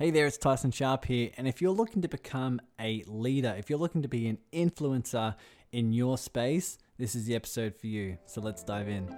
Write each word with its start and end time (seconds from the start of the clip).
Hey 0.00 0.12
there, 0.12 0.28
it's 0.28 0.38
Tyson 0.38 0.70
Sharp 0.70 1.06
here. 1.06 1.30
And 1.36 1.48
if 1.48 1.60
you're 1.60 1.72
looking 1.72 2.02
to 2.02 2.08
become 2.08 2.60
a 2.80 3.02
leader, 3.08 3.52
if 3.58 3.68
you're 3.68 3.80
looking 3.80 4.02
to 4.02 4.08
be 4.08 4.28
an 4.28 4.38
influencer 4.52 5.34
in 5.72 5.92
your 5.92 6.16
space, 6.16 6.78
this 6.98 7.16
is 7.16 7.24
the 7.24 7.34
episode 7.34 7.74
for 7.74 7.88
you. 7.88 8.16
So 8.24 8.40
let's 8.40 8.62
dive 8.62 8.88
in. 8.88 9.12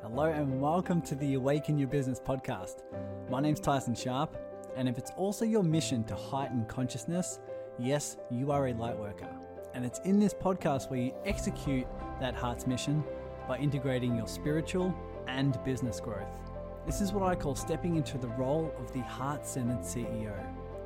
Hello, 0.00 0.26
and 0.26 0.60
welcome 0.60 1.02
to 1.02 1.16
the 1.16 1.34
Awaken 1.34 1.76
Your 1.76 1.88
Business 1.88 2.20
podcast. 2.20 2.82
My 3.28 3.40
name's 3.40 3.58
Tyson 3.58 3.96
Sharp. 3.96 4.36
And 4.76 4.88
if 4.88 4.96
it's 4.96 5.10
also 5.16 5.44
your 5.44 5.64
mission 5.64 6.04
to 6.04 6.14
heighten 6.14 6.64
consciousness, 6.66 7.40
yes, 7.80 8.16
you 8.30 8.52
are 8.52 8.68
a 8.68 8.74
light 8.74 8.96
worker. 8.96 9.34
And 9.74 9.84
it's 9.84 9.98
in 10.04 10.20
this 10.20 10.34
podcast 10.34 10.88
where 10.88 11.00
you 11.00 11.12
execute 11.24 11.88
that 12.20 12.36
heart's 12.36 12.68
mission 12.68 13.02
by 13.48 13.58
integrating 13.58 14.14
your 14.14 14.28
spiritual 14.28 14.94
and 15.26 15.58
business 15.64 15.98
growth. 15.98 16.43
This 16.86 17.00
is 17.00 17.12
what 17.14 17.22
I 17.22 17.34
call 17.34 17.54
stepping 17.54 17.96
into 17.96 18.18
the 18.18 18.28
role 18.28 18.70
of 18.78 18.92
the 18.92 19.00
heart 19.00 19.46
centered 19.46 19.80
CEO. 19.80 20.34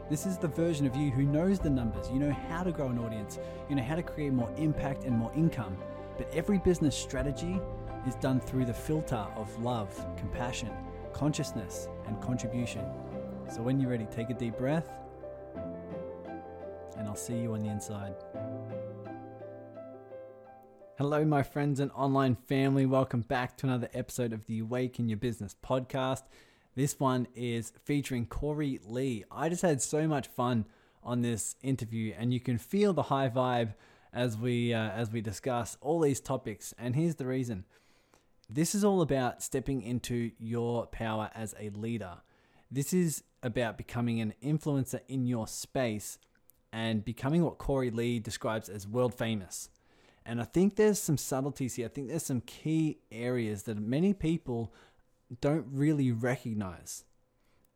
This 0.09 0.27
is 0.27 0.39
the 0.39 0.47
version 0.47 0.87
of 0.87 0.95
you 0.95 1.11
who 1.11 1.25
knows 1.25 1.59
the 1.59 1.71
numbers, 1.71 2.09
you 2.09 2.21
know 2.21 2.31
how 2.31 2.63
to 2.63 2.71
grow 2.71 2.89
an 2.89 3.01
audience, 3.01 3.41
you 3.69 3.75
know 3.75 3.83
how 3.83 3.97
to 3.97 4.03
create 4.03 4.33
more 4.33 4.51
impact 4.57 5.03
and 5.05 5.17
more 5.17 5.33
income. 5.35 5.77
But 6.17 6.33
every 6.33 6.59
business 6.59 6.97
strategy 6.97 7.61
is 8.07 8.15
done 8.15 8.41
through 8.41 8.67
the 8.67 8.73
filter 8.73 9.27
of 9.35 9.61
love, 9.61 9.93
compassion, 10.17 10.71
consciousness, 11.13 11.89
and 12.07 12.23
contribution. 12.23 12.85
So 13.53 13.61
when 13.61 13.81
you're 13.81 13.91
ready, 13.91 14.07
take 14.07 14.31
a 14.31 14.35
deep 14.35 14.57
breath, 14.57 14.89
and 16.97 17.09
I'll 17.09 17.17
see 17.17 17.39
you 17.39 17.55
on 17.55 17.61
the 17.61 17.71
inside. 17.71 18.15
Hello, 20.99 21.25
my 21.25 21.45
friends 21.45 21.79
and 21.79 21.93
online 21.93 22.35
family. 22.35 22.85
Welcome 22.85 23.21
back 23.21 23.57
to 23.59 23.67
another 23.67 23.89
episode 23.95 24.33
of 24.33 24.45
the 24.47 24.59
Awaken 24.59 25.09
Your 25.09 25.17
Business 25.17 25.55
podcast. 25.65 26.25
This 26.75 26.99
one 26.99 27.29
is 27.37 27.73
featuring 27.85 28.27
Corey 28.27 28.81
Lee. 28.85 29.23
I 29.31 29.49
just 29.49 29.63
had 29.63 29.81
so 29.81 30.09
much 30.09 30.27
fun 30.27 30.65
on 31.05 31.23
this 31.23 31.55
interview, 31.63 32.15
and 32.19 32.35
you 32.35 32.41
can 32.41 32.59
feel 32.59 32.93
the 32.93 33.05
high 33.05 33.29
vibe 33.29 33.75
as 34.13 34.37
we 34.37 34.75
uh, 34.75 34.91
as 34.91 35.13
we 35.13 35.21
discuss 35.21 35.77
all 35.81 36.01
these 36.01 36.19
topics. 36.19 36.75
And 36.77 36.97
here's 36.97 37.15
the 37.15 37.27
reason: 37.27 37.65
this 38.51 38.75
is 38.75 38.83
all 38.83 39.01
about 39.01 39.41
stepping 39.41 39.83
into 39.83 40.33
your 40.37 40.87
power 40.87 41.31
as 41.33 41.55
a 41.61 41.71
leader. 41.71 42.23
This 42.73 42.93
is 42.93 43.23
about 43.41 43.79
becoming 43.79 44.21
an 44.21 44.35
influencer 44.43 45.03
in 45.07 45.29
your 45.29 45.47
space 45.47 46.19
and 46.73 47.05
becoming 47.05 47.45
what 47.45 47.59
Corey 47.59 47.93
Lee 47.93 48.19
describes 48.19 48.69
as 48.69 48.89
world 48.89 49.15
famous. 49.15 49.71
And 50.29 50.43
I 50.43 50.45
think 50.45 50.77
there's 50.77 51.01
some 51.01 51.17
subtleties 51.17 51.77
here. 51.77 51.87
I 51.87 51.89
think 51.89 52.09
there's 52.09 52.27
some 52.27 52.43
key 52.43 52.99
areas 53.11 53.63
that 53.63 53.79
many 53.79 54.13
people 54.13 54.75
don't 55.41 55.67
really 55.73 56.13
recognize. 56.13 57.05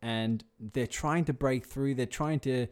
And 0.02 0.44
they're 0.60 0.86
trying 0.86 1.24
to 1.24 1.32
break 1.32 1.64
through, 1.64 1.94
they're 1.94 2.04
trying 2.04 2.40
to 2.40 2.66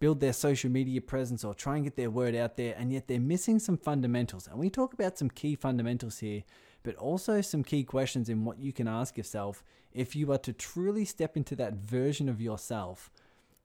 build 0.00 0.18
their 0.18 0.32
social 0.32 0.68
media 0.68 1.00
presence 1.00 1.44
or 1.44 1.54
try 1.54 1.76
and 1.76 1.84
get 1.84 1.94
their 1.94 2.10
word 2.10 2.34
out 2.34 2.56
there, 2.56 2.74
and 2.76 2.92
yet 2.92 3.06
they're 3.06 3.20
missing 3.20 3.60
some 3.60 3.76
fundamentals. 3.76 4.48
And 4.48 4.58
we 4.58 4.68
talk 4.68 4.94
about 4.94 5.16
some 5.16 5.30
key 5.30 5.54
fundamentals 5.54 6.18
here, 6.18 6.42
but 6.82 6.96
also 6.96 7.40
some 7.40 7.62
key 7.62 7.84
questions 7.84 8.28
in 8.28 8.44
what 8.44 8.58
you 8.58 8.72
can 8.72 8.88
ask 8.88 9.16
yourself 9.16 9.62
if 9.92 10.16
you 10.16 10.32
are 10.32 10.38
to 10.38 10.52
truly 10.52 11.04
step 11.04 11.36
into 11.36 11.54
that 11.54 11.74
version 11.74 12.28
of 12.28 12.40
yourself 12.40 13.12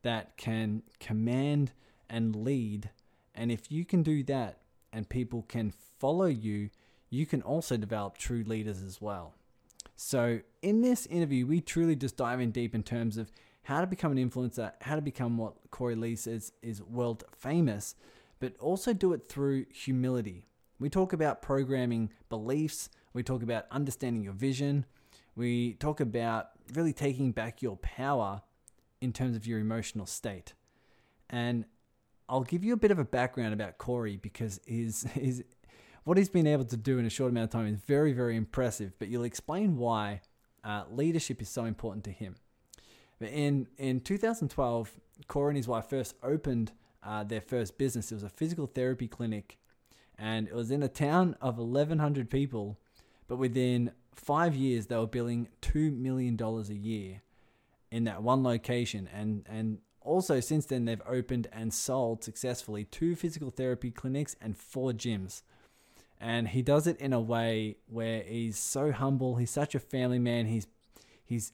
that 0.04 0.38
can 0.38 0.84
command 1.00 1.72
and 2.08 2.36
lead. 2.36 2.92
And 3.34 3.52
if 3.52 3.72
you 3.72 3.84
can 3.84 4.04
do 4.04 4.22
that, 4.26 4.60
and 4.96 5.08
people 5.08 5.44
can 5.48 5.74
follow 6.00 6.26
you, 6.26 6.70
you 7.10 7.26
can 7.26 7.42
also 7.42 7.78
develop 7.78 8.18
true 8.18 8.44
leaders 8.48 8.82
as 8.82 9.02
well. 9.02 9.34
So, 9.98 10.40
in 10.62 10.82
this 10.82 11.06
interview, 11.06 11.46
we 11.46 11.62
truly 11.62 11.96
just 11.96 12.18
dive 12.18 12.40
in 12.40 12.52
deep 12.52 12.74
in 12.74 12.82
terms 12.82 13.18
of 13.18 13.30
how 13.64 13.82
to 13.82 13.88
become 13.88 14.12
an 14.12 14.18
influencer, 14.18 14.72
how 14.82 14.96
to 14.96 15.02
become 15.02 15.38
what 15.38 15.54
Corey 15.72 15.96
Lee 15.96 16.16
says 16.16 16.54
is 16.62 16.82
world 16.82 17.24
famous, 17.38 17.96
but 18.40 18.58
also 18.60 18.94
do 18.94 19.14
it 19.14 19.28
through 19.28 19.66
humility. 19.72 20.48
We 20.80 20.90
talk 20.90 21.14
about 21.14 21.42
programming 21.42 22.12
beliefs, 22.30 22.90
we 23.14 23.24
talk 23.24 23.44
about 23.44 23.66
understanding 23.72 24.24
your 24.24 24.34
vision, 24.34 24.86
we 25.36 25.74
talk 25.74 26.00
about 26.00 26.50
really 26.74 26.94
taking 26.94 27.32
back 27.32 27.62
your 27.62 27.78
power 27.78 28.42
in 29.02 29.14
terms 29.14 29.36
of 29.36 29.46
your 29.46 29.60
emotional 29.60 30.06
state. 30.06 30.54
And 31.30 31.66
I'll 32.28 32.44
give 32.44 32.64
you 32.64 32.74
a 32.74 32.78
bit 32.78 32.92
of 32.92 33.00
a 33.00 33.06
background 33.06 33.54
about 33.54 33.78
Corey 33.78 34.18
because 34.18 34.60
his 34.66 35.04
his 35.14 35.44
what 36.04 36.18
he's 36.18 36.30
been 36.30 36.48
able 36.48 36.66
to 36.66 36.78
do 36.78 37.00
in 37.00 37.06
a 37.06 37.10
short 37.10 37.32
amount 37.32 37.46
of 37.46 37.50
time 37.52 37.68
is 37.68 37.80
very 37.88 38.14
very 38.14 38.36
impressive. 38.36 38.94
But 39.00 39.10
you'll 39.10 39.24
explain 39.24 39.78
why 39.78 40.22
uh, 40.64 40.84
leadership 40.90 41.42
is 41.42 41.50
so 41.50 41.66
important 41.66 42.04
to 42.06 42.12
him. 42.12 42.36
In 43.22 43.68
in 43.78 44.02
2012, 44.02 44.92
Corey 45.28 45.52
and 45.52 45.58
his 45.58 45.68
wife 45.68 45.90
first 45.90 46.16
opened 46.24 46.72
uh, 47.04 47.24
their 47.24 47.42
first 47.42 47.78
business. 47.78 48.12
It 48.12 48.16
was 48.16 48.24
a 48.24 48.30
physical 48.30 48.68
therapy 48.68 49.08
clinic, 49.08 49.58
and 50.18 50.48
it 50.48 50.56
was 50.56 50.72
in 50.72 50.84
a 50.84 50.88
town 50.88 51.36
of 51.42 51.58
1,100 51.58 52.30
people. 52.30 52.80
But 53.28 53.38
within 53.38 53.92
five 54.16 54.56
years, 54.56 54.88
they 54.88 54.98
were 54.98 55.08
billing 55.08 55.48
two 55.62 55.92
million 55.92 56.36
dollars 56.36 56.70
a 56.70 56.76
year 56.76 57.22
in 57.92 58.04
that 58.06 58.22
one 58.22 58.44
location, 58.44 59.08
and 59.14 59.46
and 59.50 59.78
also, 60.06 60.40
since 60.40 60.66
then, 60.66 60.86
they've 60.86 61.02
opened 61.08 61.48
and 61.52 61.74
sold 61.74 62.24
successfully 62.24 62.86
two 62.86 63.16
physical 63.16 63.50
therapy 63.50 63.92
clinics 63.92 64.36
and 64.40 64.56
four 64.58 64.92
gyms. 64.92 65.42
And 66.20 66.48
he 66.48 66.62
does 66.62 66.88
it 66.88 67.00
in 67.00 67.12
a 67.12 67.20
way 67.20 67.78
where 67.88 68.22
he's 68.22 68.58
so 68.58 68.92
humble. 68.92 69.36
He's 69.36 69.52
such 69.52 69.76
a 69.76 69.80
family 69.80 70.20
man. 70.20 70.46
He's 70.46 70.68
he's 71.26 71.52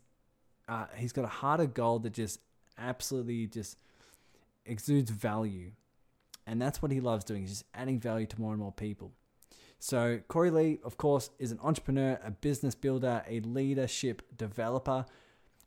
uh, 0.70 0.86
he's 0.96 1.12
got 1.12 1.26
a 1.26 1.30
heart 1.30 1.60
of 1.60 1.74
gold 1.74 2.04
that 2.04 2.14
just 2.14 2.40
absolutely 2.78 3.48
just 3.48 3.78
exudes 4.66 5.10
value, 5.10 5.72
and 6.46 6.62
that's 6.62 6.82
what 6.82 6.92
he 6.92 7.00
loves 7.00 7.24
doing. 7.26 7.42
He's 7.42 7.50
just 7.50 7.66
adding 7.74 8.00
value 8.00 8.28
to 8.28 8.40
more 8.40 8.52
and 8.52 8.62
more 8.62 8.72
people. 8.72 9.12
So 9.80 10.20
Corey 10.28 10.52
Lee, 10.52 10.80
of 10.84 10.98
course, 10.98 11.32
is 11.40 11.52
an 11.52 11.60
entrepreneur, 11.64 12.20
a 12.24 12.30
business 12.30 12.76
builder, 12.76 13.24
a 13.28 13.40
leadership 13.40 14.22
developer 14.38 15.06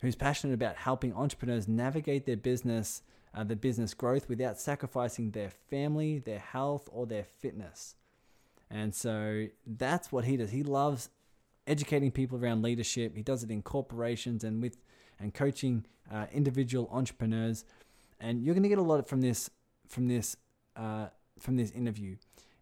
who's 0.04 0.14
passionate 0.14 0.52
about 0.52 0.76
helping 0.76 1.14
entrepreneurs 1.14 1.66
navigate 1.66 2.26
their 2.26 2.36
business, 2.36 3.00
uh, 3.34 3.42
their 3.42 3.56
business 3.56 3.94
growth 3.94 4.28
without 4.28 4.60
sacrificing 4.60 5.30
their 5.30 5.48
family, 5.48 6.18
their 6.18 6.38
health, 6.38 6.90
or 6.92 7.06
their 7.06 7.24
fitness. 7.24 7.94
And 8.70 8.94
so 8.94 9.46
that's 9.66 10.12
what 10.12 10.26
he 10.26 10.36
does. 10.36 10.50
He 10.50 10.62
loves 10.62 11.08
educating 11.66 12.10
people 12.10 12.38
around 12.38 12.60
leadership. 12.60 13.16
He 13.16 13.22
does 13.22 13.42
it 13.42 13.50
in 13.50 13.62
corporations 13.62 14.44
and 14.44 14.60
with 14.60 14.76
and 15.18 15.32
coaching 15.32 15.86
uh, 16.12 16.26
individual 16.32 16.86
entrepreneurs. 16.92 17.64
And 18.20 18.42
you're 18.42 18.54
going 18.54 18.64
to 18.64 18.68
get 18.68 18.78
a 18.78 18.82
lot 18.82 19.08
from 19.08 19.22
this 19.22 19.48
from 19.88 20.06
this 20.06 20.36
uh, 20.76 21.06
from 21.38 21.56
this 21.56 21.70
interview. 21.70 22.16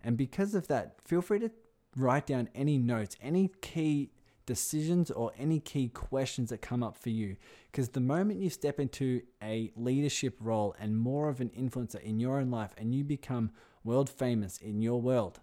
And 0.05 0.17
because 0.17 0.55
of 0.55 0.69
that, 0.69 0.97
feel 1.05 1.23
free 1.23 1.41
to 1.41 1.51
write 1.97 2.27
down 2.27 2.51
any 2.55 2.79
notes, 2.79 3.17
any 3.21 3.51
key 3.61 4.11
decisions 4.53 5.11
or 5.11 5.33
any 5.39 5.59
key 5.59 5.89
questions 5.89 6.51
that 6.51 6.61
come 6.61 6.83
up 6.83 6.95
for 6.95 7.09
you. 7.09 7.37
Because 7.71 7.89
the 7.89 8.01
moment 8.01 8.39
you 8.39 8.51
step 8.51 8.79
into 8.79 9.23
a 9.43 9.73
leadership 9.77 10.37
role 10.41 10.77
and 10.79 10.99
more 10.99 11.31
of 11.31 11.41
an 11.41 11.49
influencer 11.59 12.03
in 12.03 12.21
your 12.21 12.39
own 12.39 12.51
life 12.51 12.75
and 12.77 12.95
you 12.95 13.03
become 13.03 13.51
world 13.83 14.11
famous 14.11 14.59
in 14.59 14.83
your 14.83 15.01
world, 15.01 15.41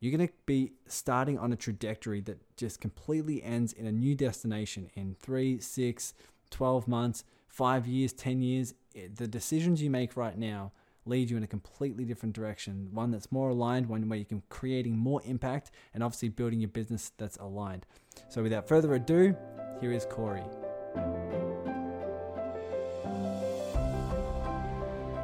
you're 0.00 0.16
going 0.16 0.26
to 0.26 0.34
be 0.46 0.72
starting 0.88 1.38
on 1.38 1.52
a 1.52 1.56
trajectory 1.56 2.20
that 2.22 2.56
just 2.56 2.80
completely 2.80 3.40
ends 3.40 3.72
in 3.72 3.86
a 3.86 3.92
new 3.92 4.16
destination 4.16 4.90
in 4.94 5.14
three, 5.20 5.60
six, 5.60 6.12
12 6.50 6.88
months, 6.88 7.22
five 7.46 7.86
years, 7.86 8.12
10 8.12 8.42
years. 8.42 8.74
The 9.14 9.28
decisions 9.28 9.80
you 9.80 9.90
make 9.90 10.16
right 10.16 10.36
now 10.36 10.72
lead 11.06 11.30
you 11.30 11.36
in 11.36 11.44
a 11.44 11.46
completely 11.46 12.04
different 12.04 12.34
direction, 12.34 12.88
one 12.92 13.12
that's 13.12 13.30
more 13.30 13.50
aligned, 13.50 13.86
one 13.86 14.08
where 14.08 14.18
you 14.18 14.24
can 14.24 14.42
creating 14.48 14.96
more 14.96 15.22
impact 15.24 15.70
and 15.94 16.02
obviously 16.02 16.28
building 16.28 16.60
your 16.60 16.68
business 16.68 17.12
that's 17.16 17.36
aligned. 17.36 17.86
So 18.28 18.42
without 18.42 18.66
further 18.66 18.92
ado, 18.94 19.36
here 19.80 19.92
is 19.92 20.04
Corey. 20.10 20.42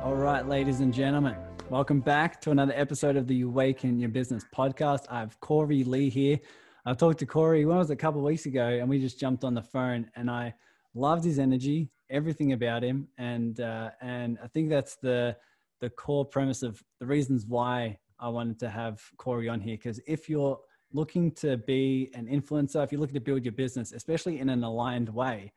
All 0.05 0.15
right, 0.15 0.47
ladies 0.47 0.81
and 0.81 0.95
gentlemen, 0.95 1.37
welcome 1.69 2.01
back 2.01 2.41
to 2.43 2.53
another 2.53 2.75
episode 2.77 3.17
of 3.17 3.27
the 3.27 3.43
Awaken 3.43 3.99
Your 3.99 4.09
Business 4.09 4.45
podcast. 4.55 5.07
I 5.11 5.19
have 5.19 5.41
Corey 5.41 5.83
Lee 5.83 6.11
here. 6.11 6.39
I 6.87 6.95
talked 6.95 7.19
to 7.21 7.27
Corey, 7.27 7.65
when 7.65 7.77
was 7.77 7.91
a 7.91 7.97
couple 7.97 8.23
weeks 8.23 8.47
ago, 8.47 8.67
and 8.67 8.89
we 8.89 9.01
just 9.01 9.19
jumped 9.19 9.43
on 9.43 9.55
the 9.55 9.63
phone 9.63 10.11
and 10.15 10.31
I 10.31 10.55
loved 10.95 11.25
his 11.25 11.41
energy, 11.41 11.91
everything 12.09 12.53
about 12.53 12.85
him. 12.85 13.09
And, 13.19 13.59
uh, 13.59 13.91
and 14.01 14.39
I 14.43 14.47
think 14.47 14.69
that's 14.69 14.97
the, 14.97 15.37
the 15.83 15.91
core 15.91 16.25
premise 16.25 16.63
of 16.63 16.83
the 17.01 17.07
reasons 17.07 17.45
why 17.45 17.99
I 18.21 18.29
wanted 18.29 18.59
to 18.61 18.71
have 18.71 19.03
Corey 19.19 19.49
on 19.49 19.61
here. 19.61 19.77
Because 19.77 20.01
if 20.07 20.29
you're 20.29 20.59
looking 20.93 21.33
to 21.33 21.57
be 21.57 22.09
an 22.15 22.27
influencer, 22.29 22.85
if 22.85 22.93
you're 22.93 23.01
looking 23.01 23.15
to 23.15 23.21
build 23.21 23.45
your 23.45 23.53
business, 23.53 23.93
especially 23.93 24.39
in 24.39 24.49
an 24.49 24.63
aligned 24.63 25.09
way, 25.09 25.53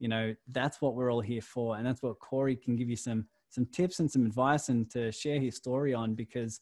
you 0.00 0.08
know 0.08 0.34
that's 0.48 0.82
what 0.82 0.94
we're 0.94 1.12
all 1.12 1.20
here 1.20 1.40
for, 1.40 1.76
and 1.76 1.86
that's 1.86 2.02
what 2.02 2.18
Corey 2.18 2.56
can 2.56 2.76
give 2.76 2.90
you 2.90 2.96
some 2.96 3.26
some 3.50 3.66
tips 3.66 4.00
and 4.00 4.10
some 4.10 4.26
advice 4.26 4.68
and 4.68 4.90
to 4.90 5.10
share 5.10 5.40
his 5.40 5.56
story 5.56 5.94
on 5.94 6.14
because. 6.14 6.60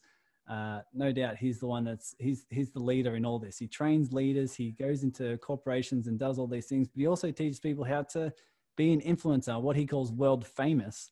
Uh, 0.49 0.81
no 0.95 1.11
doubt 1.11 1.37
he's 1.37 1.59
the 1.59 1.67
one 1.67 1.83
that's 1.83 2.15
he's 2.21 2.47
he's 2.51 2.71
the 2.71 2.79
leader 2.79 3.17
in 3.17 3.27
all 3.27 3.37
this. 3.37 3.59
He 3.59 3.67
trains 3.67 4.13
leaders, 4.13 4.55
he 4.55 4.71
goes 4.71 5.03
into 5.03 5.37
corporations 5.39 6.07
and 6.07 6.21
does 6.21 6.39
all 6.39 6.47
these 6.47 6.67
things, 6.67 6.87
but 6.87 7.01
he 7.01 7.09
also 7.09 7.33
teaches 7.33 7.59
people 7.59 7.83
how 7.83 8.05
to 8.13 8.33
be 8.77 8.93
an 8.93 9.01
influencer, 9.01 9.61
what 9.61 9.75
he 9.75 9.87
calls 9.87 10.13
world 10.13 10.47
famous, 10.47 11.11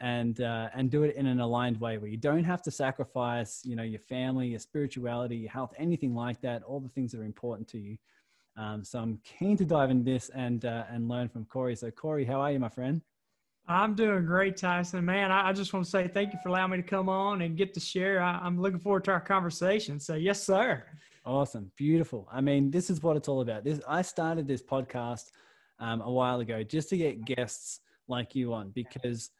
and 0.00 0.40
uh, 0.40 0.68
and 0.74 0.90
do 0.90 1.04
it 1.04 1.16
in 1.16 1.26
an 1.26 1.40
aligned 1.40 1.80
way 1.80 1.98
where 1.98 2.10
you 2.10 2.16
don't 2.16 2.44
have 2.44 2.62
to 2.62 2.70
sacrifice, 2.70 3.62
you 3.64 3.76
know, 3.76 3.82
your 3.82 4.00
family, 4.00 4.48
your 4.48 4.58
spirituality, 4.58 5.36
your 5.36 5.50
health, 5.50 5.74
anything 5.78 6.14
like 6.14 6.40
that. 6.40 6.62
All 6.62 6.80
the 6.80 6.88
things 6.88 7.12
that 7.12 7.20
are 7.20 7.24
important 7.24 7.68
to 7.68 7.78
you. 7.78 7.96
Um, 8.56 8.84
so 8.84 8.98
I'm 8.98 9.18
keen 9.24 9.56
to 9.56 9.64
dive 9.64 9.90
into 9.90 10.04
this 10.04 10.28
and 10.30 10.64
uh, 10.64 10.84
and 10.90 11.08
learn 11.08 11.28
from 11.28 11.44
Corey. 11.44 11.76
So 11.76 11.90
Corey, 11.90 12.24
how 12.24 12.40
are 12.40 12.52
you, 12.52 12.58
my 12.58 12.68
friend? 12.68 13.00
I'm 13.68 13.94
doing 13.94 14.26
great, 14.26 14.56
Tyson. 14.56 15.04
Man, 15.04 15.30
I, 15.30 15.50
I, 15.50 15.52
just 15.52 15.72
want 15.72 15.84
to 15.84 15.90
say 15.90 16.08
thank 16.08 16.32
you 16.32 16.38
for 16.42 16.48
allowing 16.48 16.72
me 16.72 16.78
to 16.78 16.82
come 16.82 17.08
on 17.08 17.42
and 17.42 17.56
get 17.56 17.72
to 17.74 17.80
share. 17.80 18.20
I, 18.20 18.44
am 18.44 18.60
looking 18.60 18.80
forward 18.80 19.04
to 19.04 19.12
our 19.12 19.20
conversation. 19.20 20.00
So, 20.00 20.14
yes, 20.16 20.42
sir. 20.42 20.84
Awesome, 21.24 21.70
beautiful. 21.76 22.28
I 22.32 22.40
mean, 22.40 22.72
this 22.72 22.90
is 22.90 23.02
what 23.04 23.16
it's 23.16 23.28
all 23.28 23.40
about. 23.40 23.62
This 23.62 23.80
I 23.86 24.02
started 24.02 24.48
this 24.48 24.62
podcast 24.62 25.30
um, 25.78 26.00
a 26.00 26.10
while 26.10 26.40
ago 26.40 26.64
just 26.64 26.88
to 26.88 26.96
get 26.96 27.24
guests 27.24 27.80
like 28.08 28.34
you 28.34 28.52
on 28.52 28.70
because 28.70 29.30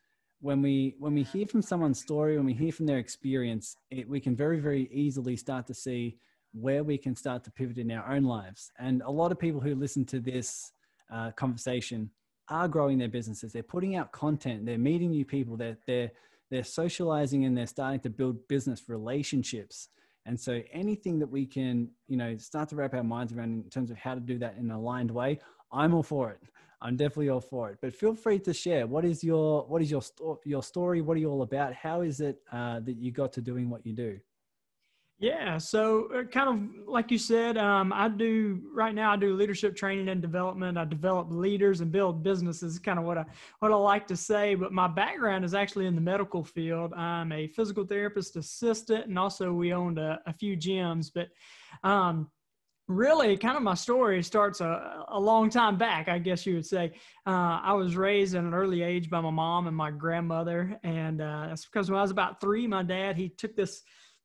when 0.43 0.61
we 0.61 0.97
when 0.99 1.15
we 1.15 1.23
hear 1.23 1.47
from 1.47 1.62
someone's 1.62 2.00
story, 2.00 2.37
when 2.37 2.44
we 2.44 2.53
hear 2.53 2.73
from 2.73 2.85
their 2.85 2.99
experience, 2.99 3.77
it, 3.91 4.09
we 4.09 4.21
can 4.21 4.37
very 4.37 4.59
very 4.59 4.89
easily 4.93 5.37
start 5.37 5.67
to 5.69 5.75
see 5.75 6.19
where 6.53 6.83
we 6.85 6.99
can 6.99 7.15
start 7.17 7.44
to 7.44 7.50
pivot 7.50 7.79
in 7.79 7.91
our 7.91 8.12
own 8.12 8.25
lives. 8.25 8.71
And 8.79 9.03
a 9.03 9.11
lot 9.11 9.33
of 9.33 9.39
people 9.39 9.61
who 9.61 9.75
listen 9.75 10.05
to 10.06 10.21
this 10.21 10.73
uh, 11.11 11.31
conversation 11.31 12.11
are 12.49 12.69
growing 12.69 12.99
their 12.99 13.09
businesses. 13.09 13.53
They're 13.53 13.62
putting 13.62 13.94
out 13.94 14.11
content. 14.12 14.67
They're 14.67 14.79
meeting 14.79 15.11
new 15.11 15.25
people. 15.25 15.56
They're 15.56 15.79
they're 15.87 16.11
they're 16.50 16.65
socializing 16.65 17.45
and 17.45 17.56
they're 17.56 17.67
starting 17.67 18.00
to 18.00 18.11
build 18.11 18.47
business 18.49 18.88
relationships. 18.88 19.88
And 20.27 20.38
so 20.38 20.61
anything 20.73 21.19
that 21.21 21.27
we 21.27 21.47
can, 21.47 21.88
you 22.09 22.17
know, 22.17 22.37
start 22.37 22.69
to 22.71 22.77
wrap 22.77 22.95
our 22.95 23.03
minds 23.03 23.33
around 23.33 23.65
in 23.65 23.71
terms 23.71 23.91
of 23.91 23.97
how 23.97 24.15
to 24.15 24.21
do 24.21 24.38
that 24.38 24.56
in 24.56 24.67
an 24.67 24.71
aligned 24.73 25.11
way, 25.11 25.38
I'm 25.73 25.95
all 25.95 26.03
for 26.03 26.31
it. 26.31 26.41
I'm 26.82 26.96
definitely 26.96 27.29
all 27.29 27.40
for 27.40 27.70
it. 27.70 27.79
But 27.81 27.94
feel 27.94 28.14
free 28.14 28.38
to 28.40 28.52
share. 28.52 28.87
What 28.87 29.05
is 29.05 29.23
your 29.23 29.64
what 29.67 29.81
is 29.81 29.90
your 29.90 30.02
sto- 30.02 30.40
your 30.44 30.62
story? 30.62 31.00
What 31.00 31.17
are 31.17 31.20
you 31.20 31.31
all 31.31 31.43
about? 31.43 31.75
How 31.75 32.00
is 32.00 32.20
it 32.20 32.40
uh, 32.52 32.81
that 32.81 32.96
you 32.96 33.12
got 33.12 33.32
to 33.34 33.40
doing 33.40 33.70
what 33.70 33.87
you 33.87 33.93
do? 33.93 34.19
Yeah, 35.23 35.56
so 35.58 36.08
uh, 36.12 36.25
kind 36.25 36.49
of 36.49 36.88
like 36.88 37.12
you 37.12 37.19
said, 37.19 37.56
um, 37.56 37.93
I 37.93 38.08
do 38.08 38.61
right 38.75 38.93
now. 38.93 39.12
I 39.12 39.17
do 39.17 39.34
leadership 39.37 39.76
training 39.76 40.08
and 40.08 40.20
development. 40.20 40.76
I 40.76 40.84
develop 40.84 41.29
leaders 41.31 41.81
and 41.81 41.93
build 41.93 42.25
businesses. 42.25 42.81
Kind 42.81 42.99
of 42.99 43.05
what 43.05 43.19
I 43.19 43.25
what 43.61 43.70
I 43.70 43.76
like 43.76 44.08
to 44.08 44.17
say. 44.17 44.56
But 44.56 44.73
my 44.73 44.88
background 44.88 45.44
is 45.44 45.55
actually 45.55 45.87
in 45.87 45.94
the 45.94 46.00
medical 46.00 46.43
field. 46.43 46.93
I'm 46.94 47.31
a 47.31 47.46
physical 47.46 47.87
therapist 47.87 48.35
assistant, 48.35 49.06
and 49.06 49.17
also 49.17 49.52
we 49.52 49.73
owned 49.73 50.00
a, 50.00 50.20
a 50.26 50.32
few 50.32 50.56
gyms. 50.56 51.12
But 51.14 51.28
um, 51.88 52.28
really, 52.88 53.37
kind 53.37 53.56
of 53.56 53.62
my 53.62 53.75
story 53.75 54.23
starts 54.23 54.61
a, 54.61 55.05
a 55.08 55.19
long 55.19 55.50
time 55.50 55.76
back. 55.79 56.08
I 56.08 56.19
guess 56.19 56.46
you 56.46 56.55
would 56.55 56.67
say. 56.67 56.93
Uh, 57.26 57.61
I 57.62 57.73
was 57.75 57.96
raised 57.96 58.34
at 58.34 58.44
an 58.44 58.55
early 58.55 58.82
age 58.82 59.08
by 59.11 59.20
my 59.20 59.31
mom 59.31 59.67
and 59.67 59.76
my 59.76 59.90
grandmother, 59.90 60.79
and 60.82 61.20
uh, 61.20 61.46
that's 61.49 61.64
because 61.67 61.90
when 61.90 61.99
I 61.99 62.02
was 62.02 62.11
about 62.11 62.40
three, 62.40 62.67
my 62.67 62.82
dad 62.82 63.17
he 63.17 63.29
took 63.29 63.56
this 63.56 63.82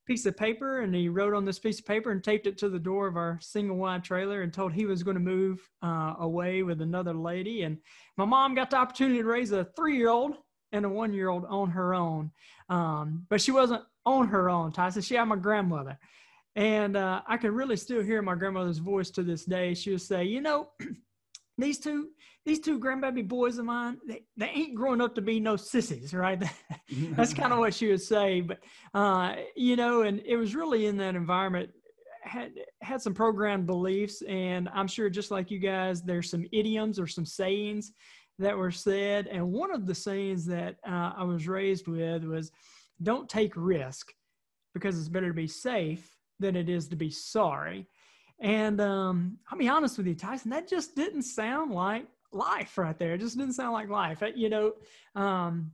piece 0.08 0.26
of 0.26 0.38
paper 0.38 0.80
and 0.80 0.96
he 0.96 1.10
wrote 1.10 1.34
on 1.34 1.44
this 1.44 1.60
piece 1.60 1.80
of 1.80 1.86
paper 1.86 2.12
and 2.12 2.24
taped 2.24 2.48
it 2.48 2.58
to 2.58 2.70
the 2.70 2.80
door 2.80 3.08
of 3.08 3.18
our 3.18 3.38
single 3.42 3.76
wide 3.76 4.04
trailer 4.06 4.42
and 4.42 4.54
told 4.54 4.72
he 4.72 4.86
was 4.86 5.04
going 5.04 5.16
to 5.16 5.22
move 5.22 5.60
uh, 5.84 6.14
away 6.20 6.64
with 6.64 6.82
another 6.82 7.14
lady. 7.14 7.64
And 7.64 7.78
my 8.16 8.24
mom 8.24 8.56
got 8.56 8.70
the 8.70 8.78
opportunity 8.78 9.22
to 9.22 9.28
raise 9.28 9.52
a 9.52 9.66
three 9.76 9.98
year 9.98 10.10
old 10.10 10.38
and 10.72 10.86
a 10.86 10.90
one 10.90 11.14
year 11.14 11.30
old 11.30 11.46
on 11.46 11.72
her 11.72 11.94
own. 11.94 12.32
Um, 12.70 13.26
but 13.30 13.42
she 13.42 13.52
wasn't 13.52 13.84
on 14.06 14.30
her 14.30 14.50
own, 14.50 14.72
Tyson. 14.72 15.02
She 15.02 15.16
had 15.16 15.26
my 15.26 15.36
grandmother. 15.36 16.00
And 16.58 16.98
uh, 16.98 17.22
I 17.28 17.38
can 17.38 17.54
really 17.54 17.78
still 17.78 18.02
hear 18.02 18.24
my 18.24 18.34
grandmother's 18.34 18.80
voice 18.80 19.12
to 19.12 19.22
this 19.22 19.46
day. 19.46 19.76
She 19.76 19.92
would 19.92 20.02
say, 20.02 20.24
You 20.24 20.42
know, 20.42 20.70
these 21.58 21.80
two 21.80 22.10
these 22.48 22.60
two 22.60 22.80
grandbaby 22.80 23.28
boys 23.28 23.58
of 23.58 23.66
mine 23.66 23.98
they, 24.08 24.24
they 24.38 24.48
ain't 24.48 24.74
growing 24.74 25.02
up 25.02 25.14
to 25.16 25.22
be 25.22 25.40
no 25.40 25.56
sissies 25.56 26.14
right? 26.14 26.42
That's 27.12 27.34
kind 27.34 27.54
of 27.54 27.60
what 27.60 27.76
she 27.76 27.90
would 27.90 28.02
say. 28.02 28.42
But 28.42 28.60
uh, 28.94 29.36
you 29.56 29.76
know 29.76 30.02
and 30.02 30.20
it 30.26 30.36
was 30.36 30.56
really 30.56 30.88
in 30.88 30.98
that 30.98 31.16
environment 31.16 31.70
had 32.24 32.52
had 32.82 33.02
some 33.04 33.14
programmed 33.14 33.68
beliefs. 33.68 34.24
And 34.28 34.68
i'm 34.74 34.88
sure 34.88 35.10
just 35.10 35.30
like 35.30 35.52
you 35.52 35.60
guys 35.60 36.02
there's 36.02 36.30
some 36.30 36.46
idioms 36.52 37.00
or 37.00 37.06
some 37.06 37.26
sayings 37.26 37.92
that 38.40 38.58
were 38.58 38.72
said. 38.72 39.28
And 39.28 39.52
one 39.52 39.72
of 39.72 39.86
the 39.86 39.96
sayings 39.96 40.46
that 40.48 40.78
uh, 40.88 41.14
i 41.18 41.24
was 41.24 41.48
raised 41.48 41.88
with 41.88 42.24
was 42.24 42.52
don't 43.04 43.30
take 43.30 43.54
risk 43.56 44.12
because 44.74 44.98
it's 44.98 45.10
better 45.10 45.28
to 45.28 45.34
be 45.34 45.48
safe 45.48 46.17
than 46.40 46.56
it 46.56 46.70
is 46.70 46.88
to 46.88 46.96
be 46.96 47.10
sorry 47.10 47.88
and 48.40 48.80
um, 48.80 49.38
I'll 49.52 49.58
be 49.58 49.70
honest 49.70 49.98
with 49.98 50.08
you, 50.08 50.16
Tyson, 50.16 50.52
that 50.52 50.68
just 50.68 50.96
didn't 50.96 51.24
sound 51.24 51.72
like 51.72 52.06
life 52.32 52.78
right 52.78 52.98
there. 52.98 53.14
It 53.14 53.22
just 53.22 53.38
didn't 53.38 53.54
sound 53.54 53.74
like 53.74 53.90
life. 53.90 54.22
You 54.36 54.50
know, 54.50 54.74
um, 55.16 55.72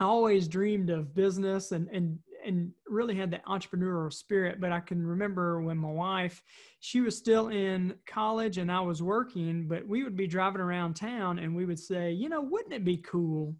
I 0.00 0.04
always 0.04 0.48
dreamed 0.48 0.90
of 0.90 1.14
business 1.14 1.72
and 1.72 1.88
and 1.90 2.18
and 2.44 2.72
really 2.88 3.14
had 3.14 3.30
that 3.30 3.46
entrepreneurial 3.46 4.12
spirit. 4.12 4.60
But 4.60 4.72
I 4.72 4.80
can 4.80 5.06
remember 5.06 5.62
when 5.62 5.78
my 5.78 5.92
wife, 5.92 6.42
she 6.80 7.00
was 7.00 7.16
still 7.16 7.50
in 7.50 7.94
college 8.04 8.58
and 8.58 8.70
I 8.70 8.80
was 8.80 9.00
working, 9.00 9.68
but 9.68 9.86
we 9.86 10.02
would 10.02 10.16
be 10.16 10.26
driving 10.26 10.60
around 10.60 10.94
town 10.94 11.38
and 11.38 11.54
we 11.54 11.66
would 11.66 11.78
say, 11.78 12.10
you 12.10 12.28
know, 12.28 12.42
wouldn't 12.42 12.74
it 12.74 12.84
be 12.84 12.96
cool 12.96 13.54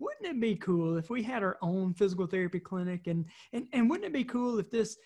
wouldn't 0.00 0.26
it 0.26 0.40
be 0.40 0.54
cool 0.54 0.96
if 0.96 1.10
we 1.10 1.22
had 1.22 1.42
our 1.42 1.58
own 1.60 1.92
physical 1.92 2.26
therapy 2.26 2.60
clinic 2.60 3.06
and 3.06 3.24
and 3.52 3.66
and 3.72 3.90
wouldn't 3.90 4.06
it 4.06 4.12
be 4.12 4.24
cool 4.24 4.58
if 4.58 4.70
this 4.70 4.96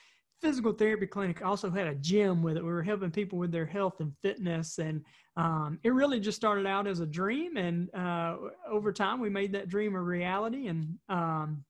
physical 0.42 0.72
therapy 0.72 1.06
clinic 1.06 1.44
also 1.44 1.70
had 1.70 1.86
a 1.86 1.94
gym 1.94 2.42
with 2.42 2.56
it. 2.56 2.64
We 2.64 2.72
were 2.72 2.82
helping 2.82 3.12
people 3.12 3.38
with 3.38 3.52
their 3.52 3.64
health 3.64 4.00
and 4.00 4.12
fitness, 4.22 4.78
and 4.78 5.04
um, 5.36 5.78
it 5.84 5.90
really 5.90 6.20
just 6.20 6.36
started 6.36 6.66
out 6.66 6.86
as 6.86 7.00
a 7.00 7.06
dream. 7.06 7.56
And 7.56 7.94
uh, 7.94 8.36
over 8.68 8.92
time, 8.92 9.20
we 9.20 9.30
made 9.30 9.52
that 9.52 9.68
dream 9.68 9.94
a 9.94 10.00
reality. 10.00 10.66
And 10.66 10.98
um, 11.08 11.64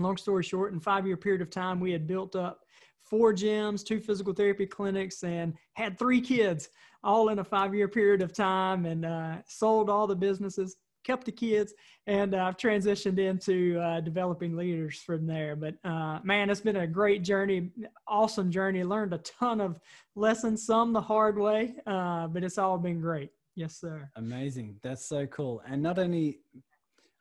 long 0.00 0.16
story 0.16 0.42
short, 0.42 0.72
in 0.72 0.80
five 0.80 1.06
year 1.06 1.16
period 1.18 1.42
of 1.42 1.50
time, 1.50 1.78
we 1.78 1.92
had 1.92 2.06
built 2.06 2.34
up 2.34 2.60
four 3.02 3.32
gyms, 3.32 3.84
two 3.84 4.00
physical 4.00 4.32
therapy 4.32 4.66
clinics, 4.66 5.22
and 5.22 5.54
had 5.74 5.98
three 5.98 6.20
kids 6.20 6.70
all 7.04 7.28
in 7.28 7.38
a 7.38 7.44
five 7.44 7.74
year 7.74 7.88
period 7.88 8.22
of 8.22 8.32
time, 8.32 8.86
and 8.86 9.04
uh, 9.04 9.36
sold 9.46 9.90
all 9.90 10.06
the 10.06 10.16
businesses 10.16 10.76
kept 11.04 11.24
the 11.24 11.32
kids, 11.32 11.74
and 12.06 12.34
I've 12.34 12.56
transitioned 12.56 13.18
into 13.18 13.78
uh, 13.80 14.00
developing 14.00 14.56
leaders 14.56 15.00
from 15.00 15.26
there. 15.26 15.56
But 15.56 15.74
uh, 15.84 16.20
man, 16.22 16.50
it's 16.50 16.60
been 16.60 16.76
a 16.76 16.86
great 16.86 17.22
journey, 17.22 17.70
awesome 18.06 18.50
journey. 18.50 18.84
Learned 18.84 19.14
a 19.14 19.18
ton 19.18 19.60
of 19.60 19.80
lessons, 20.14 20.64
some 20.64 20.92
the 20.92 21.00
hard 21.00 21.38
way, 21.38 21.74
uh, 21.86 22.26
but 22.28 22.44
it's 22.44 22.58
all 22.58 22.78
been 22.78 23.00
great. 23.00 23.30
Yes, 23.54 23.80
sir. 23.80 24.08
Amazing. 24.14 24.76
That's 24.82 25.04
so 25.04 25.26
cool. 25.26 25.62
And 25.66 25.82
not 25.82 25.98
only, 25.98 26.38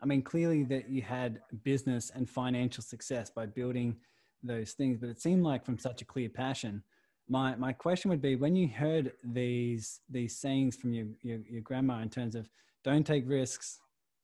I 0.01 0.05
mean, 0.05 0.21
clearly 0.21 0.63
that 0.65 0.87
you 0.87 1.01
had 1.01 1.41
business 1.63 2.11
and 2.13 2.29
financial 2.29 2.83
success 2.83 3.31
by 3.31 3.47
building 3.47 3.95
those 4.43 4.73
things, 4.73 4.99
but 4.99 5.09
it 5.09 5.19
seemed 5.19 5.43
like 5.43 5.65
from 5.65 5.79
such 5.79 6.03
a 6.03 6.05
clear 6.05 6.29
passion. 6.29 6.83
My, 7.27 7.55
my 7.55 7.73
question 7.73 8.09
would 8.09 8.21
be 8.21 8.35
when 8.35 8.55
you 8.55 8.67
heard 8.67 9.13
these 9.23 9.99
these 10.09 10.37
sayings 10.37 10.75
from 10.75 10.93
your, 10.93 11.07
your, 11.23 11.39
your 11.49 11.61
grandma 11.61 12.01
in 12.01 12.09
terms 12.09 12.35
of 12.35 12.47
don't 12.87 13.05
take 13.05 13.27
risks 13.27 13.79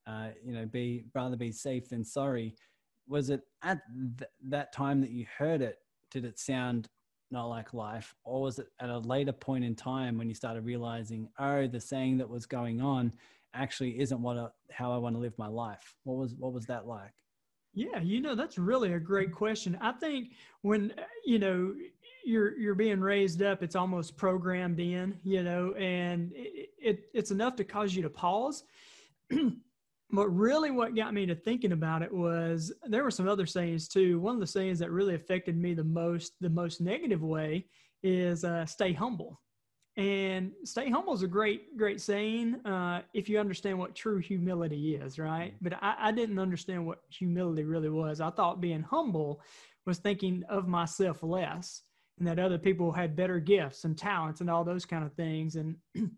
uh, 0.07 0.29
you 0.43 0.53
know 0.53 0.65
be 0.65 1.05
rather 1.13 1.35
be 1.35 1.51
safe 1.51 1.89
than 1.89 2.03
sorry. 2.03 2.55
Was 3.07 3.29
it 3.29 3.41
at 3.61 3.81
th- 4.17 4.29
that 4.49 4.73
time 4.73 5.01
that 5.01 5.11
you 5.11 5.25
heard 5.37 5.61
it 5.61 5.79
did 6.11 6.25
it 6.25 6.39
sound 6.39 6.89
not 7.31 7.45
like 7.45 7.73
life? 7.73 8.15
Or 8.23 8.41
was 8.41 8.59
it 8.59 8.67
at 8.79 8.89
a 8.89 8.99
later 8.99 9.31
point 9.31 9.63
in 9.63 9.75
time 9.75 10.17
when 10.17 10.29
you 10.29 10.35
started 10.35 10.65
realizing 10.65 11.29
oh 11.39 11.67
the 11.67 11.79
saying 11.79 12.17
that 12.17 12.29
was 12.29 12.45
going 12.45 12.81
on 12.81 13.13
actually 13.53 13.99
isn't 13.99 14.21
what 14.21 14.53
how 14.71 14.91
i 14.91 14.97
want 14.97 15.15
to 15.15 15.19
live 15.19 15.37
my 15.37 15.47
life? 15.47 15.95
What 16.03 16.17
was 16.17 16.35
what 16.35 16.53
was 16.53 16.65
that 16.65 16.85
like 16.87 17.13
yeah 17.73 17.99
you 17.99 18.21
know 18.21 18.35
that's 18.35 18.57
really 18.57 18.93
a 18.93 18.99
great 18.99 19.31
question. 19.31 19.77
I 19.81 19.91
think 19.93 20.31
when 20.61 20.93
you 21.25 21.39
know 21.39 21.73
you're 22.25 22.57
you're 22.57 22.75
being 22.75 23.01
raised 23.01 23.41
up 23.41 23.63
it's 23.63 23.75
almost 23.75 24.15
programmed 24.15 24.79
in 24.79 25.17
you 25.23 25.43
know 25.43 25.73
and 25.73 26.31
it, 26.33 26.69
it 26.77 27.05
it's 27.13 27.31
enough 27.31 27.55
to 27.57 27.63
cause 27.63 27.95
you 27.95 28.01
to 28.03 28.09
pause. 28.09 28.63
But 30.13 30.29
really 30.29 30.69
what 30.69 30.95
got 30.95 31.15
me 31.15 31.25
to 31.25 31.33
thinking 31.33 31.71
about 31.71 32.03
it 32.03 32.13
was 32.13 32.71
there 32.85 33.03
were 33.03 33.09
some 33.09 33.27
other 33.27 33.47
sayings 33.47 33.87
too. 33.87 34.19
One 34.19 34.35
of 34.35 34.41
the 34.41 34.45
sayings 34.45 34.77
that 34.77 34.91
really 34.91 35.15
affected 35.15 35.57
me 35.57 35.73
the 35.73 35.83
most 35.83 36.33
the 36.39 36.51
most 36.51 36.81
negative 36.81 37.23
way 37.23 37.65
is 38.03 38.43
uh, 38.43 38.67
stay 38.67 38.93
humble 38.93 39.41
and 39.95 40.51
stay 40.63 40.89
humble 40.89 41.13
is 41.13 41.21
a 41.21 41.27
great 41.27 41.77
great 41.77 42.01
saying 42.01 42.55
uh, 42.65 43.01
if 43.13 43.29
you 43.29 43.39
understand 43.39 43.77
what 43.77 43.93
true 43.93 44.17
humility 44.17 44.95
is 44.95 45.19
right 45.19 45.53
but 45.61 45.73
I, 45.83 45.95
I 45.99 46.11
didn't 46.11 46.39
understand 46.39 46.85
what 46.85 47.03
humility 47.09 47.63
really 47.63 47.89
was 47.89 48.19
i 48.19 48.31
thought 48.31 48.59
being 48.59 48.81
humble 48.81 49.41
was 49.85 49.99
thinking 49.99 50.43
of 50.49 50.67
myself 50.67 51.21
less 51.21 51.83
and 52.19 52.27
that 52.27 52.39
other 52.39 52.57
people 52.57 52.91
had 52.91 53.15
better 53.15 53.39
gifts 53.39 53.85
and 53.85 53.97
talents 53.97 54.41
and 54.41 54.49
all 54.49 54.63
those 54.63 54.85
kind 54.85 55.03
of 55.03 55.13
things. 55.13 55.55
And 55.55 55.75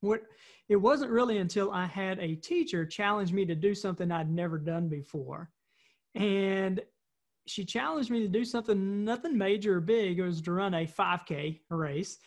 what 0.00 0.22
it 0.68 0.76
wasn't 0.76 1.10
really 1.10 1.38
until 1.38 1.70
I 1.70 1.86
had 1.86 2.18
a 2.18 2.34
teacher 2.34 2.84
challenge 2.84 3.32
me 3.32 3.46
to 3.46 3.54
do 3.54 3.74
something 3.74 4.10
I'd 4.10 4.30
never 4.30 4.58
done 4.58 4.88
before. 4.88 5.50
And 6.14 6.80
she 7.46 7.64
challenged 7.64 8.10
me 8.10 8.20
to 8.20 8.28
do 8.28 8.44
something, 8.44 9.04
nothing 9.04 9.38
major 9.38 9.76
or 9.76 9.80
big. 9.80 10.18
It 10.18 10.22
was 10.22 10.42
to 10.42 10.52
run 10.52 10.74
a 10.74 10.86
5K 10.86 11.60
race. 11.70 12.18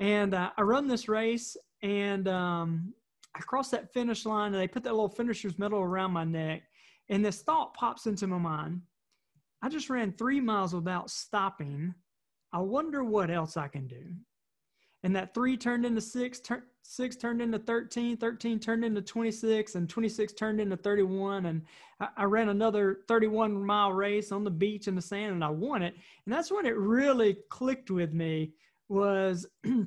And 0.00 0.34
uh, 0.34 0.50
I 0.56 0.62
run 0.62 0.86
this 0.86 1.08
race 1.08 1.56
and 1.82 2.28
um, 2.28 2.94
I 3.34 3.40
cross 3.40 3.70
that 3.70 3.92
finish 3.92 4.26
line 4.26 4.52
and 4.52 4.62
they 4.62 4.68
put 4.68 4.84
that 4.84 4.92
little 4.92 5.08
finisher's 5.08 5.58
medal 5.58 5.80
around 5.80 6.12
my 6.12 6.24
neck. 6.24 6.62
And 7.08 7.24
this 7.24 7.42
thought 7.42 7.74
pops 7.74 8.06
into 8.06 8.26
my 8.26 8.38
mind. 8.38 8.82
I 9.62 9.68
just 9.68 9.90
ran 9.90 10.12
three 10.12 10.40
miles 10.40 10.74
without 10.74 11.10
stopping. 11.10 11.94
I 12.52 12.60
wonder 12.60 13.02
what 13.02 13.30
else 13.30 13.56
I 13.56 13.68
can 13.68 13.86
do. 13.86 14.04
And 15.04 15.14
that 15.14 15.32
three 15.32 15.56
turned 15.56 15.86
into 15.86 16.00
six, 16.00 16.40
tur- 16.40 16.66
six 16.82 17.16
turned 17.16 17.40
into 17.40 17.58
13, 17.58 18.16
13 18.16 18.58
turned 18.58 18.84
into 18.84 19.00
26, 19.00 19.76
and 19.76 19.88
26 19.88 20.32
turned 20.32 20.60
into 20.60 20.76
31. 20.76 21.46
And 21.46 21.62
I, 22.00 22.08
I 22.16 22.24
ran 22.24 22.48
another 22.48 23.00
31 23.06 23.64
mile 23.64 23.92
race 23.92 24.32
on 24.32 24.44
the 24.44 24.50
beach 24.50 24.88
in 24.88 24.94
the 24.94 25.02
sand 25.02 25.34
and 25.34 25.44
I 25.44 25.50
won 25.50 25.82
it. 25.82 25.94
And 26.26 26.34
that's 26.34 26.50
when 26.50 26.66
it 26.66 26.76
really 26.76 27.38
clicked 27.48 27.90
with 27.90 28.12
me 28.12 28.52
was, 28.88 29.46
you 29.64 29.86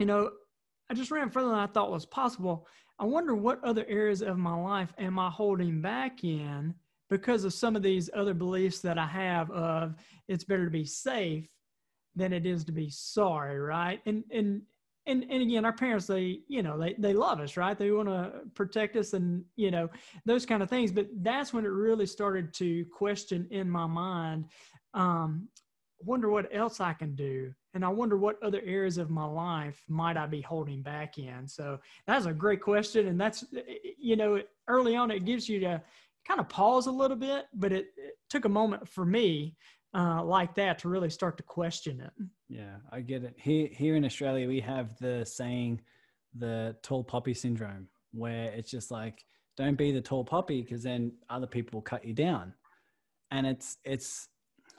know, 0.00 0.30
I 0.90 0.94
just 0.94 1.10
ran 1.10 1.30
further 1.30 1.48
than 1.48 1.58
I 1.58 1.66
thought 1.66 1.90
was 1.90 2.06
possible. 2.06 2.66
I 2.98 3.04
wonder 3.04 3.34
what 3.34 3.62
other 3.64 3.86
areas 3.88 4.22
of 4.22 4.38
my 4.38 4.54
life 4.54 4.92
am 4.98 5.18
I 5.18 5.30
holding 5.30 5.80
back 5.80 6.24
in 6.24 6.74
because 7.08 7.44
of 7.44 7.52
some 7.52 7.76
of 7.76 7.82
these 7.82 8.10
other 8.14 8.34
beliefs 8.34 8.80
that 8.80 8.98
I 8.98 9.06
have 9.06 9.50
of 9.50 9.94
it's 10.28 10.44
better 10.44 10.64
to 10.64 10.70
be 10.70 10.84
safe 10.84 11.48
than 12.14 12.32
it 12.32 12.46
is 12.46 12.64
to 12.64 12.72
be 12.72 12.90
sorry, 12.90 13.58
right? 13.58 14.00
And 14.06 14.24
and 14.30 14.62
and 15.06 15.24
and 15.30 15.42
again, 15.42 15.64
our 15.64 15.72
parents 15.72 16.06
they 16.06 16.40
you 16.48 16.62
know 16.62 16.78
they 16.78 16.94
they 16.98 17.14
love 17.14 17.40
us, 17.40 17.56
right? 17.56 17.78
They 17.78 17.90
want 17.90 18.08
to 18.08 18.42
protect 18.54 18.96
us 18.96 19.12
and 19.12 19.44
you 19.56 19.70
know 19.70 19.88
those 20.26 20.44
kind 20.44 20.62
of 20.62 20.68
things. 20.68 20.92
But 20.92 21.08
that's 21.22 21.52
when 21.52 21.64
it 21.64 21.68
really 21.68 22.06
started 22.06 22.52
to 22.54 22.84
question 22.86 23.46
in 23.50 23.68
my 23.70 23.86
mind. 23.86 24.46
Um, 24.92 25.48
wonder 26.00 26.30
what 26.30 26.48
else 26.52 26.80
I 26.80 26.92
can 26.92 27.14
do 27.14 27.52
and 27.74 27.84
I 27.84 27.88
wonder 27.88 28.16
what 28.16 28.42
other 28.42 28.60
areas 28.64 28.98
of 28.98 29.10
my 29.10 29.24
life 29.24 29.82
might 29.88 30.16
I 30.16 30.26
be 30.26 30.40
holding 30.40 30.82
back 30.82 31.18
in. 31.18 31.46
So 31.46 31.78
that's 32.06 32.26
a 32.26 32.32
great 32.32 32.60
question, 32.60 33.08
and 33.08 33.20
that's 33.20 33.44
you 33.98 34.16
know 34.16 34.40
early 34.68 34.96
on 34.96 35.10
it 35.10 35.24
gives 35.24 35.48
you 35.48 35.60
to 35.60 35.82
kind 36.26 36.40
of 36.40 36.48
pause 36.48 36.86
a 36.86 36.92
little 36.92 37.16
bit, 37.16 37.46
but 37.54 37.72
it, 37.72 37.86
it 37.96 38.14
took 38.28 38.44
a 38.44 38.48
moment 38.48 38.88
for 38.88 39.04
me 39.04 39.56
uh, 39.94 40.22
like 40.22 40.54
that 40.54 40.78
to 40.80 40.88
really 40.88 41.10
start 41.10 41.36
to 41.36 41.42
question 41.42 42.00
it. 42.00 42.12
Yeah, 42.48 42.76
I 42.92 43.00
get 43.00 43.24
it. 43.24 43.34
Here 43.36 43.68
here 43.70 43.96
in 43.96 44.04
Australia, 44.04 44.48
we 44.48 44.60
have 44.60 44.96
the 44.98 45.24
saying, 45.24 45.80
the 46.36 46.76
tall 46.82 47.04
poppy 47.04 47.34
syndrome, 47.34 47.88
where 48.12 48.52
it's 48.52 48.70
just 48.70 48.90
like 48.90 49.24
don't 49.56 49.76
be 49.76 49.92
the 49.92 50.00
tall 50.00 50.24
poppy 50.24 50.62
because 50.62 50.82
then 50.82 51.12
other 51.28 51.46
people 51.46 51.78
will 51.78 51.82
cut 51.82 52.04
you 52.04 52.14
down, 52.14 52.52
and 53.30 53.46
it's 53.46 53.78
it's 53.84 54.28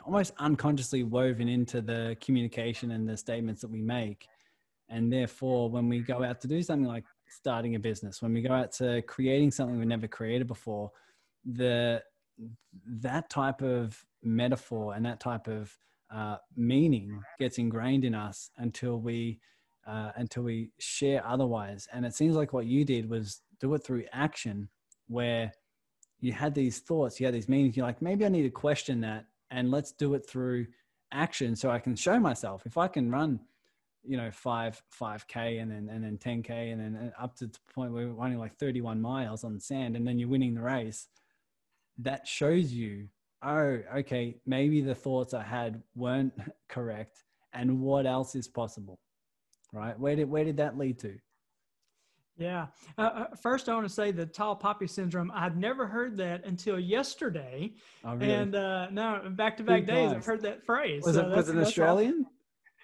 almost 0.06 0.34
unconsciously 0.40 1.04
woven 1.04 1.48
into 1.48 1.82
the 1.82 2.16
communication 2.22 2.92
and 2.92 3.08
the 3.08 3.18
statements 3.18 3.62
that 3.62 3.70
we 3.70 3.82
make. 3.82 4.28
And 4.90 5.12
therefore, 5.12 5.70
when 5.70 5.88
we 5.88 6.00
go 6.00 6.24
out 6.24 6.42
to 6.42 6.48
do 6.48 6.62
something 6.62 6.88
like 6.88 7.06
starting 7.30 7.76
a 7.76 7.80
business, 7.80 8.22
when 8.22 8.34
we 8.34 8.42
go 8.42 8.54
out 8.54 8.72
to 8.74 9.02
creating 9.04 9.52
something 9.52 9.80
we 9.80 9.86
never 9.86 10.08
created 10.08 10.48
before, 10.48 10.92
the 11.46 12.02
that 12.86 13.30
type 13.30 13.62
of 13.62 14.04
metaphor 14.24 14.94
and 14.96 15.06
that 15.06 15.20
type 15.20 15.48
of 15.48 15.76
uh, 16.14 16.38
meaning 16.56 17.22
gets 17.40 17.58
ingrained 17.58 18.04
in 18.04 18.14
us 18.14 18.50
until 18.58 19.00
we 19.00 19.40
uh, 19.88 20.12
until 20.16 20.44
we 20.44 20.72
share 20.80 21.26
otherwise. 21.26 21.88
And 21.92 22.06
it 22.06 22.14
seems 22.14 22.36
like 22.36 22.54
what 22.54 22.66
you 22.66 22.86
did 22.86 23.10
was 23.10 23.42
do 23.60 23.74
it 23.74 23.84
through 23.84 24.06
action, 24.12 24.70
where 25.08 25.52
you 26.20 26.34
had 26.34 26.54
these 26.54 26.80
thoughts, 26.80 27.20
you 27.20 27.26
had 27.26 27.34
these 27.34 27.50
meanings. 27.50 27.76
You're 27.76 27.86
like, 27.86 28.02
maybe 28.02 28.26
I 28.26 28.30
need 28.30 28.44
to 28.44 28.50
question 28.50 29.02
that 29.02 29.26
and 29.52 29.70
let's 29.70 29.92
do 29.92 30.14
it 30.16 30.28
through 30.28 30.66
action 31.12 31.56
so 31.56 31.70
I 31.70 31.80
can 31.80 31.96
show 31.96 32.20
myself. 32.20 32.66
If 32.66 32.78
I 32.78 32.88
can 32.88 33.12
run, 33.12 33.40
you 34.04 34.18
know, 34.18 34.32
five, 34.32 34.82
5K 35.00 35.62
and 35.62 35.70
then, 35.70 35.90
and 35.92 36.04
then 36.04 36.18
10K 36.18 36.72
and 36.72 36.82
then 36.82 37.14
uh, 37.20 37.24
up 37.24 37.36
to 37.38 37.48
the 37.48 37.58
point 37.74 37.92
where 37.92 38.08
we're 38.08 38.14
running 38.14 38.40
like 38.40 38.56
31 38.58 39.02
miles 39.02 39.44
on 39.44 39.60
sand 39.60 39.96
and 39.96 40.08
then 40.08 40.18
you're 40.18 40.30
winning 40.30 40.56
the 40.56 40.62
race, 40.62 41.08
that 42.00 42.26
shows 42.26 42.72
you, 42.72 43.08
oh, 43.44 43.80
okay, 43.98 44.38
maybe 44.46 44.82
the 44.82 44.96
thoughts 44.96 45.34
I 45.34 45.44
had 45.44 45.84
weren't 45.96 46.34
correct 46.70 47.24
and 47.54 47.82
what 47.82 48.06
else 48.06 48.34
is 48.36 48.48
possible, 48.48 49.00
right? 49.74 50.00
Where 50.00 50.16
did, 50.16 50.30
where 50.30 50.46
did 50.46 50.58
that 50.58 50.78
lead 50.78 50.98
to? 51.00 51.18
Yeah. 52.42 52.68
Uh, 52.98 53.02
uh, 53.02 53.36
first, 53.36 53.70
I 53.70 53.76
want 53.76 53.88
to 53.88 53.94
say 53.94 54.12
the 54.12 54.26
tall 54.26 54.56
poppy 54.56 54.88
syndrome. 54.88 55.32
I'd 55.34 55.58
never 55.58 55.86
heard 55.88 56.18
that 56.18 56.46
until 56.46 56.80
yesterday. 56.80 57.74
Oh, 58.04 58.16
really? 58.16 58.34
And 58.34 58.56
uh, 58.56 58.90
now, 58.90 59.30
back 59.30 59.58
to 59.58 59.64
back 59.64 59.86
days, 59.86 60.12
I've 60.12 60.26
heard 60.26 60.42
that 60.42 60.66
phrase. 60.66 61.04
Was 61.06 61.16
so 61.16 61.30
it 61.30 61.36
was 61.36 61.50
it 61.50 61.58
Australian? 61.58 62.26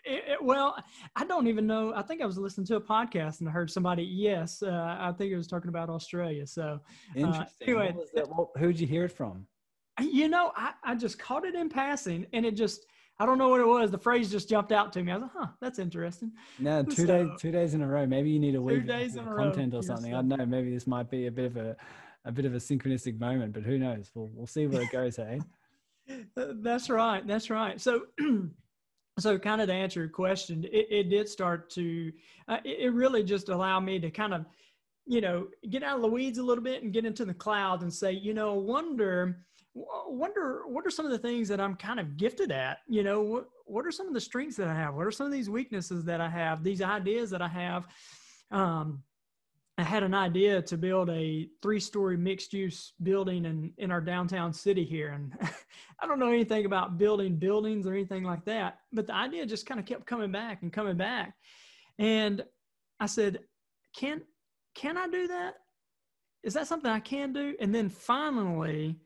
It, 0.05 0.23
it, 0.27 0.43
well, 0.43 0.81
I 1.15 1.25
don't 1.25 1.47
even 1.47 1.67
know. 1.67 1.93
I 1.93 2.01
think 2.01 2.21
I 2.21 2.25
was 2.25 2.37
listening 2.37 2.67
to 2.67 2.75
a 2.77 2.81
podcast 2.81 3.41
and 3.41 3.49
I 3.49 3.51
heard 3.51 3.69
somebody. 3.69 4.03
Yes, 4.03 4.63
uh, 4.63 4.97
I 4.99 5.11
think 5.11 5.31
it 5.31 5.37
was 5.37 5.47
talking 5.47 5.69
about 5.69 5.89
Australia. 5.89 6.47
So, 6.47 6.79
uh, 7.15 7.19
interesting. 7.19 7.67
anyway, 7.67 7.95
who'd 8.57 8.79
you 8.79 8.87
hear 8.87 9.05
it 9.05 9.11
from? 9.11 9.47
You 9.99 10.29
know, 10.29 10.51
I, 10.55 10.73
I 10.83 10.95
just 10.95 11.17
caught 11.17 11.43
it 11.43 11.55
in 11.55 11.69
passing, 11.69 12.27
and 12.31 12.45
it 12.45 12.55
just 12.55 12.85
I 13.19 13.25
don't 13.25 13.37
know 13.37 13.49
what 13.49 13.59
it 13.59 13.67
was. 13.67 13.89
The 13.89 13.97
phrase 13.97 14.29
just 14.29 14.47
jumped 14.47 14.71
out 14.71 14.93
to 14.93 15.03
me. 15.03 15.11
I 15.11 15.15
was 15.15 15.23
like, 15.23 15.31
huh, 15.35 15.47
that's 15.59 15.79
interesting. 15.79 16.31
No, 16.59 16.83
two 16.83 17.05
so, 17.05 17.07
days, 17.07 17.29
two 17.39 17.51
days 17.51 17.73
in 17.73 17.81
a 17.81 17.87
row. 17.87 18.05
Maybe 18.05 18.29
you 18.29 18.39
need 18.39 18.55
a 18.55 18.61
week 18.61 18.85
days 18.85 19.15
in 19.15 19.27
a 19.27 19.35
content 19.35 19.73
row. 19.73 19.79
or 19.79 19.83
something. 19.83 20.11
Yes, 20.11 20.19
I 20.19 20.21
don't 20.21 20.37
know. 20.37 20.45
Maybe 20.45 20.71
this 20.71 20.85
might 20.85 21.09
be 21.09 21.25
a 21.25 21.31
bit 21.31 21.45
of 21.45 21.57
a, 21.57 21.75
a 22.25 22.31
bit 22.31 22.45
of 22.45 22.53
a 22.53 22.57
synchronistic 22.57 23.19
moment, 23.19 23.53
but 23.53 23.63
who 23.63 23.79
knows? 23.79 24.11
We'll, 24.13 24.29
we'll 24.33 24.47
see 24.47 24.67
where 24.67 24.83
it 24.83 24.91
goes. 24.91 25.15
hey. 25.15 25.41
That's 26.35 26.89
right. 26.89 27.25
That's 27.25 27.49
right. 27.49 27.81
So, 27.81 28.03
so 29.19 29.39
kind 29.39 29.61
of 29.61 29.67
to 29.67 29.73
answer 29.73 30.01
your 30.01 30.09
question, 30.09 30.63
it, 30.65 30.87
it 30.89 31.09
did 31.09 31.27
start 31.27 31.71
to, 31.71 32.11
uh, 32.47 32.59
it, 32.63 32.79
it 32.81 32.93
really 32.93 33.23
just 33.23 33.49
allowed 33.49 33.81
me 33.81 33.99
to 33.99 34.11
kind 34.11 34.35
of, 34.35 34.45
you 35.07 35.21
know, 35.21 35.47
get 35.71 35.81
out 35.81 35.95
of 35.95 36.01
the 36.03 36.07
weeds 36.07 36.37
a 36.37 36.43
little 36.43 36.63
bit 36.63 36.83
and 36.83 36.93
get 36.93 37.05
into 37.05 37.25
the 37.25 37.33
clouds 37.33 37.81
and 37.81 37.91
say, 37.91 38.11
you 38.11 38.35
know, 38.35 38.53
wonder 38.53 39.39
wonder 40.07 40.61
what 40.67 40.85
are 40.85 40.89
some 40.89 41.05
of 41.05 41.11
the 41.11 41.17
things 41.17 41.47
that 41.49 41.59
I'm 41.59 41.75
kind 41.75 41.99
of 41.99 42.17
gifted 42.17 42.51
at? 42.51 42.79
You 42.87 43.03
know, 43.03 43.21
what, 43.21 43.49
what 43.65 43.85
are 43.85 43.91
some 43.91 44.07
of 44.07 44.13
the 44.13 44.21
strengths 44.21 44.57
that 44.57 44.67
I 44.67 44.75
have? 44.75 44.95
What 44.95 45.05
are 45.05 45.11
some 45.11 45.25
of 45.25 45.31
these 45.31 45.49
weaknesses 45.49 46.03
that 46.05 46.21
I 46.21 46.29
have? 46.29 46.63
These 46.63 46.81
ideas 46.81 47.29
that 47.31 47.41
I 47.41 47.47
have. 47.47 47.87
Um, 48.51 49.03
I 49.79 49.83
had 49.83 50.01
an 50.01 50.15
idea 50.15 50.59
to 50.63 50.77
build 50.77 51.09
a 51.11 51.47
three-story 51.61 52.17
mixed-use 52.17 52.93
building 53.03 53.45
in 53.45 53.71
in 53.77 53.91
our 53.91 54.01
downtown 54.01 54.51
city 54.51 54.83
here, 54.83 55.09
and 55.09 55.33
I 56.01 56.07
don't 56.07 56.17
know 56.17 56.31
anything 56.31 56.65
about 56.65 56.97
building 56.97 57.35
buildings 57.35 57.85
or 57.85 57.93
anything 57.93 58.23
like 58.23 58.43
that. 58.45 58.79
But 58.91 59.05
the 59.05 59.13
idea 59.13 59.45
just 59.45 59.67
kind 59.67 59.79
of 59.79 59.85
kept 59.85 60.07
coming 60.07 60.31
back 60.31 60.63
and 60.63 60.73
coming 60.73 60.97
back, 60.97 61.35
and 61.99 62.43
I 62.99 63.05
said, 63.05 63.41
"Can 63.95 64.21
can 64.73 64.97
I 64.97 65.07
do 65.07 65.27
that? 65.27 65.55
Is 66.41 66.55
that 66.55 66.65
something 66.65 66.89
I 66.89 66.99
can 66.99 67.31
do?" 67.31 67.55
And 67.59 67.73
then 67.73 67.89
finally, 67.89 68.99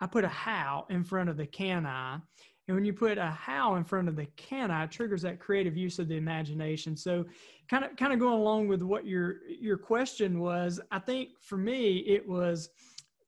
I 0.00 0.06
put 0.06 0.24
a 0.24 0.28
how 0.28 0.86
in 0.90 1.04
front 1.04 1.28
of 1.28 1.36
the 1.36 1.46
can 1.46 1.86
I. 1.86 2.18
And 2.66 2.76
when 2.76 2.84
you 2.84 2.92
put 2.92 3.18
a 3.18 3.26
how 3.26 3.74
in 3.74 3.84
front 3.84 4.08
of 4.08 4.16
the 4.16 4.26
can 4.36 4.70
I, 4.70 4.86
triggers 4.86 5.22
that 5.22 5.40
creative 5.40 5.76
use 5.76 5.98
of 5.98 6.08
the 6.08 6.16
imagination. 6.16 6.96
So 6.96 7.24
kind 7.68 7.84
of 7.84 7.96
kind 7.96 8.12
of 8.12 8.20
going 8.20 8.38
along 8.38 8.68
with 8.68 8.82
what 8.82 9.06
your 9.06 9.38
your 9.48 9.76
question 9.76 10.38
was, 10.38 10.80
I 10.90 11.00
think 11.00 11.30
for 11.40 11.58
me 11.58 11.98
it 12.06 12.26
was 12.26 12.70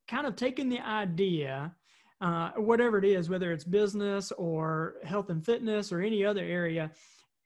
kind 0.08 0.26
of 0.26 0.36
taking 0.36 0.68
the 0.68 0.80
idea, 0.80 1.74
uh, 2.20 2.50
whatever 2.52 2.98
it 2.98 3.04
is, 3.04 3.28
whether 3.28 3.52
it's 3.52 3.64
business 3.64 4.32
or 4.32 4.94
health 5.02 5.30
and 5.30 5.44
fitness 5.44 5.92
or 5.92 6.00
any 6.00 6.24
other 6.24 6.44
area, 6.44 6.90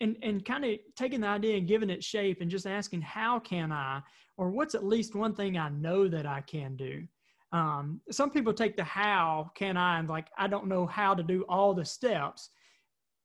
and 0.00 0.16
and 0.22 0.44
kind 0.44 0.64
of 0.66 0.78
taking 0.96 1.22
the 1.22 1.28
idea 1.28 1.56
and 1.56 1.66
giving 1.66 1.90
it 1.90 2.04
shape 2.04 2.42
and 2.42 2.50
just 2.50 2.66
asking 2.66 3.00
how 3.00 3.38
can 3.38 3.72
I 3.72 4.02
or 4.36 4.50
what's 4.50 4.74
at 4.74 4.84
least 4.84 5.14
one 5.14 5.34
thing 5.34 5.56
I 5.56 5.70
know 5.70 6.08
that 6.08 6.26
I 6.26 6.42
can 6.42 6.76
do 6.76 7.06
um, 7.52 8.00
some 8.10 8.30
people 8.30 8.52
take 8.52 8.76
the 8.76 8.84
how 8.84 9.50
can 9.54 9.76
I 9.76 9.98
and 9.98 10.08
like 10.08 10.28
I 10.36 10.46
don't 10.46 10.66
know 10.66 10.86
how 10.86 11.14
to 11.14 11.22
do 11.22 11.44
all 11.48 11.74
the 11.74 11.84
steps, 11.84 12.50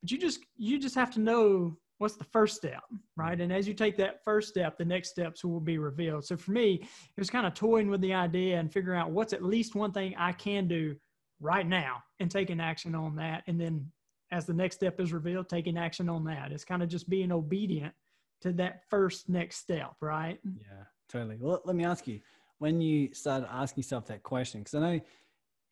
but 0.01 0.11
you 0.11 0.17
just 0.17 0.39
you 0.55 0.79
just 0.79 0.95
have 0.95 1.11
to 1.11 1.19
know 1.19 1.77
what's 1.97 2.15
the 2.15 2.23
first 2.23 2.55
step, 2.55 2.81
right? 3.15 3.39
And 3.39 3.53
as 3.53 3.67
you 3.67 3.75
take 3.75 3.95
that 3.97 4.23
first 4.23 4.49
step, 4.49 4.77
the 4.77 4.85
next 4.85 5.09
steps 5.09 5.45
will 5.45 5.59
be 5.59 5.77
revealed. 5.77 6.25
So 6.25 6.35
for 6.35 6.51
me, 6.51 6.75
it 6.81 7.19
was 7.19 7.29
kind 7.29 7.45
of 7.45 7.53
toying 7.53 7.91
with 7.91 8.01
the 8.01 8.13
idea 8.13 8.59
and 8.59 8.73
figuring 8.73 8.99
out 8.99 9.11
what's 9.11 9.33
at 9.33 9.43
least 9.43 9.75
one 9.75 9.91
thing 9.91 10.15
I 10.17 10.31
can 10.31 10.67
do 10.67 10.95
right 11.39 11.67
now 11.67 12.01
and 12.19 12.29
taking 12.31 12.59
action 12.59 12.95
on 12.95 13.15
that. 13.17 13.43
And 13.45 13.61
then 13.61 13.85
as 14.31 14.45
the 14.45 14.53
next 14.53 14.77
step 14.77 14.99
is 14.99 15.13
revealed, 15.13 15.49
taking 15.49 15.77
action 15.77 16.09
on 16.09 16.23
that. 16.23 16.51
It's 16.51 16.63
kind 16.63 16.81
of 16.81 16.89
just 16.89 17.09
being 17.09 17.31
obedient 17.31 17.93
to 18.41 18.51
that 18.53 18.81
first 18.89 19.29
next 19.29 19.57
step, 19.57 19.93
right? 20.01 20.39
Yeah, 20.43 20.85
totally. 21.09 21.37
Well, 21.39 21.61
let 21.65 21.75
me 21.75 21.85
ask 21.85 22.07
you 22.07 22.19
when 22.61 22.79
you 22.79 23.11
started 23.11 23.47
asking 23.51 23.81
yourself 23.81 24.05
that 24.05 24.21
question, 24.21 24.61
because 24.61 24.75
I 24.75 24.79
know 24.81 25.01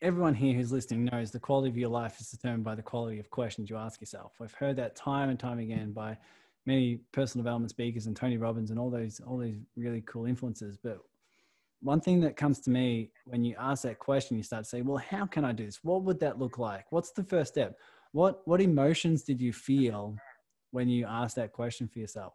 everyone 0.02 0.34
here 0.34 0.54
who's 0.54 0.72
listening 0.72 1.04
knows 1.04 1.30
the 1.30 1.38
quality 1.38 1.68
of 1.68 1.78
your 1.78 1.88
life 1.88 2.18
is 2.18 2.32
determined 2.32 2.64
by 2.64 2.74
the 2.74 2.82
quality 2.82 3.20
of 3.20 3.30
questions 3.30 3.70
you 3.70 3.76
ask 3.76 4.00
yourself. 4.00 4.32
We've 4.40 4.52
heard 4.52 4.74
that 4.78 4.96
time 4.96 5.28
and 5.28 5.38
time 5.38 5.60
again 5.60 5.92
by 5.92 6.18
many 6.66 6.96
personal 7.12 7.44
development 7.44 7.70
speakers 7.70 8.06
and 8.06 8.16
Tony 8.16 8.38
Robbins 8.38 8.72
and 8.72 8.80
all 8.80 8.90
those 8.90 9.20
all 9.24 9.38
these 9.38 9.60
really 9.76 10.00
cool 10.00 10.26
influences. 10.26 10.76
But 10.82 10.98
one 11.80 12.00
thing 12.00 12.18
that 12.22 12.36
comes 12.36 12.58
to 12.62 12.70
me 12.70 13.12
when 13.24 13.44
you 13.44 13.54
ask 13.56 13.84
that 13.84 14.00
question, 14.00 14.36
you 14.36 14.42
start 14.42 14.64
to 14.64 14.68
say, 14.68 14.82
"Well, 14.82 14.98
how 14.98 15.26
can 15.26 15.44
I 15.44 15.52
do 15.52 15.66
this? 15.66 15.84
What 15.84 16.02
would 16.02 16.18
that 16.18 16.40
look 16.40 16.58
like? 16.58 16.90
What's 16.90 17.12
the 17.12 17.22
first 17.22 17.52
step? 17.52 17.78
What 18.10 18.44
what 18.48 18.60
emotions 18.60 19.22
did 19.22 19.40
you 19.40 19.52
feel 19.52 20.16
when 20.72 20.88
you 20.88 21.06
asked 21.06 21.36
that 21.36 21.52
question 21.52 21.86
for 21.86 22.00
yourself?" 22.00 22.34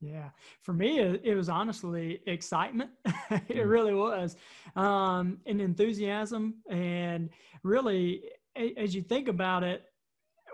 Yeah, 0.00 0.30
for 0.62 0.72
me, 0.72 0.98
it, 0.98 1.34
was 1.36 1.50
honestly 1.50 2.20
excitement. 2.26 2.90
it 3.04 3.48
mm. 3.48 3.68
really 3.68 3.92
was, 3.94 4.34
um, 4.74 5.38
and 5.44 5.60
enthusiasm, 5.60 6.54
and 6.70 7.28
really, 7.62 8.22
as 8.78 8.94
you 8.94 9.02
think 9.02 9.28
about 9.28 9.62
it, 9.62 9.84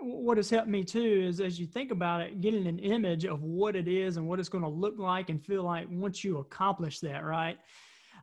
what 0.01 0.37
has 0.37 0.49
helped 0.49 0.67
me 0.67 0.83
too 0.83 1.25
is 1.27 1.39
as 1.39 1.59
you 1.59 1.65
think 1.65 1.91
about 1.91 2.21
it, 2.21 2.41
getting 2.41 2.67
an 2.67 2.79
image 2.79 3.25
of 3.25 3.43
what 3.43 3.75
it 3.75 3.87
is 3.87 4.17
and 4.17 4.27
what 4.27 4.39
it's 4.39 4.49
going 4.49 4.63
to 4.63 4.69
look 4.69 4.97
like 4.97 5.29
and 5.29 5.43
feel 5.43 5.63
like 5.63 5.87
once 5.89 6.23
you 6.23 6.37
accomplish 6.37 6.99
that, 6.99 7.23
right? 7.23 7.57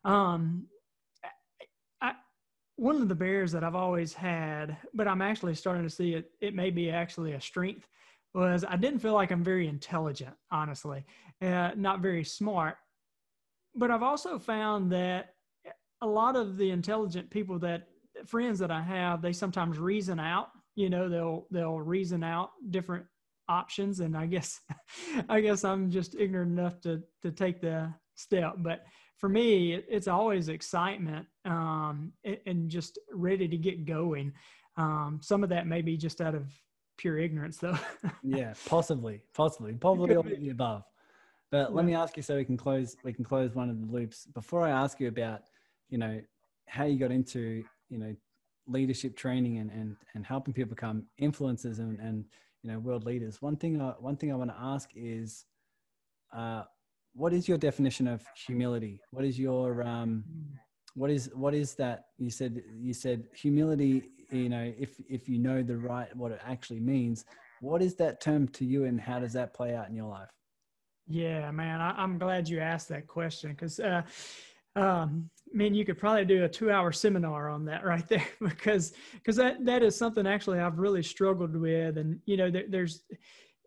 Um, 0.05 0.67
I, 2.01 2.13
one 2.77 2.97
of 3.01 3.09
the 3.09 3.15
barriers 3.15 3.53
that 3.53 3.65
I've 3.65 3.75
always 3.75 4.13
had, 4.13 4.77
but 4.93 5.09
I'm 5.09 5.23
actually 5.23 5.55
starting 5.55 5.85
to 5.85 5.91
see 5.91 6.15
it, 6.15 6.31
it 6.41 6.55
may 6.55 6.71
be 6.71 6.91
actually 6.91 7.33
a 7.33 7.41
strength, 7.41 7.89
was 8.35 8.65
I 8.69 8.77
didn't 8.77 9.01
feel 9.01 9.15
like 9.15 9.31
I'm 9.31 9.45
very 9.45 9.69
intelligent, 9.69 10.35
honestly, 10.51 11.05
uh, 11.41 11.71
not 11.77 12.01
very 12.01 12.25
smart. 12.25 12.77
But 13.75 13.91
I've 13.91 14.03
also 14.03 14.39
found 14.39 14.93
that 14.93 15.35
a 16.01 16.07
lot 16.07 16.37
of 16.37 16.57
the 16.57 16.71
intelligent 16.71 17.31
people 17.31 17.59
that 17.61 17.89
friends 18.27 18.59
that 18.61 18.71
I 18.71 18.83
have, 18.83 19.23
they 19.23 19.33
sometimes 19.33 19.79
reason 19.79 20.21
out 20.21 20.49
you 20.75 20.91
know 20.91 21.09
they'll 21.09 21.47
they'll 21.51 21.81
reason 21.81 22.23
out 22.23 22.51
different 22.71 23.05
options. 23.49 24.01
And 24.01 24.17
i 24.17 24.27
guess 24.27 24.61
i 25.29 25.41
guess 25.41 25.65
i'm 25.65 25.91
just 25.91 26.15
ignorant 26.15 26.59
enough 26.59 26.81
to 26.83 27.03
to 27.23 27.31
take 27.31 27.61
the 27.61 27.93
step. 28.15 28.55
But 28.59 28.85
for 29.19 29.29
me 29.29 29.75
it's 29.75 30.09
always 30.09 30.49
excitement 30.49 31.27
um, 31.45 32.13
and 32.47 32.69
just 32.69 32.99
ready 33.13 33.49
to 33.49 33.57
get 33.57 33.87
going. 33.87 34.33
Um, 34.77 35.21
some 35.23 35.45
of 35.45 35.51
that 35.51 35.69
may 35.69 35.83
be 35.83 35.97
just 35.97 36.21
out 36.21 36.35
of 36.35 36.51
pure 36.97 37.19
ignorance 37.19 37.59
though. 37.59 37.79
Yeah 38.23 38.55
possibly 38.67 39.21
possibly 39.35 39.73
probably 39.75 40.15
all 40.15 40.27
of 40.27 40.41
the 40.41 40.51
above. 40.51 40.85
But 41.51 41.71
yeah. 41.71 41.77
let 41.77 41.85
me 41.85 41.95
ask 41.95 42.17
you 42.17 42.23
so 42.23 42.37
we 42.37 42.45
can 42.45 42.57
close 42.57 42.97
we 43.05 43.13
can 43.13 43.25
close 43.25 43.55
one 43.55 43.71
of 43.71 43.81
the 43.81 43.93
loops. 43.93 44.27
Before 44.27 44.63
i 44.63 44.71
ask 44.71 45.01
you 45.01 45.09
about 45.09 45.43
you 45.89 45.99
know 45.99 46.21
how 46.67 46.85
you 46.85 46.99
got 46.99 47.11
into 47.11 47.65
you 47.89 47.99
know 47.99 48.15
leadership 48.67 49.15
training 49.15 49.59
and, 49.59 49.71
and, 49.71 49.95
and 50.15 50.25
helping 50.25 50.55
people 50.55 50.71
become 50.71 51.05
influencers 51.21 51.81
and, 51.81 51.99
and 52.01 52.25
you 52.63 52.73
know 52.73 52.79
world 52.79 53.05
leaders 53.05 53.43
one 53.43 53.57
thing 53.57 53.79
I, 53.79 53.91
one 53.99 54.17
thing 54.17 54.33
i 54.33 54.35
want 54.35 54.51
to 54.51 54.57
ask 54.59 54.89
is 54.95 55.45
uh, 56.35 56.65
what 57.15 57.33
is 57.33 57.49
your 57.49 57.59
definition 57.59 58.07
of 58.07 58.23
humility? 58.35 59.01
What 59.11 59.25
is 59.25 59.39
your 59.39 59.83
um, 59.83 60.25
what 60.95 61.11
is 61.11 61.31
what 61.35 61.55
is 61.55 61.75
that? 61.77 62.07
You 62.19 62.31
said 62.31 62.63
you 62.77 62.93
said 62.93 63.25
humility 63.35 64.11
you 64.31 64.49
know 64.49 64.73
if 64.79 65.01
if 65.09 65.29
you 65.29 65.39
know 65.39 65.63
the 65.63 65.77
right 65.77 66.15
what 66.17 66.33
it 66.33 66.41
actually 66.45 66.81
means 66.81 67.25
what 67.61 67.83
is 67.83 67.95
that 67.95 68.21
term 68.21 68.49
to 68.49 68.65
you 68.65 68.85
and 68.85 69.01
how 69.01 69.19
does 69.19 69.33
that 69.33 69.55
play 69.55 69.75
out 69.75 69.89
in 69.89 69.95
your 69.95 70.09
life 70.09 70.31
yeah 71.07 71.51
man 71.51 71.81
I, 71.81 72.03
am 72.03 72.19
glad 72.19 72.49
you 72.49 72.61
asked 72.61 72.89
that 72.89 73.07
question 73.07 73.51
because 73.51 73.81
uh, 73.81 74.03
um, 74.77 75.31
I 75.53 75.57
mean, 75.57 75.75
you 75.75 75.85
could 75.85 75.99
probably 75.99 76.25
do 76.25 76.45
a 76.45 76.49
two-hour 76.49 76.91
seminar 76.93 77.49
on 77.49 77.65
that 77.67 77.85
right 77.85 78.07
there 78.09 78.27
because 78.41 78.93
because 79.15 79.37
that 79.37 79.65
that 79.65 79.83
is 79.83 79.97
something 79.97 80.27
actually 80.27 80.59
I've 80.61 80.79
really 80.79 81.03
struggled 81.03 81.57
with, 81.57 81.99
and 81.99 82.21
you 82.27 82.37
know, 82.37 82.51
there, 82.51 82.65
there's 82.69 83.03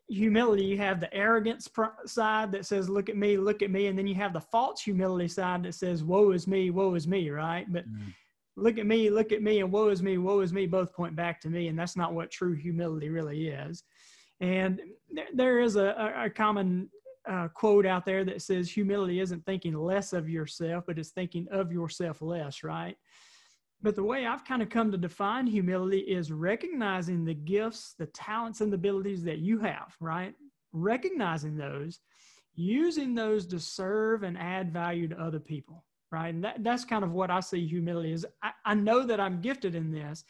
humility. 0.10 0.66
You 0.66 0.78
have 0.78 1.00
the 1.00 1.14
arrogance 1.14 1.70
side 2.06 2.52
that 2.52 2.66
says, 2.66 2.90
"Look 2.90 3.10
at 3.10 3.18
me, 3.18 3.38
look 3.38 3.62
at 3.62 3.72
me," 3.72 3.88
and 3.88 3.98
then 3.98 4.08
you 4.08 4.16
have 4.16 4.34
the 4.34 4.42
false 4.42 4.82
humility 4.82 5.28
side 5.28 5.64
that 5.64 5.76
says, 5.76 6.04
"Woe 6.04 6.32
is 6.32 6.48
me, 6.48 6.70
woe 6.72 6.94
is 6.96 7.08
me," 7.08 7.30
right? 7.30 7.72
But 7.72 7.90
mm. 7.90 8.14
Look 8.58 8.80
at 8.80 8.88
me, 8.88 9.10
look 9.10 9.32
at 9.32 9.44
me, 9.44 9.60
and 9.60 9.72
woe 9.72 9.90
is 9.90 10.02
me, 10.02 10.18
woe 10.18 10.42
is 10.42 10.52
me, 10.52 10.66
both 10.66 10.94
point 10.94 11.16
back 11.16 11.40
to 11.42 11.50
me, 11.50 11.68
and 11.68 11.78
that's 11.78 11.96
not 11.96 12.14
what 12.14 12.32
true 12.32 12.54
humility 12.54 13.10
really 13.10 13.48
is. 13.48 13.84
And 14.42 14.82
there 15.34 15.60
is 15.60 15.76
a, 15.76 16.24
a 16.26 16.30
common 16.30 16.90
uh, 17.30 17.48
quote 17.50 17.86
out 17.86 18.06
there 18.06 18.26
that 18.26 18.42
says 18.42 18.70
humility 18.70 19.20
isn't 19.20 19.46
thinking 19.46 19.74
less 19.74 20.12
of 20.12 20.28
yourself, 20.28 20.86
but 20.88 20.98
it's 20.98 21.12
thinking 21.12 21.48
of 21.52 21.72
yourself 21.72 22.22
less, 22.22 22.64
right? 22.64 22.98
But 23.82 23.96
the 23.96 24.04
way 24.04 24.26
I've 24.26 24.46
kind 24.46 24.64
of 24.64 24.70
come 24.70 24.92
to 24.92 24.98
define 24.98 25.46
humility 25.46 26.00
is 26.00 26.32
recognizing 26.32 27.24
the 27.24 27.36
gifts, 27.36 27.94
the 28.00 28.08
talents, 28.08 28.62
and 28.62 28.72
the 28.72 28.76
abilities 28.76 29.24
that 29.24 29.38
you 29.38 29.60
have, 29.60 29.96
right? 30.00 30.34
Recognizing 30.74 31.58
those, 31.58 32.00
using 32.56 33.14
those 33.14 33.46
to 33.48 33.60
serve 33.60 34.24
and 34.24 34.36
add 34.36 34.74
value 34.74 35.08
to 35.10 35.22
other 35.22 35.40
people, 35.40 35.86
right? 36.12 36.34
And 36.34 36.44
that, 36.44 36.64
that's 36.64 36.86
kind 36.86 37.04
of 37.04 37.12
what 37.12 37.32
I 37.32 37.40
see 37.40 37.68
humility 37.68 38.14
is. 38.14 38.26
I, 38.44 38.52
I 38.66 38.74
know 38.74 39.06
that 39.06 39.20
I'm 39.20 39.42
gifted 39.42 39.76
in 39.76 39.92
this, 39.92 40.24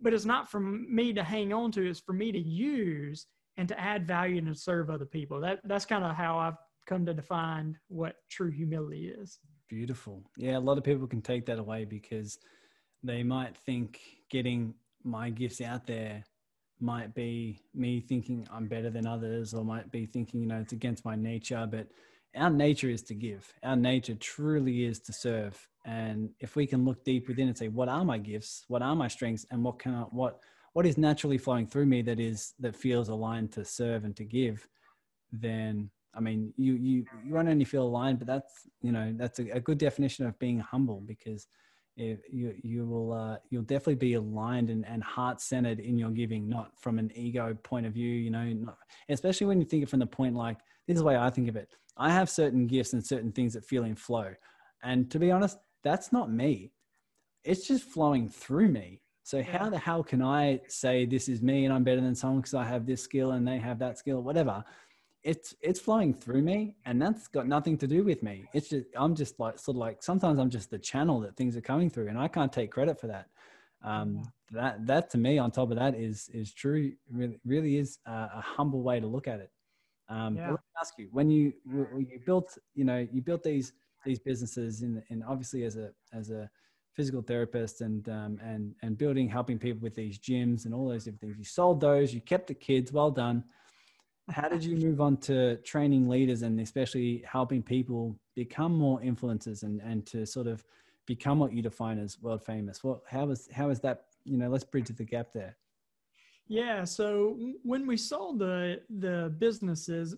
but 0.00 0.12
it's 0.12 0.24
not 0.24 0.50
for 0.50 0.60
me 0.60 1.12
to 1.12 1.22
hang 1.22 1.52
on 1.52 1.72
to, 1.72 1.88
it's 1.88 2.00
for 2.00 2.12
me 2.12 2.32
to 2.32 2.38
use 2.38 3.26
and 3.56 3.68
to 3.68 3.78
add 3.78 4.06
value 4.06 4.38
and 4.38 4.46
to 4.48 4.54
serve 4.54 4.90
other 4.90 5.04
people. 5.04 5.40
That 5.40 5.60
that's 5.64 5.84
kind 5.84 6.04
of 6.04 6.16
how 6.16 6.38
I've 6.38 6.56
come 6.86 7.06
to 7.06 7.14
define 7.14 7.78
what 7.88 8.16
true 8.30 8.50
humility 8.50 9.08
is. 9.08 9.38
Beautiful. 9.68 10.22
Yeah, 10.36 10.58
a 10.58 10.60
lot 10.60 10.78
of 10.78 10.84
people 10.84 11.06
can 11.06 11.22
take 11.22 11.46
that 11.46 11.58
away 11.58 11.84
because 11.84 12.38
they 13.02 13.22
might 13.22 13.56
think 13.56 14.00
getting 14.30 14.74
my 15.04 15.30
gifts 15.30 15.60
out 15.60 15.86
there 15.86 16.24
might 16.80 17.14
be 17.14 17.60
me 17.74 18.00
thinking 18.00 18.46
I'm 18.52 18.66
better 18.66 18.90
than 18.90 19.06
others, 19.06 19.54
or 19.54 19.64
might 19.64 19.90
be 19.92 20.04
thinking, 20.04 20.40
you 20.40 20.46
know, 20.46 20.60
it's 20.60 20.72
against 20.72 21.04
my 21.04 21.14
nature. 21.14 21.66
But 21.70 21.88
our 22.36 22.50
nature 22.50 22.88
is 22.88 23.02
to 23.04 23.14
give. 23.14 23.52
Our 23.62 23.76
nature 23.76 24.14
truly 24.14 24.84
is 24.84 25.00
to 25.00 25.12
serve. 25.12 25.68
And 25.84 26.30
if 26.40 26.56
we 26.56 26.66
can 26.66 26.84
look 26.84 27.04
deep 27.04 27.28
within 27.28 27.48
and 27.48 27.58
say, 27.58 27.68
what 27.68 27.88
are 27.88 28.04
my 28.04 28.18
gifts? 28.18 28.64
What 28.68 28.82
are 28.82 28.94
my 28.94 29.08
strengths? 29.08 29.46
And 29.50 29.64
what 29.64 29.78
can 29.78 29.94
I, 29.94 30.02
what 30.02 30.40
what 30.72 30.86
is 30.86 30.98
naturally 30.98 31.38
flowing 31.38 31.66
through 31.66 31.86
me 31.86 32.02
that 32.02 32.18
is 32.18 32.54
that 32.60 32.74
feels 32.76 33.08
aligned 33.08 33.52
to 33.52 33.64
serve 33.64 34.04
and 34.04 34.16
to 34.16 34.24
give 34.24 34.66
then 35.32 35.90
i 36.14 36.20
mean 36.20 36.52
you 36.56 36.74
you 36.74 37.04
you 37.24 37.34
won't 37.34 37.48
only 37.48 37.64
feel 37.64 37.84
aligned 37.84 38.18
but 38.18 38.26
that's 38.26 38.66
you 38.80 38.92
know 38.92 39.12
that's 39.16 39.38
a, 39.38 39.50
a 39.50 39.60
good 39.60 39.78
definition 39.78 40.26
of 40.26 40.38
being 40.38 40.58
humble 40.58 41.00
because 41.00 41.46
you 41.96 42.54
you 42.62 42.86
will 42.86 43.12
uh, 43.12 43.36
you'll 43.50 43.62
definitely 43.62 43.94
be 43.96 44.14
aligned 44.14 44.70
and, 44.70 44.86
and 44.86 45.02
heart 45.02 45.40
centered 45.40 45.78
in 45.78 45.98
your 45.98 46.10
giving 46.10 46.48
not 46.48 46.72
from 46.78 46.98
an 46.98 47.10
ego 47.14 47.56
point 47.62 47.84
of 47.86 47.92
view 47.92 48.10
you 48.10 48.30
know 48.30 48.44
not, 48.44 48.78
especially 49.08 49.46
when 49.46 49.60
you 49.60 49.66
think 49.66 49.82
it 49.82 49.88
from 49.88 50.00
the 50.00 50.06
point 50.06 50.34
like 50.34 50.56
this 50.86 50.94
is 50.94 51.00
the 51.00 51.06
way 51.06 51.16
i 51.16 51.28
think 51.28 51.48
of 51.48 51.56
it. 51.56 51.68
I 51.96 52.10
have 52.10 52.30
certain 52.30 52.66
gifts 52.66 52.94
and 52.94 53.04
certain 53.04 53.32
things 53.32 53.52
that 53.52 53.66
feel 53.66 53.84
in 53.84 53.94
flow. 53.94 54.32
And 54.82 55.10
to 55.10 55.18
be 55.18 55.30
honest 55.30 55.58
that's 55.82 56.12
not 56.12 56.30
me. 56.30 56.72
It's 57.44 57.66
just 57.66 57.84
flowing 57.84 58.28
through 58.28 58.68
me. 58.68 59.02
So 59.24 59.42
how 59.42 59.70
the 59.70 59.78
hell 59.78 60.02
can 60.02 60.22
I 60.22 60.60
say 60.68 61.06
this 61.06 61.28
is 61.28 61.42
me 61.42 61.64
and 61.64 61.72
I'm 61.72 61.84
better 61.84 62.00
than 62.00 62.14
someone 62.14 62.40
because 62.40 62.54
I 62.54 62.64
have 62.64 62.86
this 62.86 63.02
skill 63.02 63.32
and 63.32 63.46
they 63.46 63.58
have 63.58 63.78
that 63.78 63.98
skill, 63.98 64.20
whatever? 64.20 64.64
It's 65.24 65.54
it's 65.60 65.78
flowing 65.78 66.12
through 66.14 66.42
me, 66.42 66.76
and 66.84 67.00
that's 67.00 67.28
got 67.28 67.46
nothing 67.46 67.78
to 67.78 67.86
do 67.86 68.02
with 68.02 68.22
me. 68.22 68.44
It's 68.52 68.68
just 68.68 68.86
I'm 68.96 69.14
just 69.14 69.38
like 69.38 69.58
sort 69.58 69.76
of 69.76 69.80
like 69.80 70.02
sometimes 70.02 70.40
I'm 70.40 70.50
just 70.50 70.70
the 70.70 70.78
channel 70.78 71.20
that 71.20 71.36
things 71.36 71.56
are 71.56 71.60
coming 71.60 71.90
through, 71.90 72.08
and 72.08 72.18
I 72.18 72.28
can't 72.28 72.52
take 72.52 72.72
credit 72.72 73.00
for 73.00 73.06
that. 73.06 73.28
Um, 73.84 74.22
that 74.50 74.84
that 74.86 75.10
to 75.10 75.18
me, 75.18 75.38
on 75.38 75.50
top 75.50 75.70
of 75.70 75.76
that, 75.78 75.94
is 75.94 76.28
is 76.32 76.52
true. 76.52 76.92
Really, 77.10 77.40
really 77.44 77.78
is 77.78 77.98
a, 78.06 78.10
a 78.10 78.44
humble 78.44 78.82
way 78.82 79.00
to 79.00 79.06
look 79.06 79.28
at 79.28 79.40
it. 79.40 79.50
Um, 80.08 80.36
yeah. 80.36 80.50
let 80.50 80.52
me 80.52 80.56
ask 80.80 80.94
you: 80.98 81.08
when 81.12 81.30
you 81.30 81.52
when 81.64 82.06
you 82.10 82.20
built, 82.24 82.58
you 82.74 82.84
know, 82.84 83.06
you 83.12 83.22
built 83.22 83.42
these 83.42 83.72
these 84.04 84.18
businesses, 84.18 84.82
in, 84.82 85.02
and 85.10 85.22
obviously 85.26 85.64
as 85.64 85.76
a 85.76 85.90
as 86.12 86.30
a 86.30 86.50
physical 86.94 87.22
therapist 87.22 87.80
and 87.80 88.08
um, 88.08 88.38
and 88.42 88.74
and 88.82 88.98
building, 88.98 89.28
helping 89.28 89.58
people 89.58 89.80
with 89.80 89.94
these 89.94 90.18
gyms 90.18 90.64
and 90.64 90.74
all 90.74 90.88
those 90.88 91.04
different 91.04 91.20
things. 91.20 91.38
You 91.38 91.44
sold 91.44 91.80
those. 91.80 92.12
You 92.12 92.20
kept 92.20 92.48
the 92.48 92.54
kids. 92.54 92.92
Well 92.92 93.10
done. 93.10 93.44
How 94.30 94.48
did 94.48 94.64
you 94.64 94.76
move 94.76 95.00
on 95.00 95.16
to 95.18 95.56
training 95.58 96.08
leaders 96.08 96.42
and 96.42 96.60
especially 96.60 97.24
helping 97.26 97.62
people 97.62 98.16
become 98.34 98.76
more 98.76 99.00
influencers 99.00 99.62
and 99.62 99.80
and 99.80 100.06
to 100.06 100.24
sort 100.26 100.46
of 100.46 100.64
become 101.06 101.38
what 101.38 101.52
you 101.52 101.62
define 101.62 101.98
as 101.98 102.20
world 102.20 102.44
famous? 102.44 102.84
Well, 102.84 103.02
how 103.08 103.26
was 103.26 103.48
how 103.52 103.68
was 103.68 103.80
that? 103.80 104.04
You 104.24 104.38
know, 104.38 104.48
let's 104.48 104.64
bridge 104.64 104.88
the 104.88 105.04
gap 105.04 105.32
there. 105.32 105.56
Yeah. 106.46 106.84
So 106.84 107.36
when 107.62 107.86
we 107.86 107.96
sold 107.96 108.38
the 108.38 108.80
the 108.88 109.34
businesses, 109.38 110.14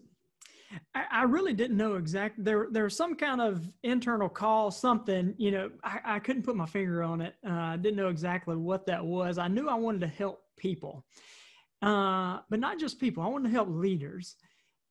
I, 0.94 1.04
I 1.10 1.22
really 1.22 1.52
didn't 1.52 1.76
know 1.76 1.94
exactly. 1.94 2.44
There, 2.44 2.68
there 2.70 2.84
was 2.84 2.96
some 2.96 3.14
kind 3.14 3.40
of 3.40 3.68
internal 3.82 4.28
call, 4.28 4.70
something. 4.70 5.34
You 5.38 5.50
know, 5.50 5.70
I, 5.82 6.00
I 6.04 6.18
couldn't 6.18 6.42
put 6.42 6.56
my 6.56 6.66
finger 6.66 7.02
on 7.02 7.20
it. 7.20 7.34
Uh, 7.46 7.52
I 7.52 7.76
didn't 7.76 7.96
know 7.96 8.08
exactly 8.08 8.56
what 8.56 8.86
that 8.86 9.04
was. 9.04 9.38
I 9.38 9.48
knew 9.48 9.68
I 9.68 9.74
wanted 9.74 10.00
to 10.02 10.08
help 10.08 10.42
people, 10.56 11.04
uh, 11.84 12.40
but 12.50 12.60
not 12.60 12.78
just 12.78 13.00
people. 13.00 13.22
I 13.22 13.26
wanted 13.28 13.48
to 13.48 13.54
help 13.54 13.68
leaders, 13.70 14.36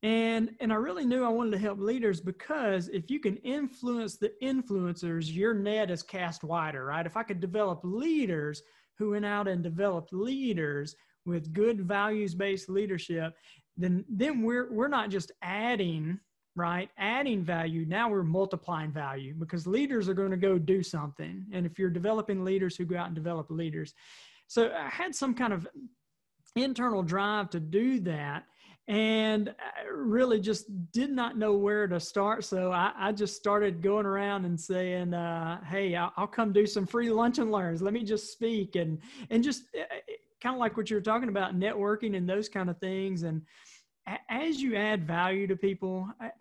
and 0.01 0.51
and 0.60 0.71
I 0.71 0.75
really 0.75 1.06
knew 1.06 1.23
I 1.23 1.29
wanted 1.29 1.51
to 1.51 1.60
help 1.60 1.79
leaders 1.79 2.21
because 2.21 2.89
if 2.89 3.10
you 3.10 3.19
can 3.19 3.38
influence 3.38 4.17
the 4.17 4.32
influencers, 4.41 5.34
your 5.34 5.53
net 5.53 5.91
is 5.91 6.03
cast 6.03 6.43
wider, 6.43 6.86
right? 6.86 7.06
If 7.06 7.17
I 7.17 7.23
could 7.23 7.39
develop 7.39 7.82
leaders 7.84 8.62
who 8.97 9.12
went 9.12 9.25
out 9.25 9.47
and 9.47 9.63
developed 9.63 10.13
leaders 10.13 10.95
with 11.25 11.53
good 11.53 11.82
values 11.82 12.36
based 12.36 12.69
leadership 12.69 13.34
then 13.77 14.06
then 14.10 14.41
we're 14.41 14.71
we're 14.71 14.88
not 14.88 15.10
just 15.10 15.32
adding 15.41 16.19
right 16.56 16.89
adding 16.97 17.43
value 17.43 17.86
now 17.88 18.10
we're 18.10 18.23
multiplying 18.23 18.91
value 18.91 19.34
because 19.39 19.65
leaders 19.65 20.08
are 20.08 20.13
going 20.13 20.32
to 20.32 20.38
go 20.38 20.58
do 20.58 20.84
something 20.84 21.45
and 21.51 21.65
if 21.65 21.79
you're 21.79 21.89
developing 21.89 22.43
leaders 22.43 22.75
who 22.75 22.86
go 22.86 22.97
out 22.97 23.08
and 23.08 23.15
develop 23.15 23.49
leaders 23.49 23.93
so 24.47 24.71
i 24.77 24.89
had 24.89 25.15
some 25.15 25.34
kind 25.34 25.53
of 25.53 25.67
internal 26.56 27.04
drive 27.04 27.50
to 27.52 27.60
do 27.60 28.00
that 28.02 28.46
and 28.88 29.56
I 29.60 29.88
really 29.88 30.42
just 30.42 30.92
did 30.92 31.10
not 31.10 31.38
know 31.38 31.54
where 31.54 31.88
to 31.88 32.00
start. 32.00 32.44
So 32.44 32.72
I, 32.72 32.92
I 32.98 33.12
just 33.13 33.38
started 33.38 33.82
going 33.82 34.06
around 34.06 34.44
and 34.44 34.60
saying, 34.60 35.13
uh, 35.13 35.63
"Hey, 35.63 35.96
I'll, 35.96 36.28
come 36.28 36.52
do 36.52 36.66
some 36.66 36.86
free 36.86 37.10
lunch 37.10 37.39
and 37.39 37.52
learns. 37.52 37.82
Let 37.82 37.94
me 37.94 38.04
just 38.04 38.34
speak 38.34 38.76
and 38.76 39.00
and 39.30 39.42
just 39.42 39.63
uh, 39.80 39.84
kind 40.42 40.54
of 40.54 40.60
like 40.60 40.76
what 40.76 40.89
you 40.89 40.98
were 40.98 41.02
talking 41.02 41.30
about, 41.30 41.58
networking 41.58 42.18
and 42.18 42.28
those 42.28 42.50
kind 42.50 42.70
of 42.70 42.78
things. 42.80 43.24
And 43.24 43.42
as 44.30 44.62
you 44.62 44.76
add 44.76 45.08
value 45.08 45.48
to 45.48 45.56
people, 45.56 46.10
I, 46.20 46.32